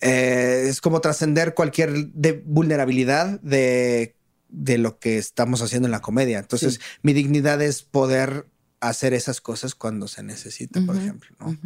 [0.00, 4.14] Eh, es como trascender cualquier de vulnerabilidad de,
[4.48, 6.38] de lo que estamos haciendo en la comedia.
[6.38, 6.80] Entonces, Sí.
[7.02, 8.46] mi dignidad es poder
[8.80, 11.34] hacer esas cosas cuando se necesita, por ejemplo.
[11.40, 11.56] ¿no?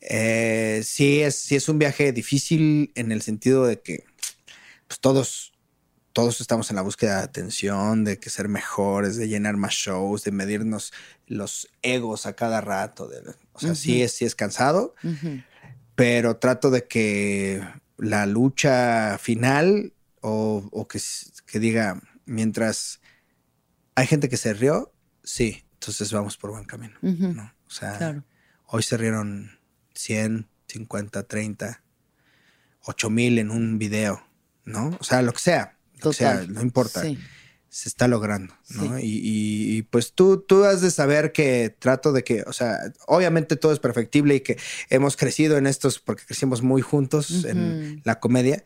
[0.00, 4.04] Eh, sí, es, sí es un viaje difícil en el sentido de que
[4.86, 5.52] pues, todos,
[6.12, 10.24] todos estamos en la búsqueda de atención, de que ser mejores, de llenar más shows,
[10.24, 10.92] de medirnos
[11.26, 13.06] los egos a cada rato.
[13.08, 13.20] de-
[13.52, 15.40] o sea, sí, es, sí es cansado, Ujú.
[15.94, 17.62] Pero trato de que
[17.98, 21.00] la lucha final o, que,
[21.46, 23.00] que diga, mientras
[23.94, 24.92] hay gente que se rió,
[25.22, 26.94] sí, entonces vamos por buen camino.
[27.02, 27.52] ¿no?
[27.66, 28.22] O sea,
[28.66, 29.58] hoy se rieron
[29.94, 31.82] 100, 50, 30,
[32.82, 34.26] 8 mil en un video,
[34.64, 34.96] ¿no?
[34.98, 37.02] O sea, lo que sea, lo que sea, no importa.
[37.74, 39.00] Se está logrando, ¿no?
[39.00, 42.78] Y, pues tú, tú has de saber que trato de que, o sea,
[43.08, 44.56] obviamente todo es perfectible y que
[44.90, 48.64] hemos crecido en estos, porque crecimos muy juntos en la comedia.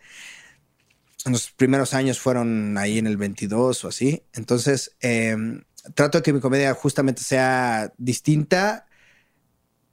[1.24, 4.24] Los primeros años fueron ahí en el 22 o así.
[4.34, 5.62] Entonces, em,
[5.94, 8.87] trato de que mi comedia justamente sea distinta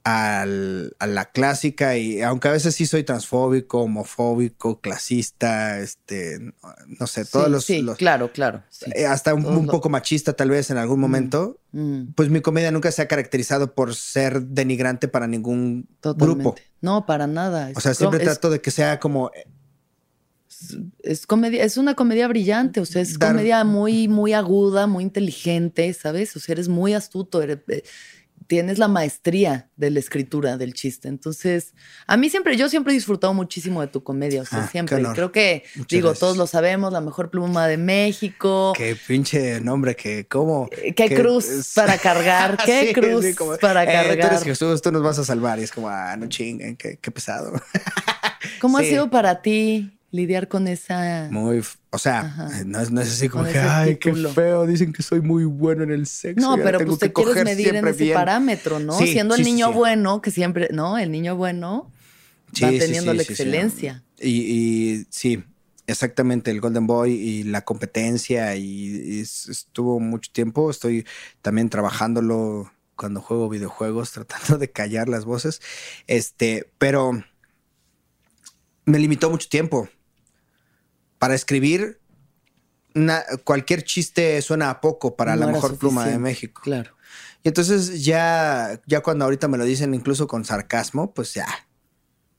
[0.08, 6.38] a la clásica y aunque a veces sí soy transfóbico, homofóbico, clasista, este,
[7.00, 8.62] no sé, todos los, sí, claro, claro,
[8.94, 12.12] eh, hasta un, poco machista tal vez en algún mm, momento, mm.
[12.14, 16.54] pues mi comedia nunca se ha caracterizado por ser denigrante para ningún grupo.
[16.80, 17.72] No, para nada.
[17.74, 19.32] o sea, siempre trato de que sea como
[21.02, 25.92] es comedia, es una comedia brillante, o sea, es comedia muy, muy aguda, muy inteligente,
[25.92, 26.34] ¿sabes?
[26.36, 27.62] O sea, eres muy astuto, eh,
[28.46, 31.08] tienes la maestría de la escritura del chiste.
[31.08, 31.74] Entonces,
[32.06, 35.02] a mí siempre, yo siempre he disfrutado muchísimo de tu comedia, o sea, ah, siempre.
[35.14, 38.72] Creo que, digo, todos lo sabemos, la mejor pluma de México.
[38.76, 40.68] Qué pinche nombre, que cómo.
[40.72, 43.24] Eh, qué cruz para cargar, qué cruz
[43.60, 44.18] para cargar.
[44.18, 45.58] Eh, tú eres Jesús, tú nos vas a salvar.
[45.58, 47.52] Y es como, ah, no chinguen, qué, pesado.
[48.60, 51.28] ¿Cómo ha sido para ti lidiar con esa.
[51.30, 55.02] Muy, o sea, no es, no es, así como que, ay, qué feo, dicen que
[55.02, 56.40] soy muy bueno en el sexo.
[56.40, 58.98] No, pero pues te quieres medir en ese parámetro, ¿no?
[58.98, 60.98] Siendo el niño bueno, que siempre, ¿no?
[60.98, 61.92] El niño bueno
[62.62, 64.02] va teniendo la excelencia.
[64.18, 65.44] Y, y, sí,
[65.86, 70.70] exactamente, el Golden Boy y la competencia, y, estuvo mucho tiempo.
[70.70, 71.06] Estoy
[71.42, 75.60] también trabajándolo cuando juego videojuegos, tratando de callar las voces.
[76.06, 77.22] Este, pero
[78.84, 79.88] me limitó mucho tiempo
[81.18, 82.00] para escribir,
[83.44, 86.62] cualquier chiste suena a poco para la mejor pluma de México.
[86.64, 86.96] Claro.
[87.42, 91.46] Y entonces ya, ya cuando ahorita me lo dicen incluso con sarcasmo, pues ya.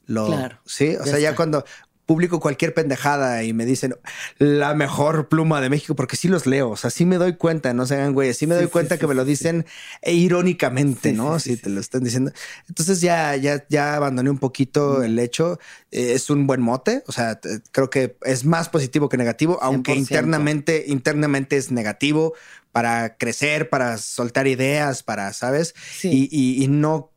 [0.05, 0.59] Lo, claro.
[0.65, 1.65] Sí, o sea, ya cuando,
[2.07, 3.95] publico cualquier pendejada y me dicen
[4.39, 7.73] la mejor pluma de México, porque sí los leo, o sea, sí me doy cuenta,
[7.73, 9.65] no se hagan güey, sí me doy cuenta que me lo dicen
[10.01, 11.39] irónicamente, ¿no?
[11.39, 12.31] Si te lo están diciendo.
[12.69, 15.59] Entonces ya, ya, ya abandoné un poquito el hecho.
[15.91, 17.39] Eh, es un buen mote, o sea,
[17.71, 22.33] creo que es más positivo que negativo, aunque internamente, internamente es negativo
[22.71, 25.75] para crecer, para soltar ideas, para, ¿sabes?
[26.03, 27.11] Y, y, no,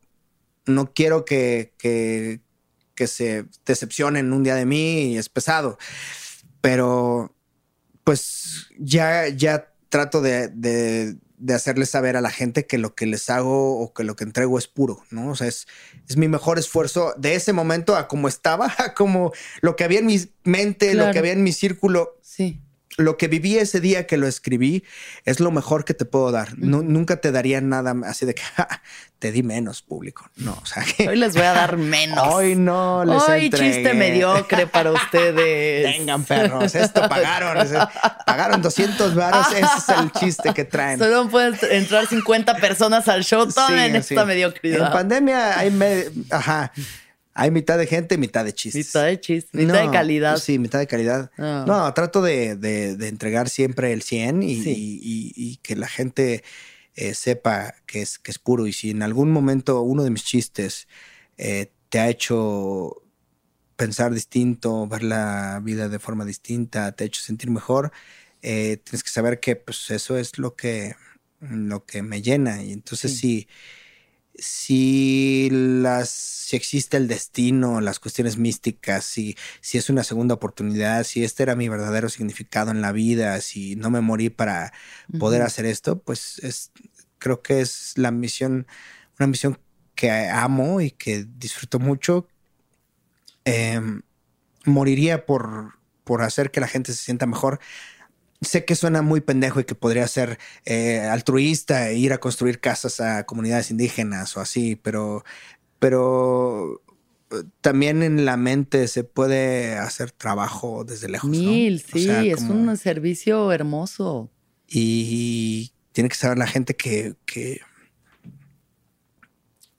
[0.65, 2.41] no quiero que, que
[2.95, 5.77] que se decepcionen un día de mí y es pesado.
[6.61, 7.35] Pero
[8.03, 11.17] pues ya, ya trato de, de,
[11.53, 14.57] hacerles saber a la gente que lo que les hago o que lo que entrego
[14.57, 15.31] es puro, ¿no?
[15.31, 15.67] O sea, es,
[16.07, 19.99] es mi mejor esfuerzo de ese momento a como estaba, a como lo que había
[19.99, 22.17] en mi mente, lo que había en mi círculo.
[22.21, 22.61] Sí
[22.97, 24.83] lo que viví ese día que lo escribí
[25.25, 26.57] es lo mejor que te puedo dar.
[26.57, 28.41] nunca te daría nada así de que
[29.21, 30.27] te di menos público.
[30.37, 32.27] No, o sea Hoy les voy a dar menos.
[32.33, 35.95] Hoy no les Hoy chiste mediocre para ustedes.
[35.95, 37.55] Tengan perros, esto pagaron.
[38.25, 40.97] pagaron 200 baros, ese es el chiste que traen.
[40.97, 44.87] Solo pueden entrar 50 personas al show, tomen esta mediocridad.
[44.87, 45.71] En pandemia hay...
[46.31, 46.71] Ajá.
[47.33, 48.87] Hay mitad de gente, mitad de chistes.
[48.87, 50.37] Mitad de chistes, mitad de calidad.
[50.37, 51.29] Sí, mitad de calidad.
[51.37, 51.63] Ah.
[51.67, 52.51] No, trato de,
[53.07, 56.43] entregar siempre el 100 y, que la gente
[56.95, 58.67] eh, sepa que es, que es puro.
[58.67, 60.87] Y si en algún momento uno de mis chistes
[61.37, 63.03] eh, te ha hecho
[63.75, 67.91] pensar distinto, ver la vida de forma distinta, te ha hecho sentir mejor,
[68.41, 70.95] eh, tienes que saber que pues eso es lo que,
[71.39, 72.63] lo que me llena.
[72.63, 73.47] Y entonces sí si
[75.51, 81.23] las si existe el destino, las cuestiones místicas, si, si es una segunda oportunidad, si
[81.23, 84.73] este era mi verdadero significado en la vida, si no me morí para
[85.17, 86.73] poder hacer esto, pues es,
[87.19, 88.67] creo que es la misión,
[89.17, 89.59] una misión
[89.95, 92.27] que amo y que disfruto mucho.
[93.45, 94.01] Em,
[94.65, 97.61] moriría por, por hacer que la gente se sienta mejor
[98.41, 102.59] sé que suena muy pendejo y que podría ser eh, altruista e ir a construir
[102.59, 105.23] casas a comunidades indígenas o así, pero,
[105.79, 106.81] pero
[107.31, 111.29] eh, también en la mente se puede hacer trabajo desde lejos.
[111.29, 114.31] Mil, sí, es un servicio hermoso.
[114.67, 117.61] Y tiene que saber la gente que, que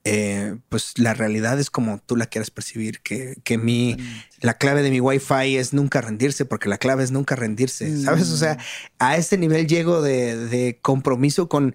[0.05, 3.97] eh, pues la realidad es como tú la quieras percibir, que, que mi,
[4.41, 8.31] la clave de mi wifi es nunca rendirse, porque la clave es nunca rendirse, ¿sabes?
[8.31, 8.59] O sea, mm.
[8.99, 11.75] a ese nivel llego de, compromiso con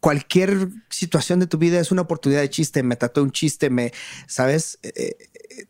[0.00, 3.92] cualquier situación de tu vida, es una oportunidad de chiste, me trató un chiste, me,
[4.26, 4.78] ¿sabes?
[4.82, 5.66] Eh, eh,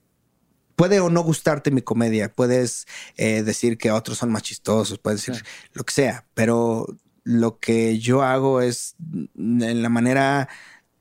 [0.77, 2.87] puede o no gustarte mi comedia, puedes
[3.17, 6.87] eh, decir que otros son más chistosos, puedes decir lo que sea, pero
[7.25, 8.95] lo que yo hago es
[9.37, 10.49] en la manera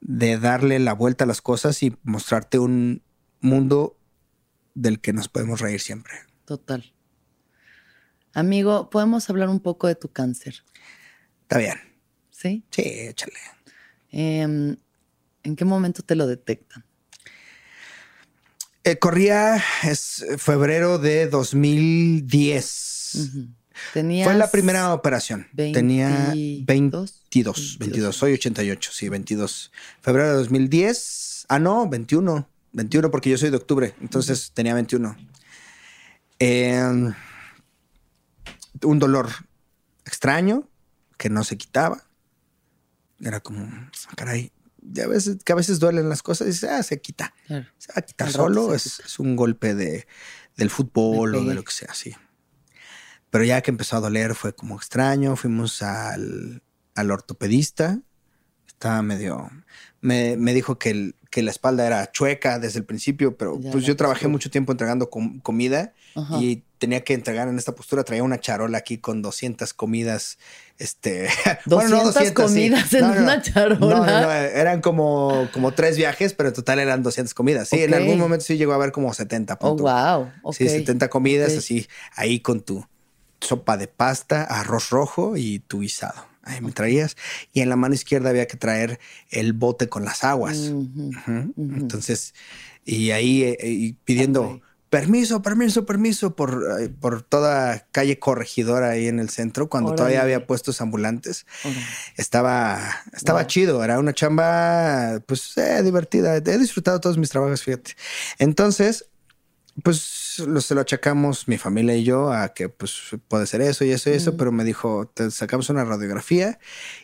[0.08, 3.04] de darle la vuelta a las cosas y mostrarte un
[3.42, 4.00] mundo
[4.74, 6.14] del que nos podemos reír siempre.
[6.46, 6.94] Total.
[8.34, 10.64] Amigo, ¿podemos hablar un poco de tu cáncer?
[11.42, 11.76] Está bien.
[12.32, 12.64] ¿Sí?
[12.72, 13.34] Sí, échale.
[14.10, 14.78] Em,
[15.44, 16.86] ¿En qué momento te lo detectan?
[18.84, 23.32] Eh, corría es febrero de 2010.
[23.94, 25.48] Fue la primera operación.
[25.56, 29.72] Tenía 22, 22, Soy 88, sí, 22.
[30.02, 31.46] Febrero de 2010.
[31.50, 32.48] Ah, no, 21.
[32.74, 33.96] 21 porque yo soy de octubre.
[34.02, 35.16] Entonces tenía 21.
[36.40, 37.14] Em,
[38.84, 39.30] un dolor
[40.06, 40.70] extraño
[41.18, 42.04] que no se quitaba.
[43.20, 44.52] Era como, ah, caray,
[45.04, 47.34] a veces, que a veces duelen las cosas y se, ah, se quita.
[47.48, 48.74] Se va a quitar solo.
[48.74, 50.08] Es, un golpe de,
[50.56, 52.16] del fútbol o de lo que sea, sí.
[53.30, 55.36] Pero ya que empezó a doler fue como extraño.
[55.36, 56.62] Fuimos al,
[56.96, 58.00] al ortopedista.
[58.68, 59.50] Estaba medio.
[60.02, 63.86] Me, me dijo que el, que la espalda era chueca desde el principio, pero pues
[63.86, 65.94] yo trabajé mucho tiempo entregando comida
[66.40, 68.04] y tenía que entregar en esta postura.
[68.04, 70.38] Traía una charola aquí con 200 comidas.
[70.78, 71.28] Este,
[71.66, 74.22] 200, bueno, no 200 comidas en una charola.
[74.22, 77.70] No, eran como, como tres viajes, pero en total eran 200 comidas.
[77.70, 79.58] Sí, en algún momento sí llegó a haber como 70.
[79.62, 80.54] Oh, wow.
[80.54, 82.86] Sí, 70 comidas así, ahí con tu
[83.42, 86.26] sopa de pasta, arroz rojo y tu guisado.
[86.44, 87.18] Ahí me traías.
[87.54, 89.00] Y en la mano izquierda había que traer
[89.30, 90.72] el bote con las aguas.
[91.58, 92.34] Entonces,
[92.86, 99.20] y ahí eh, pidiendo permiso, permiso, permiso por, eh, por toda calle corregidora ahí en
[99.20, 101.46] el centro, cuando todavía había puestos ambulantes.
[102.16, 102.80] Estaba,
[103.14, 106.38] estaba chido, era una chamba pues eh, divertida.
[106.38, 107.96] He disfrutado todos mis trabajos, fíjate.
[108.40, 109.10] Entonces,
[109.84, 112.96] pues lo, se lo achacamos mi familia y yo a que pues
[113.28, 116.60] puede ser eso y eso y eso, pero me dijo, te sacamos una radiografía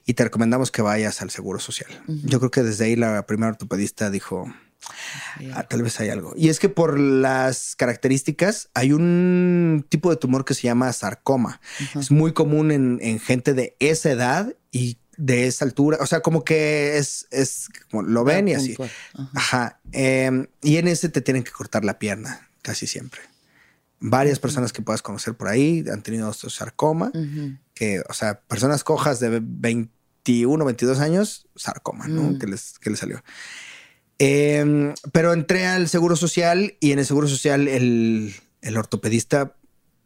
[0.05, 1.89] y te recomendamos que vayas al Seguro Social.
[2.07, 4.51] Yo creo que desde ahí la primera ortopedista dijo,
[5.53, 6.33] ah, tal vez hay algo.
[6.35, 11.61] Y es que por las características hay un tipo de tumor que se llama sarcoma.
[11.99, 15.99] Es muy común en, gente de esa edad y de esa altura.
[16.01, 18.75] O sea, como que es, es como lo ven y así.
[19.35, 19.79] Ajá.
[19.91, 23.21] Em, y en ese te tienen que cortar la pierna casi siempre.
[23.99, 27.11] Varias personas que puedas conocer por ahí han tenido sarcoma,
[27.75, 32.23] que, o sea, personas cojas de 21, 22 años, sarcoma, ¿no?
[32.23, 32.39] Mm.
[32.39, 33.23] Que, les, que les salió.
[34.19, 39.55] Em, pero entré al Seguro Social y en el Seguro Social el, el, ortopedista,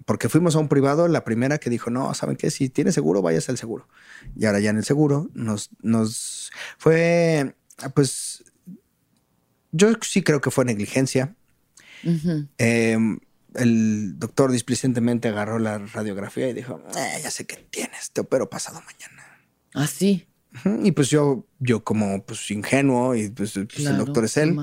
[0.05, 2.51] porque fuimos a un privado, la primera que dijo, no, ¿saben qué?
[2.51, 3.88] Si tiene seguro, váyase al seguro.
[4.35, 7.55] Y ahora ya en el seguro nos, nos fue,
[7.93, 8.43] pues,
[9.71, 11.35] yo sí creo que fue negligencia.
[12.57, 13.19] Em,
[13.56, 18.49] el doctor displicentemente agarró la radiografía y dijo, eh, ya sé qué tienes, te opero
[18.49, 19.24] pasado mañana.
[19.74, 20.28] ¿Ah, sí?
[20.84, 24.57] Y pues yo, yo como pues ingenuo y pues, pues el doctor es él.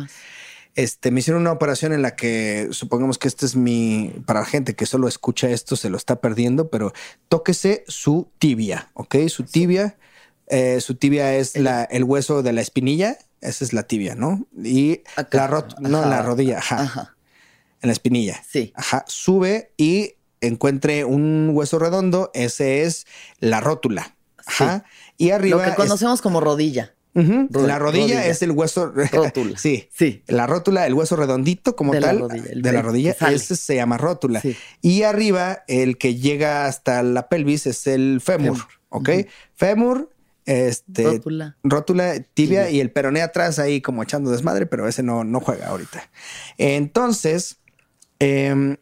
[0.74, 4.46] Este, me hicieron una operación en la que supongamos que este es mi, para la
[4.46, 6.92] gente que solo escucha esto se lo está perdiendo, pero
[7.28, 9.28] tóquese su tibia, ¿ok?
[9.28, 9.96] Su tibia,
[10.48, 14.48] eh, su tibia es la, el hueso de la espinilla, esa es la tibia, ¿no?
[14.56, 17.13] Y la, no, la rodilla, ajá
[17.84, 18.42] en la espinilla.
[18.48, 18.72] Sí.
[18.74, 19.04] Ajá.
[19.06, 22.30] Sube y encuentre un hueso redondo.
[22.34, 23.06] Ese es
[23.40, 24.16] la rótula.
[24.46, 24.84] Ajá.
[25.18, 25.64] Y arriba.
[25.64, 26.94] Lo que conocemos como rodilla.
[27.14, 28.92] la rodilla, es el hueso.
[29.12, 29.58] Rótula.
[29.58, 29.88] sí.
[29.94, 30.22] Sí.
[30.26, 32.26] La rótula, el hueso redondito como tal.
[32.28, 33.14] de la rodilla.
[33.30, 34.42] Ese se llama rótula.
[34.80, 38.58] Y arriba, el que llega hasta la pelvis es el fémur.
[38.88, 39.10] ¿Ok?
[39.54, 40.10] Fémur,
[40.46, 41.56] este, rótula.
[41.62, 45.68] rótula tibia, y el peroné atrás ahí como echando desmadre, pero ese no, no juega
[45.68, 46.08] ahorita.
[46.58, 47.58] Entonces,
[48.18, 48.76] Em,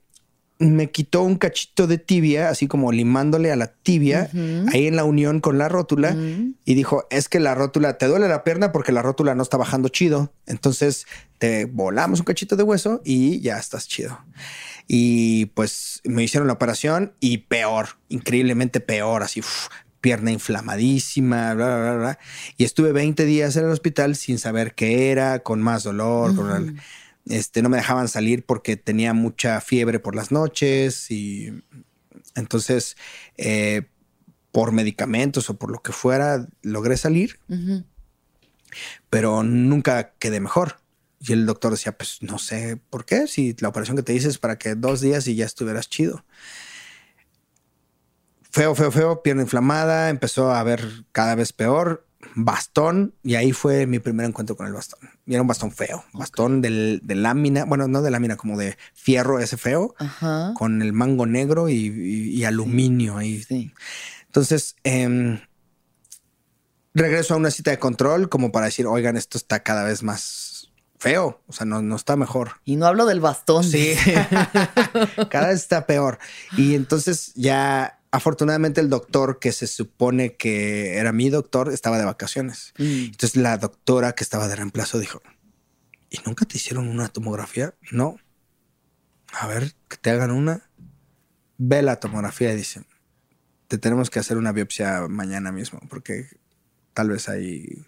[0.62, 4.30] me quitó un cachito de tibia, así como limándole a la tibia,
[4.72, 6.16] ahí en la unión con la rótula,
[6.64, 9.56] y dijo, es que la rótula, te duele la pierna porque la rótula no está
[9.56, 11.06] bajando chido, entonces
[11.38, 14.18] te volamos un cachito de hueso y ya estás chido.
[14.86, 19.42] Y pues me hicieron la operación y peor, increíblemente peor, así,
[20.00, 22.18] pierna inflamadísima, bla, bla, bla,
[22.56, 26.78] Y estuve 20 días en el hospital sin saber qué era, con más dolor, con...
[27.26, 31.52] Este, no me dejaban salir porque tenía mucha fiebre por las noches y
[32.34, 32.96] entonces
[33.36, 33.82] eh,
[34.50, 37.38] por medicamentos o por lo que fuera logré salir,
[39.08, 40.80] pero nunca quedé mejor.
[41.20, 44.28] Y el doctor decía, pues no sé por qué, si la operación que te hice
[44.28, 46.24] es para que dos días y ya estuvieras chido.
[48.50, 53.86] Feo, feo, feo, pierna inflamada, empezó a ver cada vez peor bastón y ahí fue
[53.86, 55.00] mi primer encuentro con el bastón.
[55.26, 59.38] Y era un bastón feo, bastón de lámina, bueno, no de lámina, como de fierro
[59.38, 59.94] ese feo,
[60.54, 63.42] con el mango negro y, aluminio ahí.
[64.26, 65.40] Entonces, em,
[66.94, 70.72] regreso a una cita de control como para decir, oigan, esto está cada vez más
[70.98, 72.52] feo, o sea, no, no está mejor.
[72.64, 73.64] Y no hablo del bastón.
[73.64, 73.94] Sí,
[75.30, 76.18] cada vez está peor.
[76.56, 82.04] Y entonces ya afortunadamente el doctor que se supone que era mi doctor estaba de
[82.04, 82.74] vacaciones.
[82.78, 83.06] Mm.
[83.06, 85.22] Entonces la doctora que estaba de reemplazo dijo,
[86.10, 87.74] ¿y nunca te hicieron una tomografía?
[87.90, 88.18] No.
[89.32, 90.70] A ver, que te hagan una.
[91.56, 92.82] Ve la tomografía y dice,
[93.66, 96.28] te tenemos que hacer una biopsia mañana mismo porque
[96.94, 97.86] tal vez hay...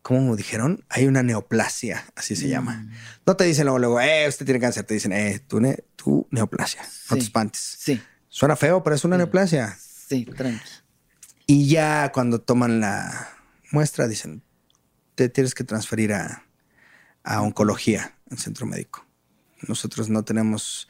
[0.00, 0.84] ¿Cómo dijeron?
[0.88, 2.78] Hay una neoplasia, así se llama.
[2.78, 2.92] Mm.
[3.24, 4.82] No te dicen luego, luego, eh, usted tiene cáncer.
[4.82, 5.62] Te dicen, eh, tú,
[5.94, 6.82] tú neoplasia.
[7.08, 7.76] No te espantes.
[7.78, 8.02] Sí.
[8.34, 9.76] Suena feo, pero es una neoplasia.
[9.78, 10.58] Sí, tranqui.
[11.46, 13.28] Y ya cuando toman la
[13.72, 14.42] muestra dicen,
[15.14, 16.42] te tienes que transferir a,
[17.42, 19.06] oncología en centro médico.
[19.68, 20.88] Nosotros no tenemos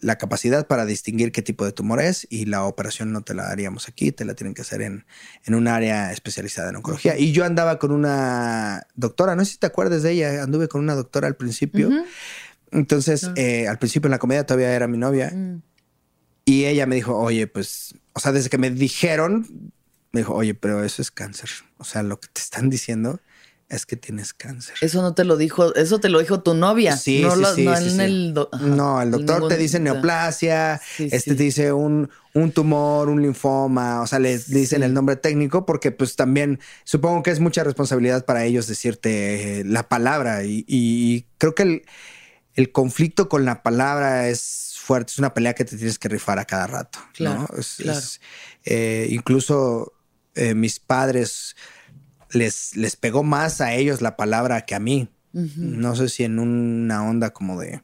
[0.00, 3.50] la capacidad para distinguir qué tipo de tumor es y la operación no te la
[3.50, 5.04] haríamos aquí, te la tienen que hacer en,
[5.46, 7.16] un área especializada en oncología.
[7.16, 10.80] Y yo andaba con una doctora, no sé si te acuerdas de ella, anduve con
[10.80, 11.90] una doctora al principio.
[12.72, 15.32] Entonces, eh, al principio en la comedia todavía era mi novia.
[16.48, 19.72] Y ella me dijo, oye, pues, o sea, desde que me dijeron,
[20.12, 21.50] me dijo, oye, pero eso es cáncer.
[21.76, 23.20] O sea, lo que te están diciendo
[23.68, 24.76] es que tienes cáncer.
[24.80, 26.96] Eso no te lo dijo, eso te lo dijo tu novia.
[26.96, 32.08] Sí, no, sí, no, el no, el doctor te dice neoplasia, este te dice un,
[32.32, 37.24] un, tumor, un linfoma, o sea, le dicen el nombre técnico porque pues también supongo
[37.24, 41.82] que es mucha responsabilidad para ellos decirte la palabra y, y creo que el,
[42.54, 46.38] el conflicto con la palabra es fuerte, es una pelea que te tienes que rifar
[46.38, 46.98] a cada rato.
[47.12, 47.48] Claro,
[48.64, 49.92] eh, incluso
[50.34, 51.56] eh, mis padres
[52.30, 55.08] les, les pegó más a ellos la palabra que a mí.
[55.32, 57.82] No sé si en una onda como de,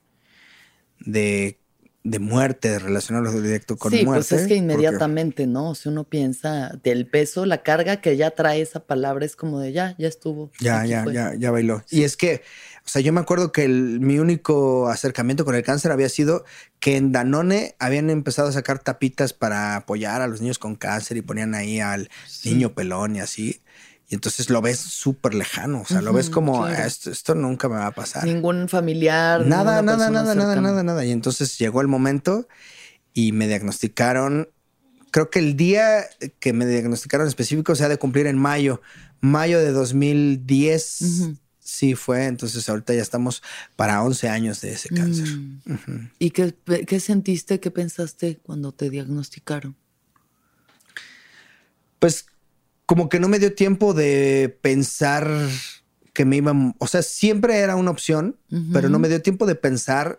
[1.00, 1.60] de,
[2.02, 4.26] de muerte, relacionarlo directo con sí, muerte.
[4.30, 5.74] Pues es que inmediatamente, ¿no?
[5.74, 9.72] Si uno piensa del peso, la carga que ya trae esa palabra es como de
[9.72, 10.50] ya, ya estuvo.
[10.60, 11.84] Ya, ya, ya, ya bailó.
[11.90, 12.40] Y es que
[12.84, 16.44] o sea, yo me acuerdo que mi único acercamiento con el cáncer había sido
[16.80, 21.16] que en Danone habían empezado a sacar tapitas para apoyar a los niños con cáncer
[21.16, 22.10] y ponían ahí al
[22.44, 23.60] niño pelón y así.
[24.08, 27.86] Y entonces lo ves súper lejano, o sea, lo ves como esto, nunca me va
[27.86, 28.24] a pasar.
[28.24, 29.46] Ningún familiar.
[29.46, 31.04] Nada, nada, nada, nada, nada, nada.
[31.04, 32.48] Y entonces llegó el momento
[33.14, 34.50] y me diagnosticaron,
[35.12, 36.04] creo que el día
[36.40, 38.82] que me diagnosticaron específico se ha de cumplir en mayo,
[39.20, 41.38] mayo de 2010
[41.72, 43.42] sí fue, entonces ahorita ya estamos
[43.76, 45.26] para 11 años de ese cáncer.
[45.28, 46.10] Mm.
[46.18, 46.54] ¿Y qué,
[46.86, 49.74] qué, sentiste, qué pensaste cuando te diagnosticaron?
[51.98, 52.26] Pues
[52.84, 55.30] como que no me dio tiempo de pensar
[56.12, 58.36] que me iba, o sea, siempre era una opción,
[58.72, 60.18] pero no me dio tiempo de pensar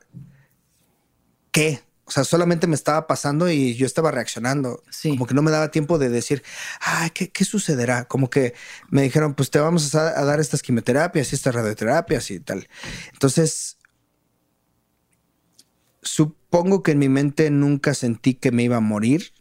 [1.51, 4.83] qué, o sea, solamente me estaba pasando y yo estaba reaccionando.
[5.03, 6.43] Como que no me daba tiempo de decir,
[6.81, 8.05] ay, ¿qué, sucederá?
[8.05, 8.53] Como que
[8.89, 12.67] me dijeron, pues te vamos a, dar estas quimioterapias y estas radioterapias y tal.
[13.13, 13.77] Entonces,
[16.01, 19.33] supongo que en mi mente nunca sentí que me iba a morir.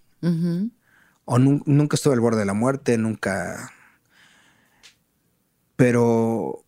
[1.24, 3.72] O nunca estuve al borde de la muerte, nunca.
[5.74, 6.64] Pero,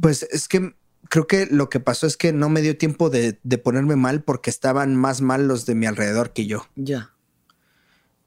[0.00, 0.74] pues es que
[1.08, 4.50] creo que lo que pasó es que no me dio tiempo de, ponerme mal porque
[4.50, 6.66] estaban más mal los de mi alrededor que yo.
[6.76, 7.12] Ya.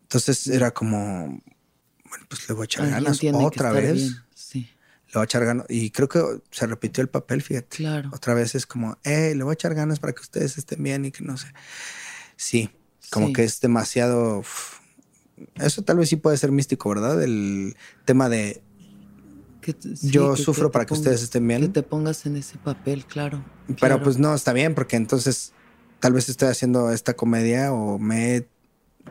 [0.04, 1.42] Entonces era como,
[2.10, 4.16] bueno, pues le voy a echar ganas otra vez.
[4.34, 4.70] Sí.
[5.08, 5.66] Le voy a echar ganas.
[5.70, 7.78] Y creo que se repitió el papel, fíjate.
[7.78, 8.10] Claro.
[8.14, 11.06] Otra vez es como, eh, le voy a echar ganas para que ustedes estén bien
[11.06, 11.48] y que no sé.
[12.36, 12.70] Sí,
[13.12, 14.44] como que es demasiado.
[15.56, 17.22] eso tal vez sí puede ser místico, ¿verdad?
[17.22, 17.76] El
[18.06, 18.64] tema de
[20.02, 21.62] yo sufro para que ustedes estén bien.
[21.62, 23.44] Que te pongas en ese papel, claro.
[23.80, 25.54] Pero pues no, está bien, porque entonces
[26.00, 28.50] tal vez estoy haciendo esta comedia o me he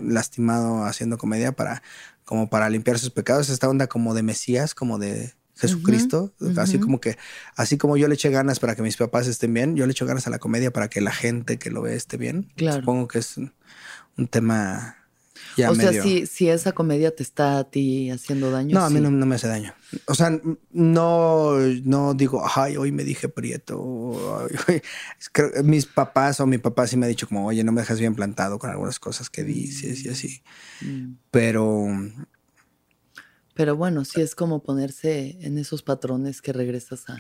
[0.01, 1.83] lastimado haciendo comedia para
[2.25, 7.01] como para limpiar sus pecados, esta onda como de Mesías, como de Jesucristo, así como
[7.01, 7.17] que
[7.57, 10.07] así como yo le eché ganas para que mis papás estén bien, yo le echo
[10.07, 12.53] ganas a la comedia para que la gente que lo ve esté bien.
[12.55, 12.81] Claro.
[12.81, 14.98] Supongo que es un tema
[15.67, 18.79] o sea, si, si esa comedia te está a ti haciendo daño.
[18.79, 19.75] No, a mí no, me hace daño.
[20.07, 20.39] O sea,
[20.71, 24.49] no, no digo, ay, hoy me dije prieto.
[25.65, 28.15] mis papás o mi papá sí me ha dicho como, oye, no me dejas bien
[28.15, 30.43] plantado con algunas cosas que dices y así.
[30.81, 31.15] Mm.
[31.31, 31.87] Pero...
[33.55, 37.17] Pero bueno, sí es como ponerse en esos patrones que regresas a,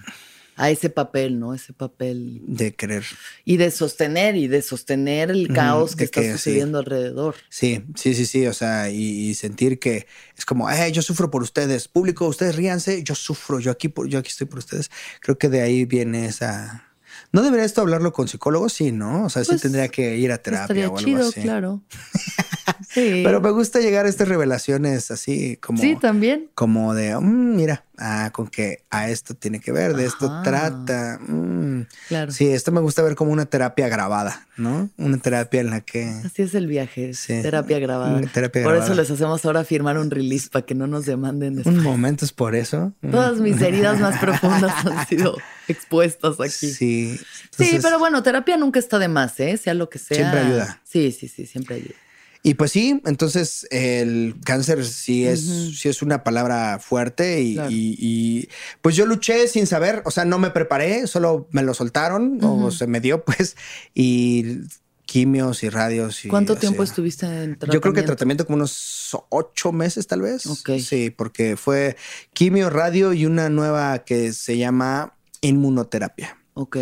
[0.59, 1.55] a ese papel, ¿no?
[1.55, 2.43] Ese papel.
[2.47, 3.05] De querer.
[3.44, 7.36] Y de sostener, y de sostener el caos que está sucediendo alrededor.
[7.48, 8.47] Sí, sí, sí, sí.
[8.47, 10.06] O sea, y, sentir que
[10.36, 11.86] es como, eh, yo sufro por ustedes.
[11.86, 14.90] Público, ustedes ríanse, yo sufro, yo aquí, yo aquí estoy por ustedes.
[15.20, 16.85] Creo que de ahí viene esa.
[17.32, 18.72] ¿No debería esto hablarlo con psicólogos?
[18.72, 19.26] Sí, ¿no?
[19.26, 21.40] O sea, sí pues, tendría que ir a terapia o algo chido, así.
[21.40, 21.82] claro.
[22.94, 25.80] Pero me gusta llegar a estas revelaciones así como.
[25.80, 26.50] Sí, también.
[26.54, 31.18] Como de, mm, mira, ah, con que a esto tiene que ver, de esto trata.
[31.20, 31.86] Mm.
[32.08, 32.32] Claro.
[32.32, 34.90] Sí, esto me gusta ver como una terapia grabada, ¿no?
[34.96, 36.08] Una terapia en la que.
[36.24, 38.20] Así es el viaje, terapia grabada.
[38.64, 41.62] por eso les hacemos ahora firmar un release para que no nos demanden.
[41.64, 42.92] Un momento es por eso.
[43.10, 45.36] Todas mis heridas más profundas han sido
[45.68, 46.70] expuestas aquí.
[46.70, 47.20] Sí.
[47.50, 49.56] sí, pero bueno, terapia nunca está de más, ¿eh?
[49.56, 50.16] Sea lo que sea.
[50.16, 50.80] Siempre ayuda.
[50.84, 51.94] Sí, sí, sí, siempre ayuda.
[52.43, 55.44] Y pues sí, entonces el cáncer sí es,
[55.77, 58.48] sí es una palabra fuerte y,
[58.81, 62.70] pues yo luché sin saber, o sea, no me preparé, solo me lo soltaron o
[62.70, 63.56] se me dio pues
[63.94, 64.60] y
[65.05, 66.24] quimios y radios.
[66.24, 67.73] Y, ¿Cuánto tiempo estuviste en tratamiento?
[67.73, 70.44] Yo creo que tratamiento como unos ocho meses tal vez.
[70.81, 71.97] Sí, porque fue
[72.32, 76.39] quimio, radio y una nueva que se llama inmunoterapia.
[76.55, 76.77] Ok,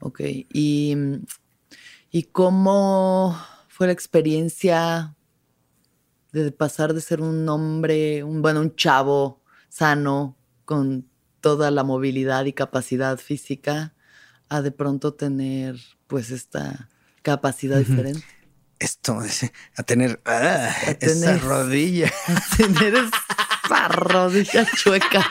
[0.00, 0.20] ok.
[0.52, 0.96] ¿Y,
[2.10, 3.36] y cómo
[3.76, 5.14] fue la experiencia
[6.32, 10.34] de pasar de ser un hombre, un bueno, un chavo sano
[10.64, 11.06] con
[11.42, 13.94] toda la movilidad y capacidad física
[14.48, 15.76] a de pronto tener
[16.06, 16.88] pues esta
[17.20, 18.24] capacidad diferente.
[18.78, 19.18] Esto,
[19.76, 22.10] a tener, ah, a tener esa rodilla.
[22.28, 25.22] A tener esa rodilla chueca.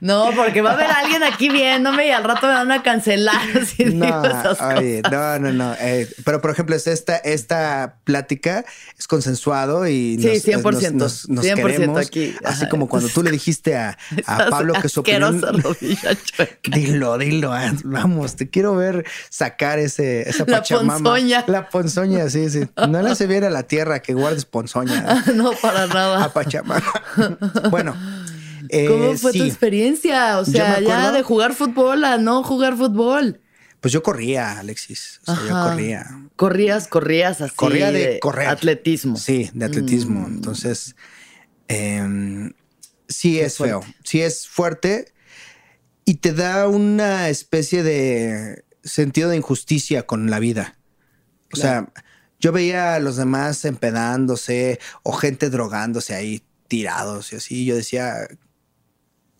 [0.00, 3.66] No, porque va a haber alguien aquí viéndome y al rato me van a cancelar
[3.66, 5.74] si no, digo esas oye, no, no, no.
[5.80, 8.64] Eh, pero por ejemplo, esta, esta plática
[8.98, 12.06] es consensuado y nos, sí, 100%, nos, nos, 100% queremos.
[12.06, 12.34] Aquí.
[12.44, 13.96] Así como cuando tú le dijiste a,
[14.26, 15.40] a Pablo que su opinión...
[16.64, 21.44] dilo, dilo, ah, vamos, te quiero ver sacar ese, esa la Ponzoña.
[21.46, 22.68] La ponzoña, sí, sí.
[22.88, 25.24] No le hace bien a la tierra que guardes ponzoña.
[25.34, 26.24] no, para nada.
[26.24, 26.82] A Pachamama.
[27.70, 27.96] bueno,
[28.88, 30.38] ¿Cómo eh, fue tu experiencia?
[30.38, 33.40] O sea, ya de jugar fútbol a no jugar fútbol.
[33.80, 35.20] Pues yo corría, Alexis.
[35.26, 36.28] O sea, yo corría.
[36.34, 37.54] Corrías, corrías así.
[37.54, 38.48] Corría de, correr.
[38.48, 39.16] Atletismo.
[39.16, 40.20] Sí, de atletismo.
[40.20, 40.34] Mm.
[40.34, 40.96] Entonces,
[41.68, 42.52] em,
[43.08, 43.82] sí es feo.
[44.02, 45.12] Sí es fuerte
[46.04, 50.78] y te da una especie de sentido de injusticia con la vida.
[51.52, 51.92] O sea,
[52.40, 57.64] yo veía a los demás empedándose o gente drogándose ahí tirados y así.
[57.64, 58.28] Yo decía,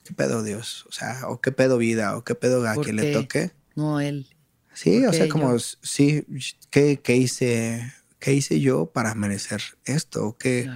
[0.06, 0.86] ¿qué pedo Dios?
[0.88, 3.50] O sea, o qué pedo vida, o qué pedo a quien le toque.
[3.74, 4.28] No, él.
[4.72, 6.26] Sí, o sea, como, sí,
[6.70, 10.36] ¿qué, hice, ¿qué hice yo para merecer esto?
[10.38, 10.70] ¿Qué?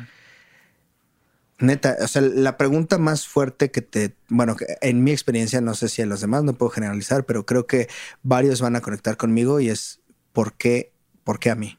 [1.58, 5.90] Neta, o sea, la pregunta más fuerte que te, bueno, en mi experiencia, no sé
[5.90, 7.88] si a los demás no puedo generalizar, pero creo que
[8.22, 10.00] varios van a conectar conmigo y es
[10.32, 11.78] ¿por qué, por qué a mí?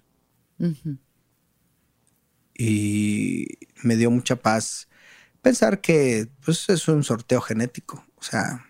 [2.56, 3.48] Y
[3.82, 4.88] me dio mucha paz
[5.41, 8.05] pensar que pues, es un sorteo genético.
[8.18, 8.65] O sea,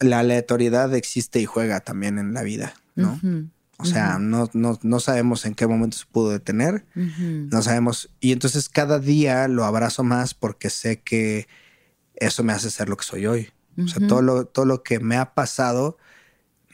[0.00, 3.18] la aleatoriedad existe y juega también en la vida, ¿no?
[3.78, 8.10] O sea, no, no, sabemos en qué momento se pudo detener, no sabemos.
[8.20, 11.46] Y entonces cada día lo abrazo más porque sé que
[12.14, 13.50] eso me hace ser lo que soy hoy.
[13.78, 15.98] O sea, todo lo, todo lo que me ha pasado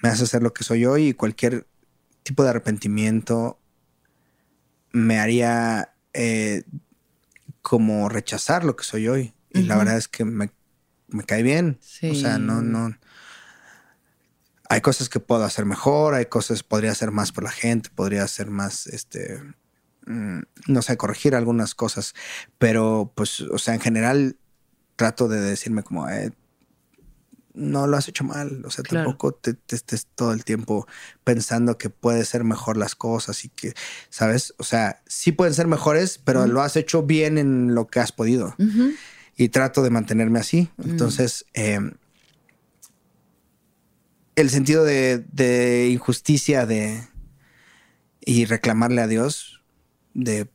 [0.02, 1.66] me hace ser lo que soy hoy y cualquier
[2.22, 3.58] tipo de arrepentimiento
[4.92, 6.62] me haría eh,
[7.62, 9.34] como rechazar lo que soy hoy.
[9.50, 10.50] Y la verdad es que me,
[11.26, 11.78] cae bien.
[12.10, 12.96] O sea, no, no.
[14.68, 18.24] Hay cosas que puedo hacer mejor, hay cosas, podría hacer más por la gente, podría
[18.24, 19.42] hacer más, este,
[20.06, 22.14] mm, no sé, corregir algunas cosas.
[22.58, 24.36] Pero, pues, o sea, en general
[24.96, 26.32] trato de decirme como, eh,
[27.54, 28.62] no lo has hecho mal.
[28.64, 30.86] O sea, tampoco te, estés todo el tiempo
[31.24, 33.74] pensando que puede ser mejor las cosas y que,
[34.10, 34.54] ¿sabes?
[34.58, 38.12] O sea, sí pueden ser mejores, pero lo has hecho bien en lo que has
[38.12, 38.54] podido.
[39.36, 40.70] Y trato de mantenerme así.
[40.76, 40.90] Mm.
[40.90, 41.92] Entonces, em,
[44.36, 47.08] el sentido de, injusticia de
[48.24, 49.62] y reclamarle a Dios
[50.14, 50.48] de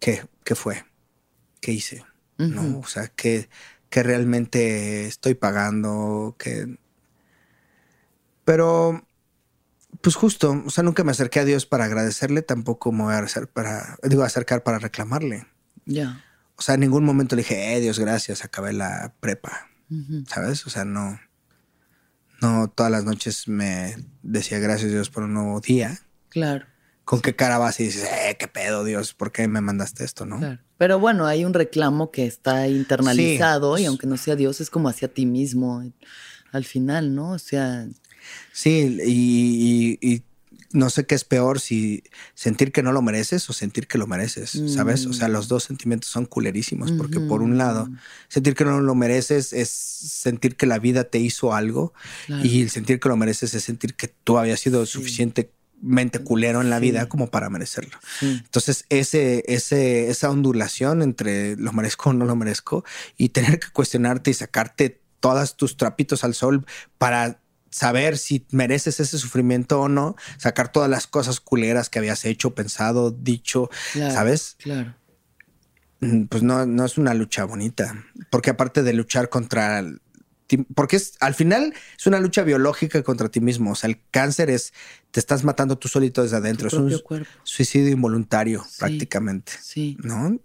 [0.00, 0.84] qué, qué fue,
[1.60, 2.04] qué hice,
[2.38, 2.78] ¿no?
[2.78, 3.48] O sea, que
[3.90, 6.78] que realmente estoy pagando, que...
[8.44, 9.06] Pero,
[10.00, 13.18] pues justo, o sea, nunca me acerqué a Dios para agradecerle, tampoco me voy a
[13.18, 15.46] acercar para, digo, acercar para reclamarle.
[15.84, 16.24] Ya.
[16.56, 19.68] O sea, en ningún momento le dije, eh, Dios, gracias, acabé la prepa.
[20.26, 20.66] ¿Sabes?
[20.66, 21.18] O sea, no,
[22.42, 25.98] no todas las noches me decía gracias Dios por un nuevo día.
[26.28, 26.66] Claro.
[27.04, 30.26] ¿Con qué cara vas y dices, eh, qué pedo, Dios, ¿por qué me mandaste esto,
[30.26, 30.38] no?
[30.38, 30.60] Claro.
[30.78, 34.88] Pero bueno, hay un reclamo que está internalizado y aunque no sea Dios, es como
[34.88, 35.84] hacia ti mismo
[36.52, 37.32] al final, ¿no?
[37.32, 37.86] O sea...
[38.52, 40.22] Sí, y,
[40.70, 44.06] no sé qué es peor, si sentir que no lo mereces o sentir que lo
[44.06, 45.06] mereces, ¿sabes?
[45.06, 45.32] O sea, mm.
[45.32, 47.88] los dos sentimientos son culerísimos, porque por un lado,
[48.28, 51.94] sentir que no lo mereces es sentir que la vida te hizo algo
[52.28, 54.84] y el sentir que lo mereces es sentir que tú habías sido
[55.78, 57.98] suficientemente culero en la vida como para merecerlo.
[58.20, 62.84] Entonces, ese, ese, esa ondulación entre lo merezco o no lo merezco
[63.16, 66.66] y tener que cuestionarte y sacarte todos tus trapitos al sol
[66.98, 67.40] para
[67.70, 72.54] saber si mereces ese sufrimiento o no, sacar todas las cosas culeras que habías hecho,
[72.54, 74.56] pensado, dicho, ¿sabes?
[74.58, 74.94] Claro.
[76.00, 79.82] Mm, pues no, no es una lucha bonita, porque aparte de luchar contra
[80.74, 83.72] porque es al final es una lucha biológica contra ti mismo.
[83.72, 84.72] O sea, el cáncer es
[85.10, 86.68] te estás matando tú solito desde adentro.
[86.68, 89.52] es un suicidio involuntario prácticamente.
[89.60, 89.96] Sí.
[90.00, 90.38] ¿No?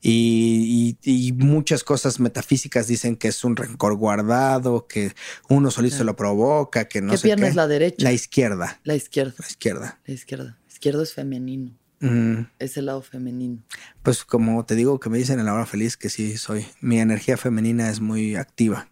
[0.00, 0.96] Y,
[1.36, 5.12] muchas cosas metafísicas dicen que es un rencor guardado, que
[5.48, 8.04] uno solito se lo provoca, que no ¿Qué sé pierna es la derecha?
[8.04, 8.80] La izquierda.
[8.84, 9.34] La izquierda.
[9.38, 10.00] La izquierda.
[10.06, 10.58] La izquierda.
[10.68, 11.72] Izquierdo es femenino.
[12.00, 12.48] Mm.
[12.58, 13.62] Es el lado femenino.
[14.02, 16.66] Pues como te digo que me dicen en la hora feliz que sí soy.
[16.80, 18.88] Mi energía femenina es muy activa.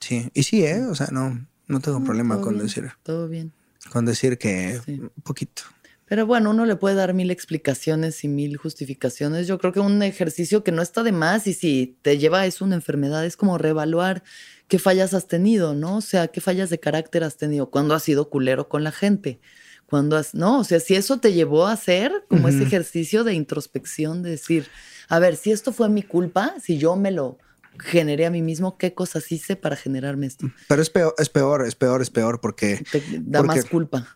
[0.00, 0.84] Sí, y sí, ¿eh?
[0.86, 2.90] O sea, no, no tengo problema con decir.
[3.02, 3.52] Todo bien.
[3.92, 5.62] Con decir que un poquito.
[6.10, 9.46] Pero bueno, uno le puede dar mil explicaciones y mil justificaciones.
[9.46, 12.46] Yo creo que un ejercicio que no está de más y si te lleva a
[12.46, 14.24] eso una enfermedad es como reevaluar
[14.66, 15.98] qué fallas has tenido, ¿no?
[15.98, 19.38] O sea, qué fallas de carácter has tenido, cuando has sido culero con la gente,
[19.86, 23.34] cuando has, no, o sea, si eso te llevó a hacer como ese ejercicio de
[23.34, 24.66] introspección, de decir,
[25.08, 27.38] a ver, si esto fue mi culpa, si yo me lo
[27.78, 30.50] generé a mí mismo, qué cosas hice para generarme esto.
[30.68, 32.84] Pero es peor, es peor, es peor, es peor porque...
[33.20, 34.06] da más culpa.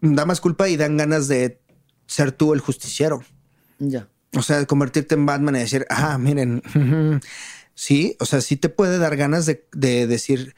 [0.00, 1.60] Da más culpa y dan ganas de
[2.06, 3.22] ser tú el justiciero.
[3.78, 4.08] Ya.
[4.36, 6.62] O sea, convertirte en Batman y decir, ah, miren,
[7.74, 10.54] sí, o sea, sí te puede dar ganas de, decir,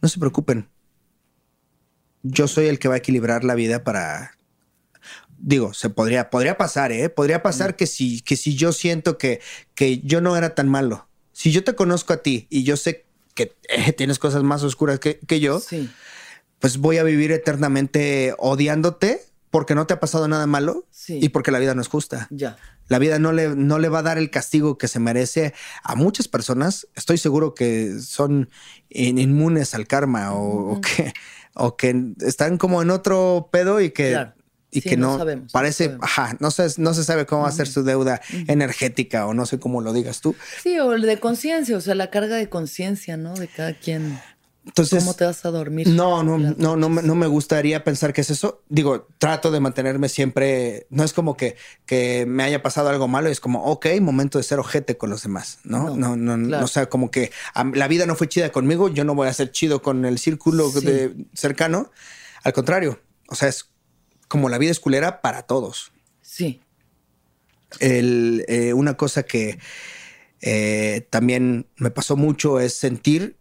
[0.00, 0.68] no se preocupen,
[2.22, 4.32] yo soy el que va a equilibrar la vida para
[5.38, 7.08] digo, se podría, podría pasar, ¿eh?
[7.08, 9.40] Podría pasar que si, que si yo siento que,
[9.74, 11.05] que yo no era tan malo,
[11.36, 13.04] si yo te conozco a ti y yo sé
[13.34, 15.60] que eh, tienes cosas más oscuras que, yo,
[16.60, 21.50] pues voy a vivir eternamente odiándote porque no te ha pasado nada malo y porque
[21.50, 22.26] la vida no es justa.
[22.30, 22.56] Ya.
[22.88, 25.52] La vida no le, no le va a dar el castigo que se merece
[25.82, 26.88] a muchas personas.
[26.94, 28.48] Estoy seguro que son
[28.88, 31.12] inmunes al karma o, que,
[31.52, 34.32] o que están como en otro pedo y que
[34.78, 35.18] y que no,
[35.52, 39.34] parece, ajá, no se, no se sabe cómo va a ser su deuda energética o
[39.34, 40.34] no sé cómo lo digas tú.
[40.62, 43.34] Sí, o el de conciencia, o sea, la carga de conciencia, ¿no?
[43.34, 44.18] De cada quien.
[44.66, 45.88] Entonces, ¿Cómo te vas a dormir?
[45.88, 48.64] No, no, no, no, no me gustaría pensar que es eso.
[48.68, 50.88] Digo, trato de mantenerme siempre.
[50.90, 54.44] No es como que, que me haya pasado algo malo, es como, ok, momento de
[54.44, 55.96] ser ojete con los demás, ¿no?
[55.96, 57.30] No, no, no, o sea, como que
[57.74, 60.68] la vida no fue chida conmigo, yo no voy a ser chido con el círculo
[60.72, 61.92] de cercano.
[62.42, 62.98] Al contrario,
[63.28, 63.70] o sea, es
[64.28, 65.92] como la vida es culera para todos.
[66.20, 66.60] Sí.
[67.80, 69.58] Eh, una cosa que
[70.40, 73.36] eh, también me pasó mucho es sentir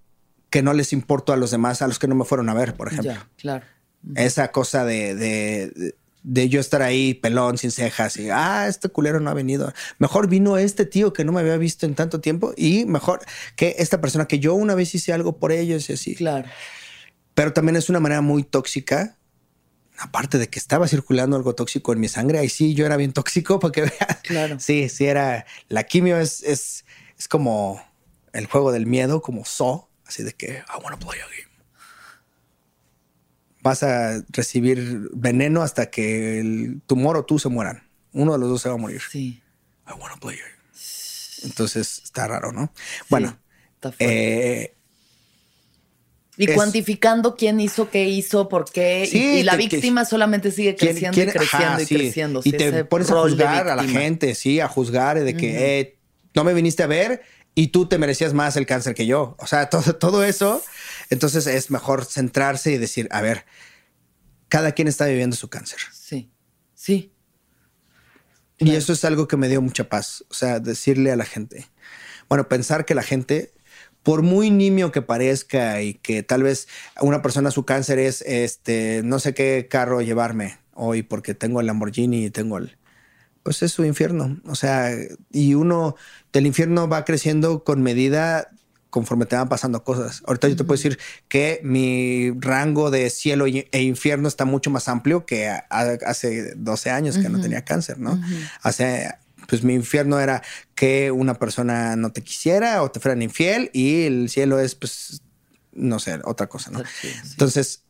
[0.49, 2.75] que no les importo a los demás, a los que no me fueron a ver,
[2.75, 3.13] por ejemplo.
[3.13, 3.65] Ya, claro.
[4.15, 5.15] Esa cosa de,
[6.23, 9.73] de, yo estar ahí pelón, sin cejas y, ah, este culero no ha venido.
[9.97, 13.21] Mejor vino este tío que no me había visto en tanto tiempo y mejor
[13.55, 16.15] que esta persona que yo una vez hice algo por ellos y así.
[16.15, 16.47] Claro.
[17.33, 19.14] Pero también es una manera muy tóxica
[19.97, 23.13] aparte de que estaba circulando algo tóxico en mi sangre, ahí sí yo era bien
[23.13, 24.19] tóxico porque vea.
[24.23, 24.59] Claro.
[24.59, 25.45] Sí, sí era.
[25.67, 26.85] La quimio es, es,
[27.17, 27.81] es como
[28.33, 31.45] el juego del miedo, como So, así de que I wanna play a game.
[33.61, 37.89] Vas a recibir veneno hasta que el tumor o tú se mueran.
[38.11, 39.01] Uno de los dos se va a morir.
[39.09, 39.41] Sí.
[39.87, 40.55] I wanna play a game.
[41.43, 42.71] Entonces está raro, ¿no?
[43.09, 43.37] Bueno,
[43.99, 44.74] eh,
[46.37, 49.09] y cuantificando quién hizo, qué hizo, por qué.
[49.11, 52.41] y, la víctima solamente sigue creciendo y creciendo y creciendo.
[52.43, 55.97] Y te pones a juzgar a la gente, sí, a juzgar de que eh,
[56.33, 57.23] no me viniste a ver
[57.55, 59.35] y tú te merecías más el cáncer que yo.
[59.39, 60.61] O sea, todo, todo eso.
[61.09, 63.45] Entonces es mejor centrarse y decir, a ver,
[64.49, 65.79] cada quien está viviendo su cáncer.
[65.93, 66.31] Sí,
[66.73, 67.11] sí.
[68.57, 70.23] Y eso es algo que me dio mucha paz.
[70.29, 71.67] O sea, decirle a la gente,
[72.29, 73.51] bueno, pensar que la gente
[74.05, 76.67] por muy nimio que parezca y que tal vez
[77.01, 81.65] una persona su cáncer es este no sé qué carro llevarme hoy porque tengo el
[81.65, 82.77] Lamborghini y tengo el
[83.41, 84.89] pues es su infierno, o sea,
[85.31, 85.95] y uno
[86.33, 88.49] del infierno va creciendo con medida
[88.89, 90.23] conforme te van pasando cosas.
[90.25, 94.87] Ahorita yo te puedo decir que mi rango de cielo e infierno está mucho más
[94.87, 98.19] amplio que hace 12 años que no tenía cáncer, ¿no?
[98.63, 99.13] Hace
[99.47, 100.41] pues mi infierno era
[100.73, 105.21] que una persona no te quisiera o te fueran infiel y el cielo es, pues,
[105.73, 106.83] no sé, otra cosa, ¿no?
[107.31, 107.83] Entonces,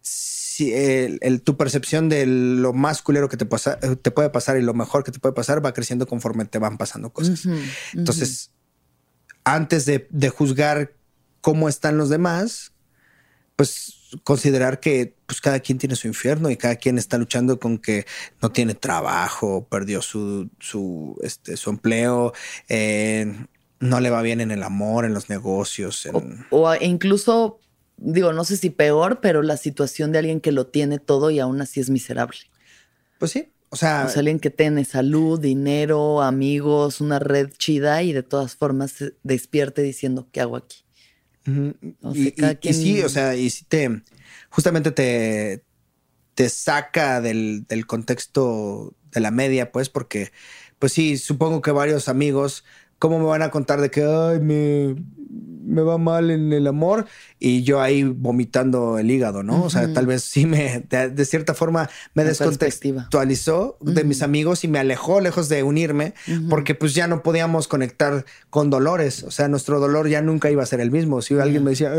[0.00, 4.62] si el, tu percepción de lo más culero que te, pasa, te puede pasar y
[4.62, 7.46] lo mejor que te puede pasar va creciendo conforme te van pasando cosas.
[7.94, 8.50] Entonces,
[9.44, 10.94] antes de, de juzgar
[11.40, 12.72] cómo están los demás,
[13.56, 17.78] pues considerar que pues cada quien tiene su infierno y cada quien está luchando con
[17.78, 18.06] que
[18.40, 22.32] no tiene trabajo, perdió su, su, este, su empleo,
[22.68, 23.34] eh,
[23.80, 26.08] no le va bien en el amor, en los negocios.
[26.50, 27.60] O, incluso,
[27.96, 31.38] digo, no sé si peor, pero la situación de alguien que lo tiene todo y
[31.38, 32.38] aún así es miserable.
[33.18, 33.52] Pues sí.
[33.70, 38.94] O sea, alguien que tiene salud, dinero, amigos, una red chida y de todas formas
[39.22, 40.78] despierte diciendo, ¿qué hago aquí?
[42.12, 44.02] Y, sí, o sea, y si te,
[44.50, 45.62] justamente te,
[46.34, 50.32] te saca del, del, contexto de la media, pues, porque,
[50.78, 52.64] pues sí, supongo que varios amigos,
[52.98, 54.96] ¿cómo me van a contar de que, ay, me,
[55.68, 57.06] me va mal en el amor
[57.38, 59.62] y yo ahí vomitando el hígado, ¿no?
[59.62, 64.68] O sea, tal vez sí me, de, cierta forma, me descontextualizó de mis amigos y
[64.68, 66.14] me alejó lejos de unirme
[66.48, 69.22] porque pues ya no podíamos conectar con dolores.
[69.24, 71.20] O sea, nuestro dolor ya nunca iba a ser el mismo.
[71.22, 71.92] Si alguien me decía,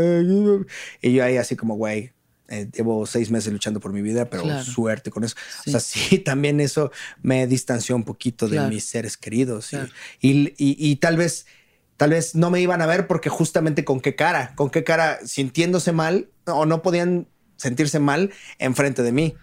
[1.00, 2.12] y yo ahí así como, güey,
[2.50, 5.36] eh, llevo seis meses luchando por mi vida, pero suerte con eso.
[5.66, 6.90] O sea, sí, también eso
[7.22, 9.70] me distanció un poquito de mis seres queridos.
[10.20, 11.46] y, y, tal vez
[11.96, 15.18] tal vez no me iban a ver porque justamente con qué cara, con qué cara
[15.24, 19.34] sintiéndose mal o no podían sentirse mal enfrente de mí.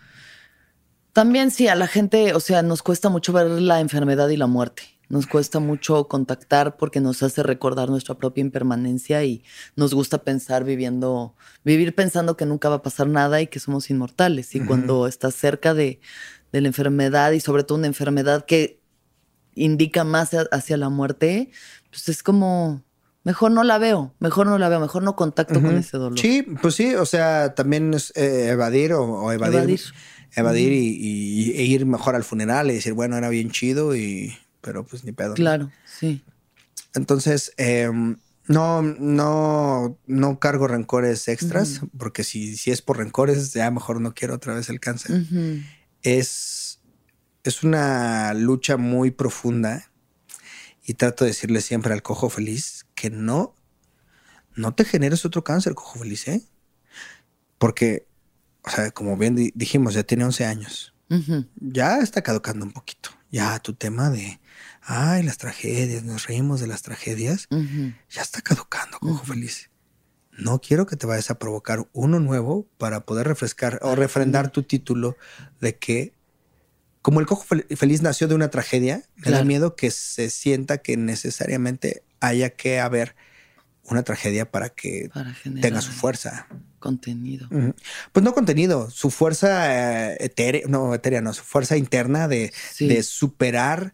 [1.14, 4.48] También sí, a la gente, o sea, nos cuesta mucho ver la enfermedad y la
[4.48, 4.97] muerte.
[5.10, 9.44] Nos cuesta mucho contactar porque nos hace recordar nuestra propia impermanencia y
[9.76, 13.90] nos gusta pensar viviendo, vivir pensando que nunca va a pasar nada y que somos
[13.90, 14.54] inmortales.
[14.56, 16.02] Y cuando estás cerca de,
[16.52, 18.82] de, la enfermedad y sobre todo una enfermedad que
[19.56, 21.52] indica más hacia la muerte,
[21.90, 22.84] pues es como,
[23.28, 26.18] mejor no la veo, mejor no la veo, mejor no contacto con ese dolor.
[26.18, 29.82] Sí, pues sí, o sea, también es eh, evadir o, evadir.
[30.36, 34.86] Evadir, y, e ir mejor al funeral y decir, bueno, era bien chido, y pero
[34.86, 35.34] pues ni pedo.
[35.34, 36.24] Claro, sí.
[36.94, 38.18] Entonces, em,
[38.48, 44.14] no, no, no cargo rencores extras, porque si, si es por rencores, ya mejor no
[44.14, 45.26] quiero otra vez el cáncer.
[46.02, 46.80] Es,
[47.44, 49.92] es una lucha muy profunda
[50.86, 53.54] y trato de decirle siempre al cojo feliz que no,
[54.56, 56.42] no te generes otro cáncer, cojo feliz, ¿eh?
[57.58, 58.08] Porque,
[58.64, 60.94] o sea, como bien dijimos, ya tiene 11 años.
[61.60, 63.10] Ya está caducando un poquito.
[63.30, 64.40] Ya tu tema de,
[64.90, 67.48] ay, las tragedias, nos reímos de las tragedias,
[68.10, 69.70] ya está caducando, cojo feliz.
[70.32, 74.64] No quiero que te vayas a provocar uno nuevo para poder refrescar o refrendar tu
[74.64, 75.18] título
[75.60, 76.14] de que
[77.02, 80.98] como el cojo feliz nació de una tragedia, me da miedo que se sienta que
[80.98, 83.16] necesariamente haya que haber
[83.84, 85.10] una tragedia para que
[85.62, 86.48] tenga su fuerza.
[86.80, 87.48] Contenido.
[88.12, 92.52] Pues no contenido, su fuerza eh, etérea, no etérea, no, su fuerza interna de,
[93.04, 93.94] superar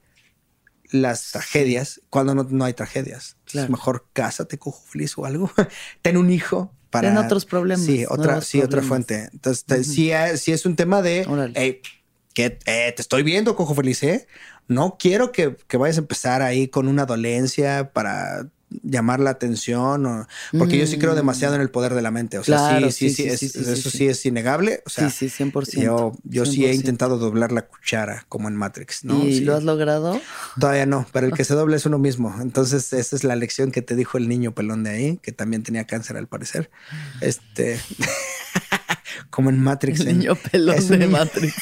[0.94, 3.36] las tragedias cuando no, hay tragedias.
[3.52, 5.52] Es mejor cásate, cojo feliz o algo.
[6.02, 7.10] Ten un hijo para.
[7.10, 7.86] Ten otros problemas.
[7.86, 9.30] Sí, otra, sí, otra fuente.
[9.34, 11.26] Entonces, si, es un tema de
[12.34, 14.28] que eh, te estoy viendo, cojo feliz, ¿eh?
[14.68, 18.48] No quiero que, vayas a empezar ahí con una dolencia para
[18.82, 20.28] llamar la atención, o,
[20.58, 22.38] porque yo sí creo demasiado en el poder de la mente.
[22.38, 24.82] O sea, sí, sí, sí, eso sí, es innegable.
[24.86, 25.82] O sea, sí, sí, 100%.
[25.82, 29.24] Yo, yo sí he intentado doblar la cuchara, como en Matrix, ¿no?
[29.24, 30.20] ¿Y lo has logrado?
[30.60, 32.36] Todavía no, pero el que se doble es uno mismo.
[32.42, 35.64] Entonces, esa es la lección que te dijo el niño pelón de ahí, que también
[35.64, 36.70] tenía cáncer al parecer.
[37.22, 37.80] Este,
[39.30, 40.00] como en Matrix.
[40.02, 41.56] El niño pelón de Matrix.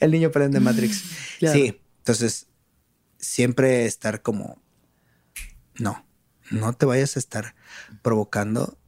[0.00, 1.02] el niño pelón de Matrix.
[1.40, 2.46] Sí, entonces
[3.18, 4.60] siempre estar como,
[5.78, 6.04] no,
[6.50, 7.54] no te vayas a estar
[8.02, 8.78] provocando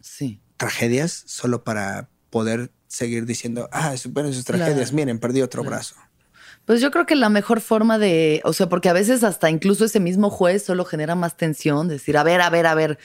[0.00, 0.40] sí.
[0.56, 5.94] tragedias solo para poder seguir diciendo, ah, superen sus tragedias, miren, perdí otro brazo.
[6.64, 9.84] Pues yo creo que la mejor forma de, o sea, porque a veces hasta incluso
[9.84, 12.98] ese mismo juez solo genera más tensión, decir, a ver, a ver, a ver,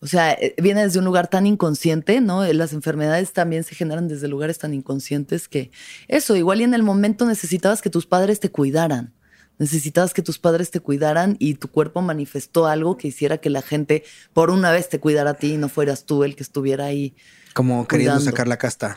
[0.00, 2.44] o sea, eh, viene desde un lugar tan inconsciente, ¿no?
[2.52, 5.70] Las enfermedades también se generan desde lugares tan inconscientes que
[6.08, 9.12] eso, igual y en el momento necesitabas que tus padres te cuidaran.
[9.60, 13.60] Necesitabas que tus padres te cuidaran y tu cuerpo manifestó algo que hiciera que la
[13.60, 16.86] gente por una vez te cuidara a ti y no fueras tú el que estuviera
[16.86, 17.14] ahí.
[17.52, 18.96] Como queriendo sacar la casta.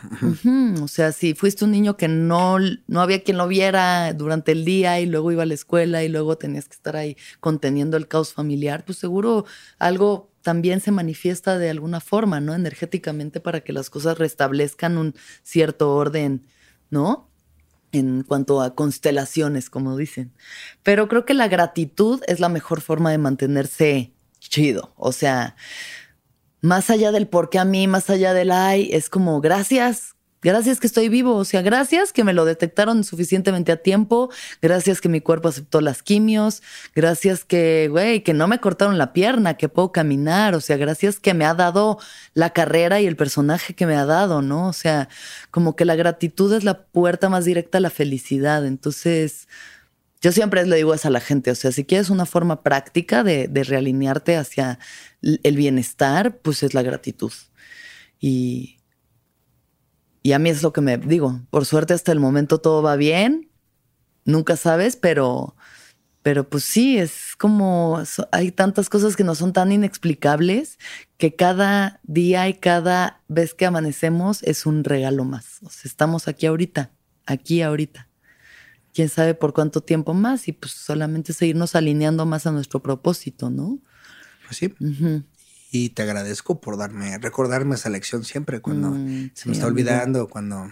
[0.82, 4.64] O sea, si fuiste un niño que no, no había quien lo viera durante el
[4.64, 8.08] día y luego iba a la escuela y luego tenías que estar ahí conteniendo el
[8.08, 9.44] caos familiar, pues seguro
[9.80, 12.56] algo también se manifiesta de alguna forma, ¿no?
[12.56, 16.46] Energéticamente para que las cosas restablezcan un cierto orden,
[16.90, 17.33] ¿no?
[17.94, 20.34] En cuanto a constelaciones, como dicen.
[20.82, 24.94] Pero creo que la gratitud es la mejor forma de mantenerse chido.
[24.98, 25.56] O sea,
[26.60, 30.13] más allá del por qué a mí, más allá del ay, es como gracias,
[30.44, 34.30] Gracias que estoy vivo, o sea, gracias que me lo detectaron suficientemente a tiempo,
[34.62, 36.62] gracias que mi cuerpo aceptó las quimios,
[36.94, 41.22] gracias que, güey, que no me cortaron la pierna, que puedo caminar, o sea, gracias
[41.22, 41.98] que me ha dado
[42.34, 44.68] la carrera y el personaje que me ha dado, ¿no?
[44.68, 45.08] O sea,
[45.50, 48.66] como que la gratitud es la puerta más directa a la felicidad.
[48.66, 49.48] Entonces,
[50.22, 53.24] yo siempre le digo eso a la gente, o sea, si quieres una forma práctica
[53.24, 54.78] de, de realinearte hacia
[55.22, 57.32] el bienestar, pues es la gratitud.
[58.20, 58.83] Y,
[60.24, 62.96] y a mí es lo que me digo, por suerte hasta el momento todo va
[62.96, 63.52] bien,
[64.24, 65.56] nunca sabes, pero,
[66.22, 68.02] pero pues sí, es como,
[68.32, 70.80] hay tantas cosas que no son tan inexplicables
[71.18, 75.60] que cada día y cada vez que amanecemos es un regalo más.
[75.64, 76.92] O sea, estamos aquí ahorita,
[77.26, 78.10] aquí ahorita.
[78.94, 83.50] Quién sabe por cuánto tiempo más y pues solamente seguirnos alineando más a nuestro propósito,
[83.50, 83.80] ¿no?
[84.48, 84.74] Pues sí
[85.74, 90.30] y te agradezco por darme, recordarme esa lección siempre cuando mm, se me está olvidando,
[90.30, 90.72] cuando...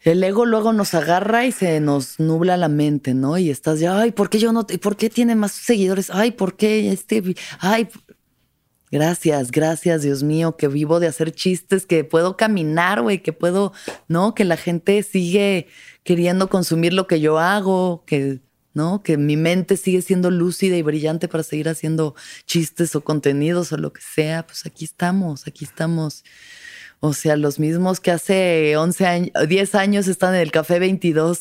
[0.00, 3.36] El ego luego nos agarra y se nos nubla la mente, ¿no?
[3.36, 4.66] Y estás ya, ay, ¿por qué yo no?
[4.66, 6.08] ¿Por qué tiene más seguidores?
[6.08, 7.22] Ay, ¿por qué este?
[7.58, 7.88] Ay,
[8.90, 13.74] gracias, gracias, Dios mío, que vivo de hacer chistes, que puedo caminar, güey, que puedo,
[14.08, 14.34] ¿no?
[14.34, 15.66] Que la gente sigue
[16.02, 18.40] queriendo consumir lo que yo hago, que
[18.76, 19.02] ¿no?
[19.02, 23.78] Que mi mente sigue siendo lúcida y brillante para seguir haciendo chistes o contenidos o
[23.78, 26.24] lo que sea, pues aquí estamos, aquí estamos.
[27.00, 31.40] O sea, los mismos que hace 11 años, 10 años están en el Café 22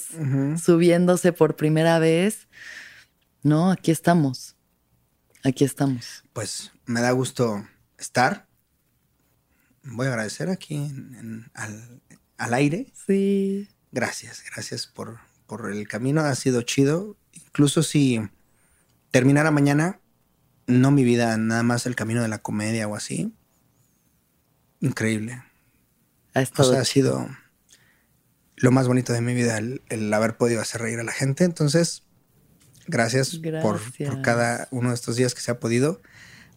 [0.63, 2.47] subiéndose por primera vez.
[3.43, 4.55] No, aquí estamos.
[5.43, 6.23] Aquí estamos.
[6.31, 7.67] Pues me da gusto
[7.97, 8.47] estar.
[9.83, 10.89] Voy a agradecer aquí
[11.53, 12.01] al,
[12.37, 12.93] al aire.
[13.05, 13.67] Sí.
[13.91, 16.21] Gracias, gracias por, por el camino.
[16.21, 17.17] Ha sido chido
[17.55, 18.19] incluso si
[19.11, 20.01] terminara mañana,
[20.67, 23.33] no mi vida, nada más el camino de la comedia o así,
[24.81, 25.41] increíble.
[26.33, 27.29] Ha o sea, ha sido
[28.57, 31.45] lo más bonito de mi vida el, haber podido hacer reír a la gente.
[31.45, 32.03] Entonces,
[32.87, 36.01] gracias, Por, por, cada uno de estos días que se ha podido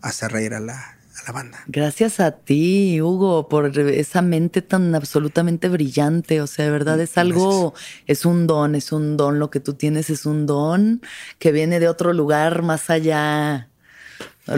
[0.00, 1.62] hacer reír a la, la banda.
[1.66, 6.40] Gracias a ti, Hugo, por esa mente tan absolutamente brillante.
[6.40, 7.74] O sea, de verdad es algo,
[8.06, 9.38] es un don, es un don.
[9.38, 11.02] Lo que tú tienes es un don
[11.38, 13.68] que viene de otro lugar más allá.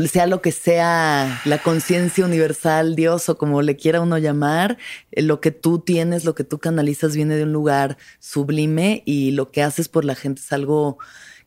[0.09, 4.79] Sea lo que sea, la conciencia universal, Dios o como le quiera uno llamar,
[5.11, 9.33] eh, lo que tú tienes, lo que tú canalizas viene de un lugar sublime y
[9.33, 10.99] lo que haces por la gente es algo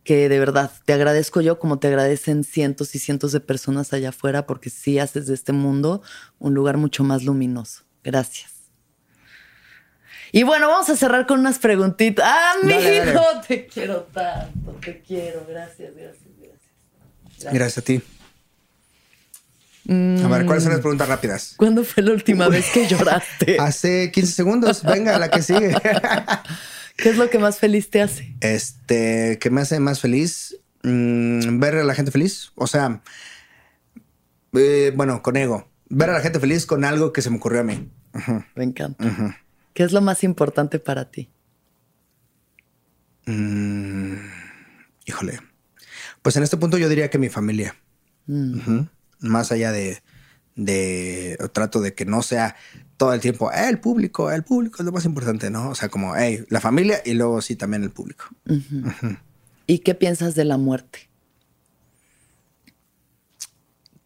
[0.03, 4.09] que de verdad te agradezco yo como te agradecen cientos y cientos de personas allá
[4.09, 6.01] afuera porque sí haces de este mundo
[6.39, 7.83] un lugar mucho más luminoso.
[8.03, 8.51] Gracias.
[10.31, 12.25] Y bueno, vamos a cerrar con unas preguntitas.
[12.27, 15.45] Ah, mi hijo, te quiero tanto, te quiero.
[15.47, 17.53] Gracias, gracias, gracias.
[17.53, 18.01] Gracias, a ti.
[19.89, 21.53] A ver, ¿cuáles son las preguntas rápidas?
[21.57, 23.57] ¿Cuándo fue la última vez que lloraste?
[23.59, 24.81] Hace 15 segundos.
[24.81, 25.75] Venga, la que sigue.
[26.97, 28.35] ¿Qué es lo que más feliz te hace?
[28.41, 30.57] Este, ¿qué me hace más feliz?
[30.83, 32.51] Mm, ver a la gente feliz.
[32.55, 33.01] O sea,
[34.53, 35.69] eh, bueno, con ego.
[35.89, 37.89] Ver a la gente feliz con algo que se me ocurrió a mí.
[38.55, 39.37] Me encanta.
[39.73, 41.29] ¿Qué es lo más importante para ti?
[43.25, 44.15] Mm,
[45.05, 45.39] híjole.
[46.21, 47.75] Pues en este punto yo diría que mi familia.
[48.27, 48.81] Mm.
[49.19, 50.01] Más allá de,
[50.55, 52.55] de trato de que no sea
[52.97, 55.69] todo el tiempo el público, el público es lo más importante, ¿no?
[55.69, 58.25] O sea, como hey, la familia y luego sí también el público.
[59.67, 61.09] ¿Y qué piensas de la muerte?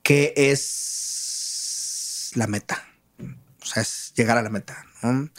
[0.04, 2.84] Que es la meta.
[3.62, 5.30] O sea, es llegar a la meta, ¿no?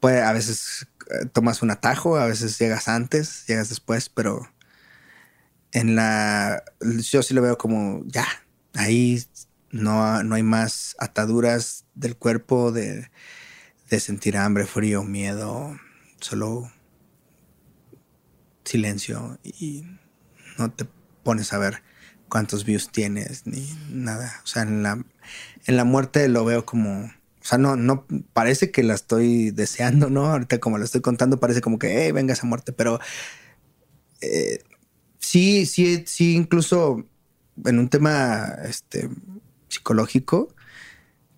[0.00, 4.48] Pues a veces eh, tomas un atajo, a veces llegas antes, llegas después, pero
[5.72, 8.26] en la yo sí lo veo como ya,
[8.74, 9.24] ahí
[9.74, 13.10] no, no hay más ataduras del cuerpo de,
[13.98, 15.78] sentir hambre, frío, miedo,
[16.20, 16.72] solo
[18.64, 19.84] silencio y
[20.58, 20.84] no te
[21.22, 21.82] pones a ver
[22.28, 24.40] cuántos views tienes ni nada.
[24.42, 25.04] O sea, en la,
[25.66, 30.10] en la muerte lo veo como, o sea, no, no parece que la estoy deseando,
[30.10, 30.26] ¿no?
[30.26, 32.98] Ahorita como lo estoy contando parece como que, hey, venga esa muerte, pero
[34.20, 34.62] eh,
[35.18, 37.04] sí, sí, sí, incluso
[37.64, 39.08] en un tema, este,
[39.74, 40.54] psicológico,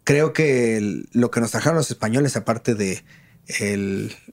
[0.05, 3.05] creo que lo que nos trajeron los españoles, aparte de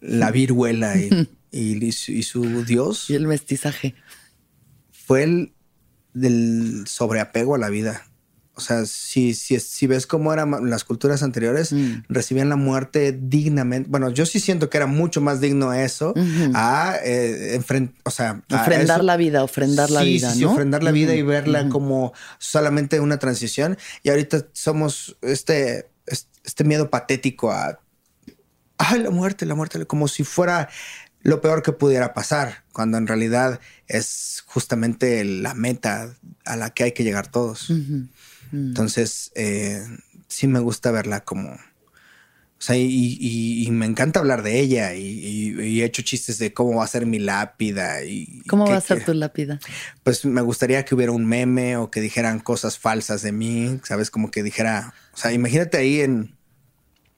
[0.02, 0.94] la viruela
[1.52, 3.10] y, su dios.
[3.10, 3.96] Y el mestizaje.
[4.92, 5.54] Fue el
[6.14, 8.08] del sobreapego a la vida.
[8.56, 12.04] O sea, si, si, si ves cómo eran las culturas anteriores, Mm.
[12.08, 13.90] recibían la muerte dignamente.
[13.90, 16.14] Bueno, yo sí siento que era mucho más digno eso
[16.54, 20.52] a eh, enfren- o sea, Ofrendar la vida, ofrendar la vida, sí, ¿no?
[20.52, 23.76] ofrendar la vida y verla como solamente una transición.
[24.04, 27.80] Y ahorita somos este, es- este miedo patético a,
[28.78, 30.70] ay, la muerte, la muerte, como si fuera
[31.22, 36.14] lo peor que pudiera pasar, cuando en realidad es justamente la meta
[36.46, 37.72] a la que hay que llegar todos.
[38.54, 38.62] Ujú.
[38.62, 39.84] Entonces, eh,
[40.28, 41.50] sí me gusta verla como...
[41.54, 42.86] O sea, y,
[43.20, 46.76] y- y me encanta hablar de ella y, y- y he hecho chistes de cómo
[46.78, 48.42] va a ser mi lápida y...
[48.48, 49.60] ¿Cómo va a ser tu lápida?
[50.04, 54.10] pues me gustaría que hubiera un meme o que dijeran cosas falsas de mí, ¿sabes?
[54.10, 56.38] Como que dijera, o sea, imagínate ahí en,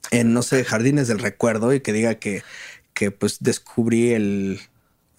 [0.09, 2.41] en no sé, Jardines del Recuerdo y que diga que,
[2.95, 4.59] que pues descubrí el,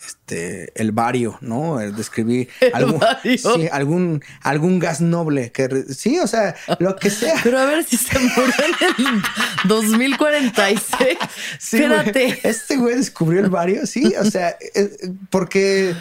[0.07, 1.81] este, el bario, ¿no?
[1.81, 3.39] El describí El algún, bario.
[3.39, 7.35] sí, algún, algún gas noble que, sí, o sea, lo que sea.
[7.43, 8.55] Pero a ver si se murió
[8.99, 9.23] en el
[9.69, 11.19] 2046.
[11.59, 11.93] Sí, güey.
[11.93, 12.41] Espérate.
[12.49, 14.91] Este güey descubrió el barrio, sí, o sea, eh,
[15.31, 15.95] porque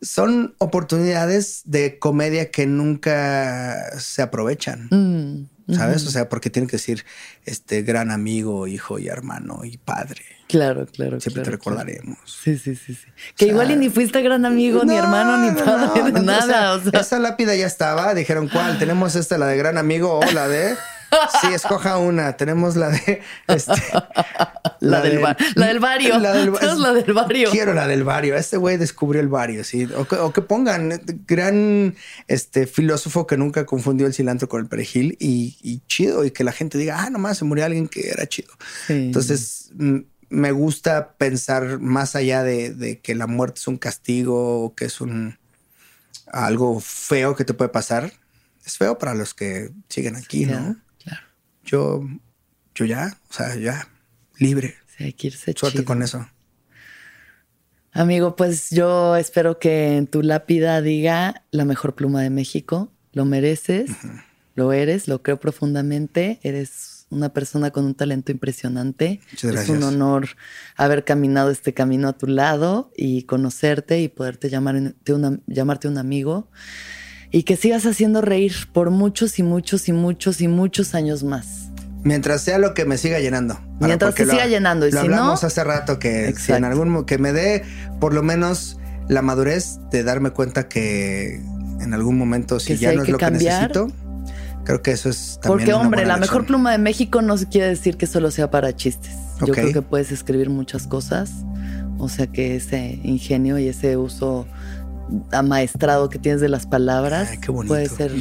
[0.00, 4.88] son oportunidades de comedia que nunca se aprovechan.
[4.90, 6.06] Mm, ¿Sabes?
[6.06, 7.04] O sea, porque tienen que decir
[7.44, 10.22] este gran amigo, hijo y hermano y padre.
[10.48, 11.20] Claro, claro.
[11.20, 11.78] Siempre claro, te claro.
[11.84, 12.18] recordaremos.
[12.26, 13.06] Sí, sí, sí, sí.
[13.36, 16.22] Que O sea, igual y ni fuiste gran amigo, ni No, hermano, ni padre, no,
[16.22, 16.72] nada.
[16.74, 18.14] o sea, O sea, esa lápida ya estaba.
[18.14, 18.78] Dijeron, ¿cuál?
[18.78, 20.74] Tenemos esta, la de gran amigo o la de.
[21.40, 22.36] Sí, escoja una.
[22.36, 23.22] Tenemos la de.
[23.48, 23.72] este,
[24.80, 25.20] la, del,
[25.54, 26.18] la del barrio.
[26.18, 27.50] La del, la del barrio.
[27.50, 28.36] Quiero la del barrio.
[28.36, 29.88] Este güey descubrió el barrio, sí.
[29.96, 31.94] O que, o que pongan eh, gran
[32.28, 36.24] este filósofo que nunca confundió el cilantro con el perejil y, y chido.
[36.24, 38.52] Y que la gente diga, ah, nomás se murió alguien que era chido.
[38.86, 38.94] Sí.
[38.94, 39.70] Entonces,
[40.28, 44.84] me gusta pensar más allá de, de que la muerte es un castigo o que
[44.84, 45.38] es un
[46.32, 48.12] algo feo que te puede pasar.
[48.64, 50.76] Es feo para los que siguen aquí, ¿no?
[51.64, 52.02] Yo,
[52.74, 53.88] yo ya, o sea, ya
[54.38, 54.74] libre.
[54.96, 55.84] Sí, hay que irse Suerte chido.
[55.84, 56.26] con eso.
[57.92, 62.92] Amigo, pues yo espero que en tu lápida diga la mejor pluma de México.
[63.12, 63.90] Lo mereces,
[64.54, 66.38] lo eres, lo creo profundamente.
[66.44, 69.20] Eres una persona con un talento impresionante.
[69.32, 69.76] Muchas Es gracias.
[69.76, 70.28] un honor
[70.76, 74.76] haber caminado este camino a tu lado y conocerte y poderte llamar,
[75.08, 76.48] una, llamarte un amigo.
[77.30, 81.68] Y que sigas haciendo reír por muchos y muchos y muchos y muchos años más.
[82.02, 83.60] Mientras sea lo que me siga llenando.
[83.78, 87.04] Mientras te siga llenando, y lo si no- hablamos hace rato que si en algún
[87.04, 87.62] que me dé
[88.00, 88.78] por lo menos
[89.08, 91.36] la madurez de darme cuenta que
[91.80, 93.72] en algún momento si ya no es que lo cambiar.
[93.72, 93.96] que necesito,
[94.64, 97.36] creo que eso es también Porque, una hombre, buena la mejor pluma de México no
[97.36, 99.12] quiere decir que solo sea para chistes.
[99.46, 101.30] Yo creo que puedes escribir muchas cosas.
[101.98, 104.46] O sea que ese ingenio y ese uso
[105.32, 107.72] amaestrado que tienes de las palabras Ay, qué bonito.
[107.74, 108.12] puede ser,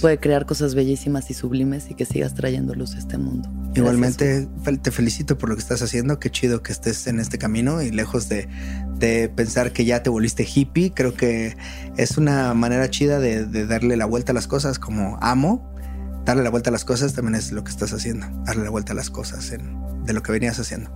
[0.00, 3.48] puede crear cosas bellísimas y sublimes y que sigas trayendo luz a este mundo.
[3.52, 3.76] Gracias.
[3.76, 4.48] Igualmente,
[4.82, 6.18] te felicito por lo que estás haciendo.
[6.18, 8.48] Qué chido que estés en este camino y lejos de,
[8.98, 10.92] de pensar que ya te volviste hippie.
[10.94, 11.56] Creo que
[11.96, 15.70] es una manera chida de, de darle la vuelta a las cosas como amo.
[16.24, 18.26] Darle la vuelta a las cosas también es lo que estás haciendo.
[18.44, 20.90] Darle la vuelta a las cosas en- de lo que venías haciendo.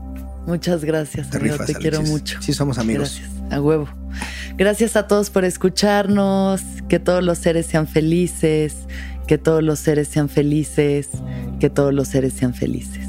[0.49, 1.53] Muchas gracias, Te amigo.
[1.53, 2.41] rifas, te quiero mucho.
[2.41, 3.20] Sí, somos amigos.
[3.20, 3.87] Gracias, a huevo.
[4.57, 6.62] Gracias a todos por escucharnos.
[6.89, 8.75] Que todos los seres sean felices.
[9.27, 11.11] Que todos los seres sean felices.
[11.61, 13.07] Que todos los seres sean felices.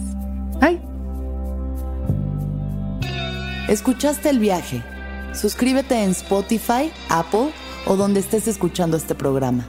[0.60, 0.82] ¡Ay!
[3.70, 4.84] ¿Escuchaste el viaje?
[5.34, 7.52] Suscríbete en Spotify, Apple
[7.86, 9.66] o donde estés escuchando este programa.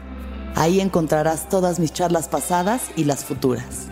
[0.57, 3.90] Ahí encontrarás todas mis charlas pasadas y las futuras.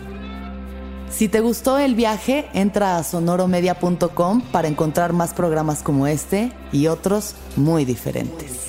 [1.09, 6.87] Si te gustó el viaje, entra a sonoromedia.com para encontrar más programas como este y
[6.87, 8.68] otros muy diferentes.